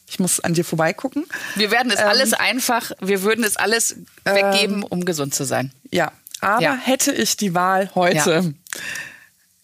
ich 0.08 0.20
muss 0.20 0.40
an 0.40 0.54
dir 0.54 0.64
vorbeigucken. 0.64 1.26
Wir 1.56 1.72
werden 1.72 1.92
es 1.92 2.00
ähm, 2.00 2.08
alles 2.08 2.34
einfach, 2.34 2.92
wir 3.02 3.24
würden 3.24 3.44
es 3.44 3.58
alles 3.58 3.96
weggeben, 4.24 4.78
ähm, 4.78 4.84
um 4.84 5.06
gesund 5.06 5.34
zu 5.34 5.44
sein. 5.44 5.72
Ja, 5.92 6.12
aber 6.42 6.62
ja. 6.62 6.76
hätte 6.76 7.12
ich 7.12 7.36
die 7.38 7.56
Wahl 7.56 7.90
heute, 7.96 8.16
ja 8.16 8.44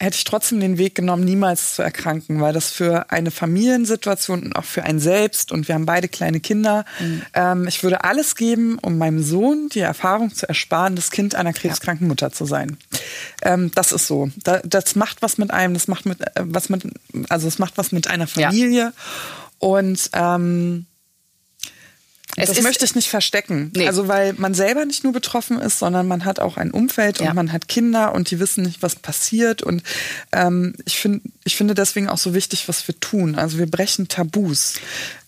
hätte 0.02 0.18
ich 0.18 0.24
trotzdem 0.24 0.60
den 0.60 0.80
Weg 0.80 0.96
genommen, 0.96 1.24
niemals 1.24 1.76
zu 1.76 1.84
erkranken, 1.84 2.42
weil 2.42 2.54
das 2.54 2.72
für 2.72 3.12
eine 3.12 3.30
Familiensituation 3.30 4.44
und 4.44 4.56
auch 4.56 4.64
für 4.64 4.84
ein 4.84 5.00
selbst 5.00 5.52
und 5.52 5.68
wir 5.68 5.76
haben 5.76 5.86
beide 5.86 6.08
kleine 6.08 6.40
Kinder. 6.40 6.86
Mhm. 7.00 7.22
Ähm, 7.34 7.68
ich 7.68 7.84
würde 7.84 8.04
alles 8.04 8.36
geben, 8.36 8.80
um 8.82 8.98
meinem 8.98 9.22
Sohn 9.22 9.70
die 9.70 9.80
Erfahrung 9.80 10.34
zu 10.34 10.48
ersparen, 10.48 10.96
das 10.96 11.12
Kind 11.12 11.36
einer 11.36 11.54
krebskranken 11.54 12.08
Mutter 12.08 12.32
zu 12.32 12.46
sein. 12.46 12.78
Ähm, 13.44 13.72
das 13.76 13.92
ist 13.92 14.08
so. 14.08 14.32
Da, 14.44 14.60
das 14.64 14.96
macht 14.96 15.22
was 15.22 15.38
mit 15.38 15.52
einem, 15.52 15.76
das 15.76 15.88
macht 15.88 16.08
mit 16.08 16.20
äh, 16.22 16.42
was 16.46 16.70
mit, 16.70 16.84
also 17.30 17.48
es 17.48 17.60
macht 17.60 17.78
was 17.78 17.92
mit 17.92 18.08
einer 18.08 18.26
Familie 18.26 18.82
ja. 18.82 18.94
und 19.60 20.10
ähm, 20.14 20.88
es 22.38 22.50
das 22.50 22.62
möchte 22.62 22.86
ich 22.86 22.96
nicht 22.96 23.10
verstecken. 23.10 23.72
Nee. 23.76 23.88
Also 23.88 24.08
weil 24.08 24.34
man 24.34 24.54
selber 24.54 24.86
nicht 24.86 25.04
nur 25.04 25.13
betroffen 25.13 25.60
ist, 25.60 25.80
sondern 25.80 26.08
man 26.08 26.26
hat 26.26 26.39
auch 26.39 26.58
ein 26.58 26.72
Umfeld 26.72 27.20
und 27.20 27.26
ja. 27.26 27.34
man 27.34 27.52
hat 27.52 27.67
Kinder 27.67 28.13
und 28.13 28.32
die 28.32 28.39
wissen 28.39 28.63
nicht, 28.63 28.82
was 28.82 28.96
passiert. 28.96 29.62
Und 29.62 29.84
ähm, 30.32 30.74
ich 30.86 30.98
finde, 30.98 31.22
ich 31.44 31.56
finde 31.56 31.74
deswegen 31.74 32.08
auch 32.08 32.17
so 32.17 32.34
wichtig, 32.34 32.67
was 32.67 32.88
wir 32.88 33.00
tun. 33.00 33.36
Also 33.36 33.58
wir 33.58 33.70
brechen 33.70 34.08
Tabus. 34.08 34.76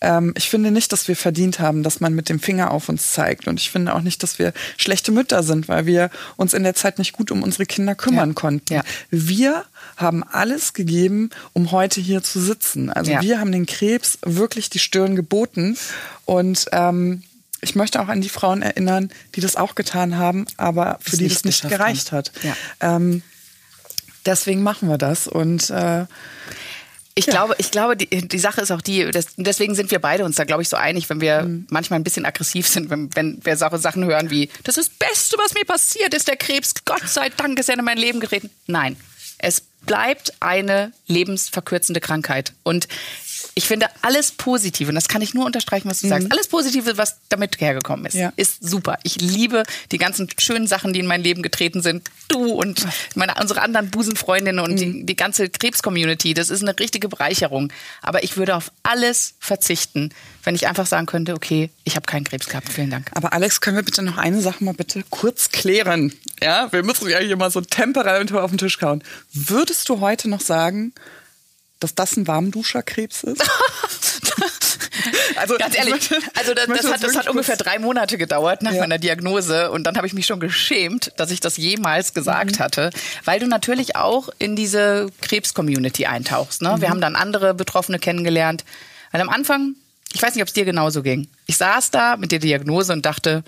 Ähm, 0.00 0.32
ich 0.36 0.48
finde 0.48 0.70
nicht, 0.70 0.92
dass 0.92 1.08
wir 1.08 1.16
verdient 1.16 1.58
haben, 1.58 1.82
dass 1.82 2.00
man 2.00 2.14
mit 2.14 2.28
dem 2.28 2.40
Finger 2.40 2.70
auf 2.70 2.88
uns 2.88 3.12
zeigt. 3.12 3.48
Und 3.48 3.60
ich 3.60 3.70
finde 3.70 3.94
auch 3.94 4.02
nicht, 4.02 4.22
dass 4.22 4.38
wir 4.38 4.52
schlechte 4.76 5.12
Mütter 5.12 5.42
sind, 5.42 5.68
weil 5.68 5.86
wir 5.86 6.10
uns 6.36 6.54
in 6.54 6.62
der 6.62 6.74
Zeit 6.74 6.98
nicht 6.98 7.12
gut 7.12 7.30
um 7.30 7.42
unsere 7.42 7.66
Kinder 7.66 7.94
kümmern 7.94 8.30
ja. 8.30 8.34
konnten. 8.34 8.74
Ja. 8.74 8.82
Wir 9.10 9.64
haben 9.96 10.24
alles 10.24 10.72
gegeben, 10.72 11.30
um 11.52 11.70
heute 11.72 12.00
hier 12.00 12.22
zu 12.22 12.40
sitzen. 12.40 12.90
Also 12.90 13.12
ja. 13.12 13.22
wir 13.22 13.40
haben 13.40 13.52
den 13.52 13.66
Krebs 13.66 14.18
wirklich 14.22 14.70
die 14.70 14.78
Stirn 14.78 15.16
geboten. 15.16 15.76
Und 16.24 16.66
ähm, 16.72 17.22
ich 17.60 17.74
möchte 17.74 18.00
auch 18.00 18.08
an 18.08 18.20
die 18.20 18.28
Frauen 18.28 18.62
erinnern, 18.62 19.10
die 19.34 19.40
das 19.40 19.56
auch 19.56 19.74
getan 19.74 20.16
haben, 20.16 20.46
aber 20.56 20.98
für 21.00 21.12
das 21.12 21.18
die 21.18 21.28
das 21.28 21.44
nicht 21.44 21.68
gereicht 21.68 22.12
haben. 22.12 22.18
hat. 22.18 22.32
Ja. 22.42 22.56
Ähm, 22.80 23.22
deswegen 24.26 24.62
machen 24.62 24.88
wir 24.88 24.98
das. 24.98 25.26
Und 25.26 25.70
äh, 25.70 26.06
ich 27.16 27.26
ja. 27.26 27.32
glaube, 27.32 27.54
ich 27.58 27.70
glaube, 27.70 27.96
die, 27.96 28.06
die 28.06 28.38
Sache 28.38 28.60
ist 28.60 28.72
auch 28.72 28.80
die, 28.80 29.10
das, 29.10 29.26
deswegen 29.36 29.74
sind 29.74 29.90
wir 29.92 30.00
beide 30.00 30.24
uns 30.24 30.36
da, 30.36 30.44
glaube 30.44 30.62
ich, 30.62 30.68
so 30.68 30.76
einig, 30.76 31.08
wenn 31.08 31.20
wir 31.20 31.42
mhm. 31.42 31.66
manchmal 31.70 32.00
ein 32.00 32.04
bisschen 32.04 32.26
aggressiv 32.26 32.66
sind, 32.66 32.90
wenn, 32.90 33.14
wenn 33.14 33.44
wir 33.44 33.56
Sachen 33.56 34.04
hören 34.04 34.30
wie, 34.30 34.50
das 34.64 34.76
ist 34.76 34.92
das 34.98 35.08
Beste, 35.08 35.36
was 35.38 35.54
mir 35.54 35.64
passiert 35.64 36.12
ist, 36.12 36.26
der 36.26 36.36
Krebs, 36.36 36.74
Gott 36.84 37.08
sei 37.08 37.28
Dank 37.28 37.58
ist 37.58 37.68
er 37.68 37.78
in 37.78 37.84
mein 37.84 37.98
Leben 37.98 38.18
getreten. 38.18 38.50
Nein, 38.66 38.96
es 39.44 39.60
bleibt 39.60 40.32
eine 40.40 40.92
lebensverkürzende 41.06 42.00
Krankheit. 42.00 42.54
Und 42.62 42.88
ich 43.56 43.66
finde 43.68 43.86
alles 44.02 44.32
Positive, 44.32 44.88
und 44.88 44.94
das 44.96 45.06
kann 45.08 45.22
ich 45.22 45.32
nur 45.34 45.46
unterstreichen, 45.46 45.88
was 45.88 46.00
du 46.00 46.08
sagst, 46.08 46.30
alles 46.32 46.48
Positive, 46.48 46.96
was 46.98 47.18
damit 47.28 47.60
hergekommen 47.60 48.06
ist, 48.06 48.14
Ja. 48.14 48.32
ist 48.36 48.68
super. 48.68 48.98
Ich 49.04 49.20
liebe 49.20 49.62
die 49.92 49.98
ganzen 49.98 50.28
schönen 50.38 50.66
Sachen, 50.66 50.92
die 50.92 51.00
in 51.00 51.06
mein 51.06 51.22
Leben 51.22 51.42
getreten 51.42 51.80
sind. 51.82 52.08
Du 52.28 52.46
und 52.52 52.84
meine, 53.14 53.34
unsere 53.40 53.62
anderen 53.62 53.90
Busenfreundinnen 53.90 54.58
und 54.64 54.76
die, 54.76 55.06
die 55.06 55.16
ganze 55.16 55.48
Krebs-Community. 55.48 56.34
Das 56.34 56.50
ist 56.50 56.62
eine 56.62 56.76
richtige 56.78 57.08
Bereicherung. 57.08 57.72
Aber 58.02 58.24
ich 58.24 58.36
würde 58.36 58.56
auf 58.56 58.72
alles 58.82 59.34
verzichten, 59.38 60.10
wenn 60.42 60.54
ich 60.54 60.66
einfach 60.66 60.86
sagen 60.86 61.06
könnte, 61.06 61.34
okay, 61.34 61.70
ich 61.84 61.94
habe 61.96 62.06
keinen 62.06 62.24
Krebs 62.24 62.48
gehabt. 62.48 62.72
Vielen 62.72 62.90
Dank. 62.90 63.10
Aber 63.14 63.32
Alex, 63.32 63.60
können 63.60 63.76
wir 63.76 63.84
bitte 63.84 64.02
noch 64.02 64.18
eine 64.18 64.40
Sache 64.40 64.64
mal 64.64 64.74
bitte 64.74 65.04
kurz 65.10 65.50
klären? 65.50 66.12
Ja, 66.42 66.72
wir 66.72 66.82
müssen 66.82 67.08
ja 67.08 67.18
hier 67.18 67.36
mal 67.36 67.50
so 67.50 67.60
Temperatur 67.60 68.42
auf 68.42 68.50
den 68.50 68.58
Tisch 68.58 68.78
kauen. 68.78 69.02
Würdest 69.32 69.88
du 69.88 70.00
heute 70.00 70.28
noch 70.28 70.40
sagen, 70.40 70.92
dass 71.84 71.94
das 71.94 72.16
ein 72.16 72.26
Warmduscherkrebs 72.26 73.22
ist? 73.24 73.42
also 75.36 75.56
Ganz 75.58 75.76
ehrlich, 75.76 76.10
also 76.34 76.54
das, 76.54 76.66
das, 76.66 76.84
hat, 76.92 77.02
das 77.02 77.16
hat 77.16 77.28
ungefähr 77.28 77.56
drei 77.56 77.78
Monate 77.78 78.18
gedauert 78.18 78.62
nach 78.62 78.72
Ja. 78.72 78.80
meiner 78.80 78.98
Diagnose 78.98 79.70
und 79.70 79.84
dann 79.84 79.96
habe 79.96 80.06
ich 80.06 80.12
mich 80.14 80.26
schon 80.26 80.40
geschämt, 80.40 81.12
dass 81.16 81.30
ich 81.30 81.40
das 81.40 81.56
jemals 81.56 82.10
Mhm. 82.10 82.14
gesagt 82.14 82.58
hatte, 82.60 82.90
weil 83.24 83.40
du 83.40 83.46
natürlich 83.46 83.96
auch 83.96 84.28
in 84.38 84.56
diese 84.56 85.08
Krebs-Community 85.20 86.06
eintauchst. 86.06 86.62
Ne? 86.62 86.76
Mhm. 86.76 86.80
Wir 86.80 86.90
haben 86.90 87.00
dann 87.00 87.16
andere 87.16 87.54
Betroffene 87.54 87.98
kennengelernt, 87.98 88.64
weil 89.12 89.20
am 89.20 89.28
Anfang, 89.28 89.74
ich 90.12 90.22
weiß 90.22 90.34
nicht, 90.34 90.42
ob 90.42 90.48
es 90.48 90.54
dir 90.54 90.64
genauso 90.64 91.02
ging. 91.02 91.28
Ich 91.46 91.56
saß 91.56 91.90
da 91.90 92.16
mit 92.16 92.32
der 92.32 92.38
Diagnose 92.38 92.92
und 92.92 93.04
dachte, 93.04 93.44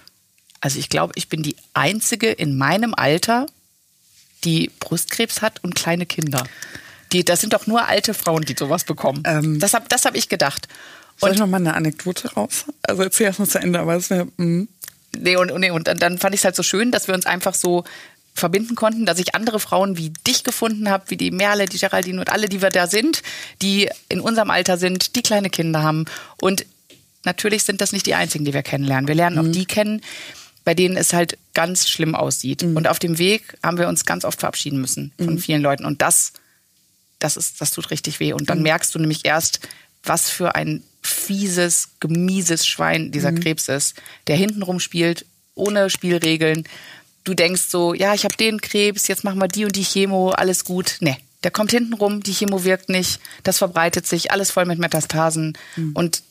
also 0.60 0.78
ich 0.78 0.88
glaube, 0.88 1.12
ich 1.16 1.28
bin 1.28 1.42
die 1.42 1.56
einzige 1.74 2.30
in 2.30 2.56
meinem 2.58 2.94
Alter, 2.94 3.46
die 4.44 4.70
Brustkrebs 4.80 5.42
hat 5.42 5.62
und 5.64 5.74
kleine 5.74 6.06
Kinder. 6.06 6.44
Die, 7.12 7.24
das 7.24 7.40
sind 7.40 7.52
doch 7.52 7.66
nur 7.66 7.86
alte 7.86 8.14
Frauen, 8.14 8.42
die 8.42 8.54
sowas 8.58 8.84
bekommen. 8.84 9.22
Ähm. 9.26 9.60
das 9.60 9.74
habe 9.74 9.86
das 9.88 10.04
hab 10.04 10.14
ich 10.14 10.28
gedacht. 10.28 10.68
Soll 11.18 11.32
ich 11.32 11.38
noch 11.38 11.46
mal 11.46 11.56
eine 11.58 11.74
Anekdote 11.74 12.32
raus? 12.34 12.66
Also 12.82 13.02
erzähl 13.02 13.26
erst 13.26 13.38
mal 13.38 13.46
zu 13.46 13.58
Ende, 13.58 13.80
aber 13.80 13.94
es 13.94 14.10
wäre. 14.10 14.26
mm. 14.36 14.68
Nee, 15.18 15.36
und, 15.36 15.58
nee, 15.58 15.70
und 15.70 15.88
dann, 15.88 15.98
dann 15.98 16.18
fand 16.18 16.34
ich 16.34 16.40
es 16.40 16.44
halt 16.44 16.56
so 16.56 16.62
schön, 16.62 16.90
dass 16.90 17.08
wir 17.08 17.14
uns 17.14 17.24
einfach 17.24 17.54
so 17.54 17.84
verbinden 18.34 18.74
konnten, 18.74 19.06
dass 19.06 19.18
ich 19.18 19.34
andere 19.34 19.58
Frauen 19.58 19.96
wie 19.96 20.10
dich 20.26 20.44
gefunden 20.44 20.90
habe, 20.90 21.04
wie 21.08 21.16
die 21.16 21.30
Merle, 21.30 21.66
die 21.66 21.78
Geraldine 21.78 22.20
und 22.20 22.30
alle, 22.30 22.48
die 22.48 22.60
wir 22.60 22.68
da 22.68 22.86
sind, 22.86 23.22
die 23.62 23.88
in 24.08 24.20
unserem 24.20 24.50
Alter 24.50 24.76
sind, 24.76 25.16
die 25.16 25.22
kleine 25.22 25.48
Kinder 25.48 25.82
haben. 25.82 26.04
Und 26.40 26.66
natürlich 27.24 27.64
sind 27.64 27.80
das 27.80 27.92
nicht 27.92 28.06
die 28.06 28.14
einzigen, 28.14 28.44
die 28.44 28.52
wir 28.52 28.62
kennenlernen. 28.62 29.08
Wir 29.08 29.14
lernen 29.14 29.38
auch 29.38 29.50
die 29.50 29.64
kennen, 29.64 30.02
bei 30.64 30.74
denen 30.74 30.96
es 30.96 31.12
halt 31.12 31.38
ganz 31.54 31.88
schlimm 31.88 32.14
aussieht. 32.14 32.62
Und 32.62 32.88
auf 32.88 32.98
dem 32.98 33.18
Weg 33.18 33.56
haben 33.62 33.78
wir 33.78 33.88
uns 33.88 34.04
ganz 34.04 34.24
oft 34.24 34.40
verabschieden 34.40 34.80
müssen 34.80 35.12
von 35.18 35.38
vielen 35.38 35.62
Leuten. 35.62 35.84
Und 35.86 36.02
das, 36.02 36.32
das 37.26 37.36
ist, 37.36 37.60
das 37.60 37.72
tut 37.72 37.90
richtig 37.90 38.20
weh. 38.20 38.32
Und 38.32 38.48
dann 38.48 38.62
merkst 38.62 38.94
du 38.94 38.98
nämlich 39.00 39.24
erst, 39.24 39.60
was 40.04 40.30
für 40.30 40.54
ein 40.54 40.84
fieses, 41.02 41.88
gemieses 42.00 42.66
Schwein 42.66 43.10
dieser 43.10 43.32
Krebs 43.32 43.68
ist, 43.68 43.94
der 44.28 44.36
hintenrum 44.36 44.80
spielt, 44.80 45.26
ohne 45.54 45.90
Spielregeln. 45.90 46.64
Du 47.24 47.34
denkst 47.34 47.62
so, 47.68 47.94
ja, 47.94 48.14
ich 48.14 48.24
habe 48.24 48.36
den 48.36 48.60
Krebs, 48.60 49.08
jetzt 49.08 49.24
machen 49.24 49.40
wir 49.40 49.48
die 49.48 49.64
und 49.64 49.74
die 49.74 49.84
Chemo, 49.84 50.30
alles 50.30 50.64
gut. 50.64 50.98
Nee, 51.00 51.16
der 51.42 51.50
kommt 51.50 51.72
hintenrum, 51.72 52.22
die 52.22 52.32
Chemo 52.32 52.62
wirkt 52.62 52.88
nicht, 52.88 53.20
das 53.42 53.58
verbreitet 53.58 54.06
sich, 54.06 54.30
alles 54.30 54.52
voll 54.52 54.64
mit 54.64 54.78
Metastasen. 54.78 55.58
Und 55.94 56.22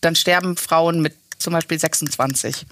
dann 0.00 0.16
sterben 0.16 0.56
Frauen 0.56 1.00
mit 1.00 1.14
zum 1.38 1.52
Beispiel 1.52 1.78
26 1.78 2.66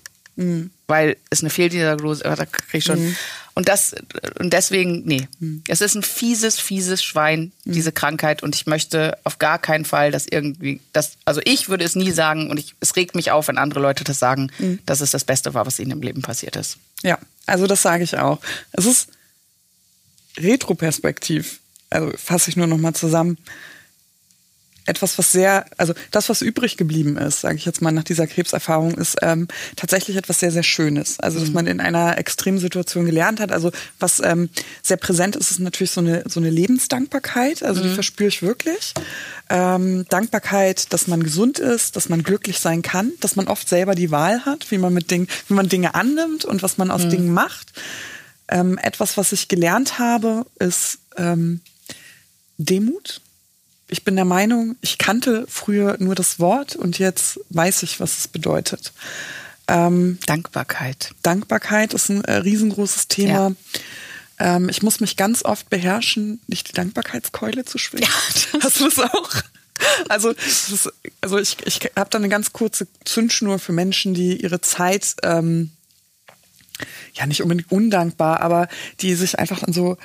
weil 0.86 1.16
es 1.30 1.40
eine 1.40 1.50
Fehldiagnose, 1.50 2.22
da 2.22 2.46
krieg 2.46 2.74
ich 2.74 2.84
schon. 2.84 3.16
Und 3.54 3.68
das 3.68 3.96
und 4.38 4.52
deswegen 4.52 5.02
nee, 5.04 5.26
es 5.66 5.80
ist 5.80 5.96
ein 5.96 6.04
fieses, 6.04 6.60
fieses 6.60 7.02
Schwein 7.02 7.50
diese 7.64 7.90
Krankheit 7.90 8.44
und 8.44 8.54
ich 8.54 8.66
möchte 8.66 9.18
auf 9.24 9.40
gar 9.40 9.58
keinen 9.58 9.84
Fall, 9.84 10.12
dass 10.12 10.28
irgendwie 10.28 10.80
das 10.92 11.14
also 11.24 11.40
ich 11.44 11.68
würde 11.68 11.84
es 11.84 11.96
nie 11.96 12.12
sagen 12.12 12.50
und 12.50 12.58
ich, 12.60 12.76
es 12.78 12.94
regt 12.94 13.16
mich 13.16 13.32
auf, 13.32 13.48
wenn 13.48 13.58
andere 13.58 13.80
Leute 13.80 14.04
das 14.04 14.20
sagen, 14.20 14.52
dass 14.86 15.00
es 15.00 15.10
das 15.10 15.24
Beste 15.24 15.54
war, 15.54 15.66
was 15.66 15.80
ihnen 15.80 15.90
im 15.90 16.02
Leben 16.02 16.22
passiert 16.22 16.54
ist. 16.54 16.78
Ja, 17.02 17.18
also 17.46 17.66
das 17.66 17.82
sage 17.82 18.04
ich 18.04 18.16
auch. 18.16 18.38
Es 18.70 18.86
ist 18.86 19.08
retroperspektiv, 20.38 21.58
also 21.90 22.12
fasse 22.16 22.50
ich 22.50 22.56
nur 22.56 22.68
noch 22.68 22.78
mal 22.78 22.94
zusammen. 22.94 23.38
Etwas, 24.88 25.18
was 25.18 25.32
sehr, 25.32 25.66
also 25.76 25.92
das, 26.10 26.28
was 26.28 26.42
übrig 26.42 26.76
geblieben 26.76 27.16
ist, 27.16 27.42
sage 27.42 27.56
ich 27.56 27.64
jetzt 27.64 27.82
mal 27.82 27.92
nach 27.92 28.04
dieser 28.04 28.26
Krebserfahrung, 28.26 28.94
ist 28.94 29.16
ähm, 29.22 29.48
tatsächlich 29.76 30.16
etwas 30.16 30.40
sehr, 30.40 30.50
sehr 30.50 30.62
Schönes. 30.62 31.20
Also, 31.20 31.38
dass 31.38 31.50
man 31.50 31.66
in 31.66 31.80
einer 31.80 32.18
extremen 32.18 32.58
Situation 32.58 33.06
gelernt 33.06 33.40
hat. 33.40 33.52
Also, 33.52 33.70
was 33.98 34.20
ähm, 34.20 34.48
sehr 34.82 34.96
präsent 34.96 35.36
ist, 35.36 35.50
ist 35.50 35.60
natürlich 35.60 35.90
so 35.90 36.00
eine, 36.00 36.24
so 36.26 36.40
eine 36.40 36.50
Lebensdankbarkeit. 36.50 37.62
Also, 37.62 37.82
die 37.82 37.90
verspüre 37.90 38.28
ich 38.28 38.42
wirklich. 38.42 38.94
Ähm, 39.50 40.06
Dankbarkeit, 40.08 40.92
dass 40.92 41.06
man 41.06 41.22
gesund 41.22 41.58
ist, 41.58 41.96
dass 41.96 42.08
man 42.08 42.22
glücklich 42.22 42.58
sein 42.58 42.82
kann, 42.82 43.12
dass 43.20 43.36
man 43.36 43.48
oft 43.48 43.68
selber 43.68 43.94
die 43.94 44.10
Wahl 44.10 44.44
hat, 44.44 44.70
wie 44.70 44.78
man 44.78 44.92
mit 44.94 45.10
Dingen, 45.10 45.28
wie 45.48 45.54
man 45.54 45.68
Dinge 45.68 45.94
annimmt 45.94 46.44
und 46.44 46.62
was 46.62 46.78
man 46.78 46.90
aus 46.90 47.08
Dingen 47.08 47.32
macht. 47.32 47.72
Ähm, 48.48 48.78
etwas, 48.78 49.16
was 49.16 49.32
ich 49.32 49.48
gelernt 49.48 49.98
habe, 49.98 50.46
ist 50.58 50.98
ähm, 51.16 51.60
Demut. 52.56 53.20
Ich 53.88 54.04
bin 54.04 54.16
der 54.16 54.24
Meinung, 54.24 54.76
ich 54.80 54.98
kannte 54.98 55.46
früher 55.48 55.96
nur 55.98 56.14
das 56.14 56.38
Wort 56.38 56.76
und 56.76 56.98
jetzt 56.98 57.40
weiß 57.50 57.82
ich, 57.82 58.00
was 58.00 58.18
es 58.18 58.28
bedeutet. 58.28 58.92
Ähm, 59.66 60.18
Dankbarkeit. 60.26 61.12
Dankbarkeit 61.22 61.94
ist 61.94 62.08
ein 62.10 62.24
äh, 62.24 62.34
riesengroßes 62.36 63.08
Thema. 63.08 63.54
Ähm, 64.38 64.68
ich 64.68 64.82
muss 64.82 65.00
mich 65.00 65.16
ganz 65.16 65.44
oft 65.44 65.68
beherrschen, 65.70 66.40
nicht 66.46 66.68
die 66.68 66.72
Dankbarkeitskeule 66.72 67.64
zu 67.64 67.78
schwingen. 67.78 68.08
Ja, 68.08 68.34
das- 68.52 68.64
Hast 68.64 68.80
du 68.80 68.84
das 68.88 68.98
auch? 68.98 69.30
Also, 70.08 70.32
das 70.32 70.70
ist, 70.70 70.92
also 71.20 71.38
ich, 71.38 71.56
ich 71.64 71.80
habe 71.96 72.10
da 72.10 72.18
eine 72.18 72.28
ganz 72.28 72.52
kurze 72.52 72.88
Zündschnur 73.04 73.58
für 73.58 73.72
Menschen, 73.72 74.12
die 74.12 74.36
ihre 74.42 74.60
Zeit 74.60 75.14
ähm, 75.22 75.70
ja 77.14 77.26
nicht 77.26 77.42
unbedingt 77.42 77.70
undankbar, 77.70 78.40
aber 78.40 78.68
die 79.00 79.14
sich 79.14 79.38
einfach 79.38 79.62
an 79.62 79.72
so 79.72 79.96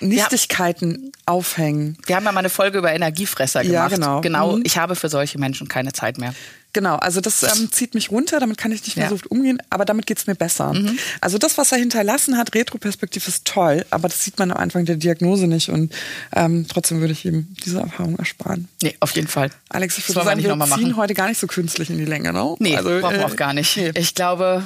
Nichtigkeiten 0.00 1.12
aufhängen. 1.26 1.96
Wir 2.06 2.16
haben 2.16 2.24
ja 2.24 2.32
mal 2.32 2.40
eine 2.40 2.50
Folge 2.50 2.78
über 2.78 2.92
Energiefresser 2.92 3.62
Ja, 3.62 3.88
gemacht. 3.88 3.94
genau. 3.94 4.20
Genau, 4.20 4.56
Mhm. 4.56 4.62
ich 4.64 4.76
habe 4.78 4.96
für 4.96 5.08
solche 5.08 5.38
Menschen 5.38 5.68
keine 5.68 5.92
Zeit 5.92 6.18
mehr. 6.18 6.34
Genau, 6.74 6.96
also 6.96 7.20
das 7.20 7.42
ähm, 7.42 7.70
zieht 7.70 7.92
mich 7.94 8.10
runter, 8.10 8.40
damit 8.40 8.56
kann 8.56 8.72
ich 8.72 8.82
nicht 8.84 8.96
mehr 8.96 9.04
Ja. 9.04 9.10
Mhm. 9.10 9.10
so 9.10 9.14
oft 9.16 9.26
umgehen, 9.30 9.58
aber 9.68 9.84
damit 9.84 10.06
geht's 10.06 10.26
mir 10.26 10.34
besser. 10.34 10.74
Also 11.20 11.36
das, 11.36 11.58
was 11.58 11.70
er 11.70 11.76
hinterlassen 11.76 12.38
hat, 12.38 12.54
Retroperspektiv 12.54 13.28
ist 13.28 13.44
toll, 13.44 13.84
aber 13.90 14.08
das 14.08 14.24
sieht 14.24 14.38
man 14.38 14.50
am 14.50 14.56
Anfang 14.56 14.86
der 14.86 14.96
Diagnose 14.96 15.46
nicht 15.46 15.68
und 15.68 15.92
ähm, 16.34 16.64
trotzdem 16.66 17.00
würde 17.00 17.12
ich 17.12 17.26
ihm 17.26 17.54
diese 17.66 17.80
Erfahrung 17.80 18.16
ersparen. 18.18 18.68
Nee, 18.82 18.96
auf 19.00 19.10
jeden 19.14 19.28
Fall. 19.28 19.50
Alex, 19.68 19.98
ich 19.98 20.08
würde 20.08 20.24
sagen, 20.24 20.42
wir 20.42 20.48
ziehen 20.48 20.58
machen. 20.58 20.96
heute 20.96 21.12
gar 21.12 21.28
nicht 21.28 21.38
so 21.38 21.46
künstlich 21.46 21.90
in 21.90 21.98
die 21.98 22.06
Länge, 22.06 22.32
ne? 22.32 22.56
Nee, 22.58 22.74
also, 22.76 22.88
brauchen 23.00 23.16
wir 23.16 23.20
äh, 23.20 23.24
auch 23.26 23.36
gar 23.36 23.52
nicht. 23.52 23.76
nee. 23.76 23.90
Ich 23.94 24.14
glaube, 24.14 24.62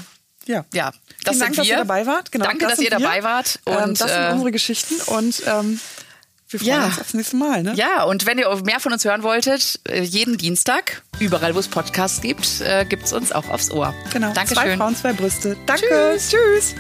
Ja. 0.47 0.65
ja, 0.73 0.93
Vielen 0.93 1.03
das 1.25 1.39
Dank, 1.39 1.55
sind 1.55 1.59
dass 1.59 1.67
wir. 1.67 1.73
ihr 1.75 1.79
dabei 1.79 2.07
wart. 2.07 2.33
Genau, 2.33 2.45
Danke, 2.47 2.67
dass 2.67 2.77
sind 2.77 2.85
ihr 2.85 2.91
dabei 2.91 3.17
wir. 3.17 3.25
wart. 3.25 3.59
ähm, 3.67 3.77
Und, 3.77 4.01
das 4.01 4.11
sind 4.13 4.23
äh, 4.23 4.31
unsere 4.33 4.51
Geschichten 4.53 4.95
und 5.07 5.43
ähm, 5.47 5.81
wir 6.49 6.61
freuen 6.61 6.71
Ja. 6.73 6.85
uns 6.87 7.01
aufs 7.01 7.15
nächste 7.15 7.37
Mal. 7.37 7.63
Ne? 7.65 7.75
Ja, 7.75 8.05
und 8.05 8.25
wenn 8.27 8.39
ihr 8.39 8.55
mehr 8.65 8.79
von 8.79 8.93
uns 8.93 9.05
hören 9.05 9.23
wolltet, 9.25 9.81
äh, 9.89 10.03
jeden 10.03 10.37
Dienstag, 10.39 11.03
überall 11.19 11.55
wo 11.55 11.59
es 11.59 11.67
Podcasts 11.69 12.21
gibt, 12.21 12.61
äh, 12.61 12.85
gibt's 12.85 13.13
uns 13.13 13.33
auch 13.33 13.49
aufs 13.49 13.71
Ohr. 13.73 13.93
Genau. 14.13 14.29
Zwei 14.33 14.35
Dankeschön. 14.45 14.79
Frauen, 14.79 14.97
zwei 14.97 15.13
Brüste. 15.13 15.57
Danke. 15.67 16.17
Tschüss. 16.19 16.75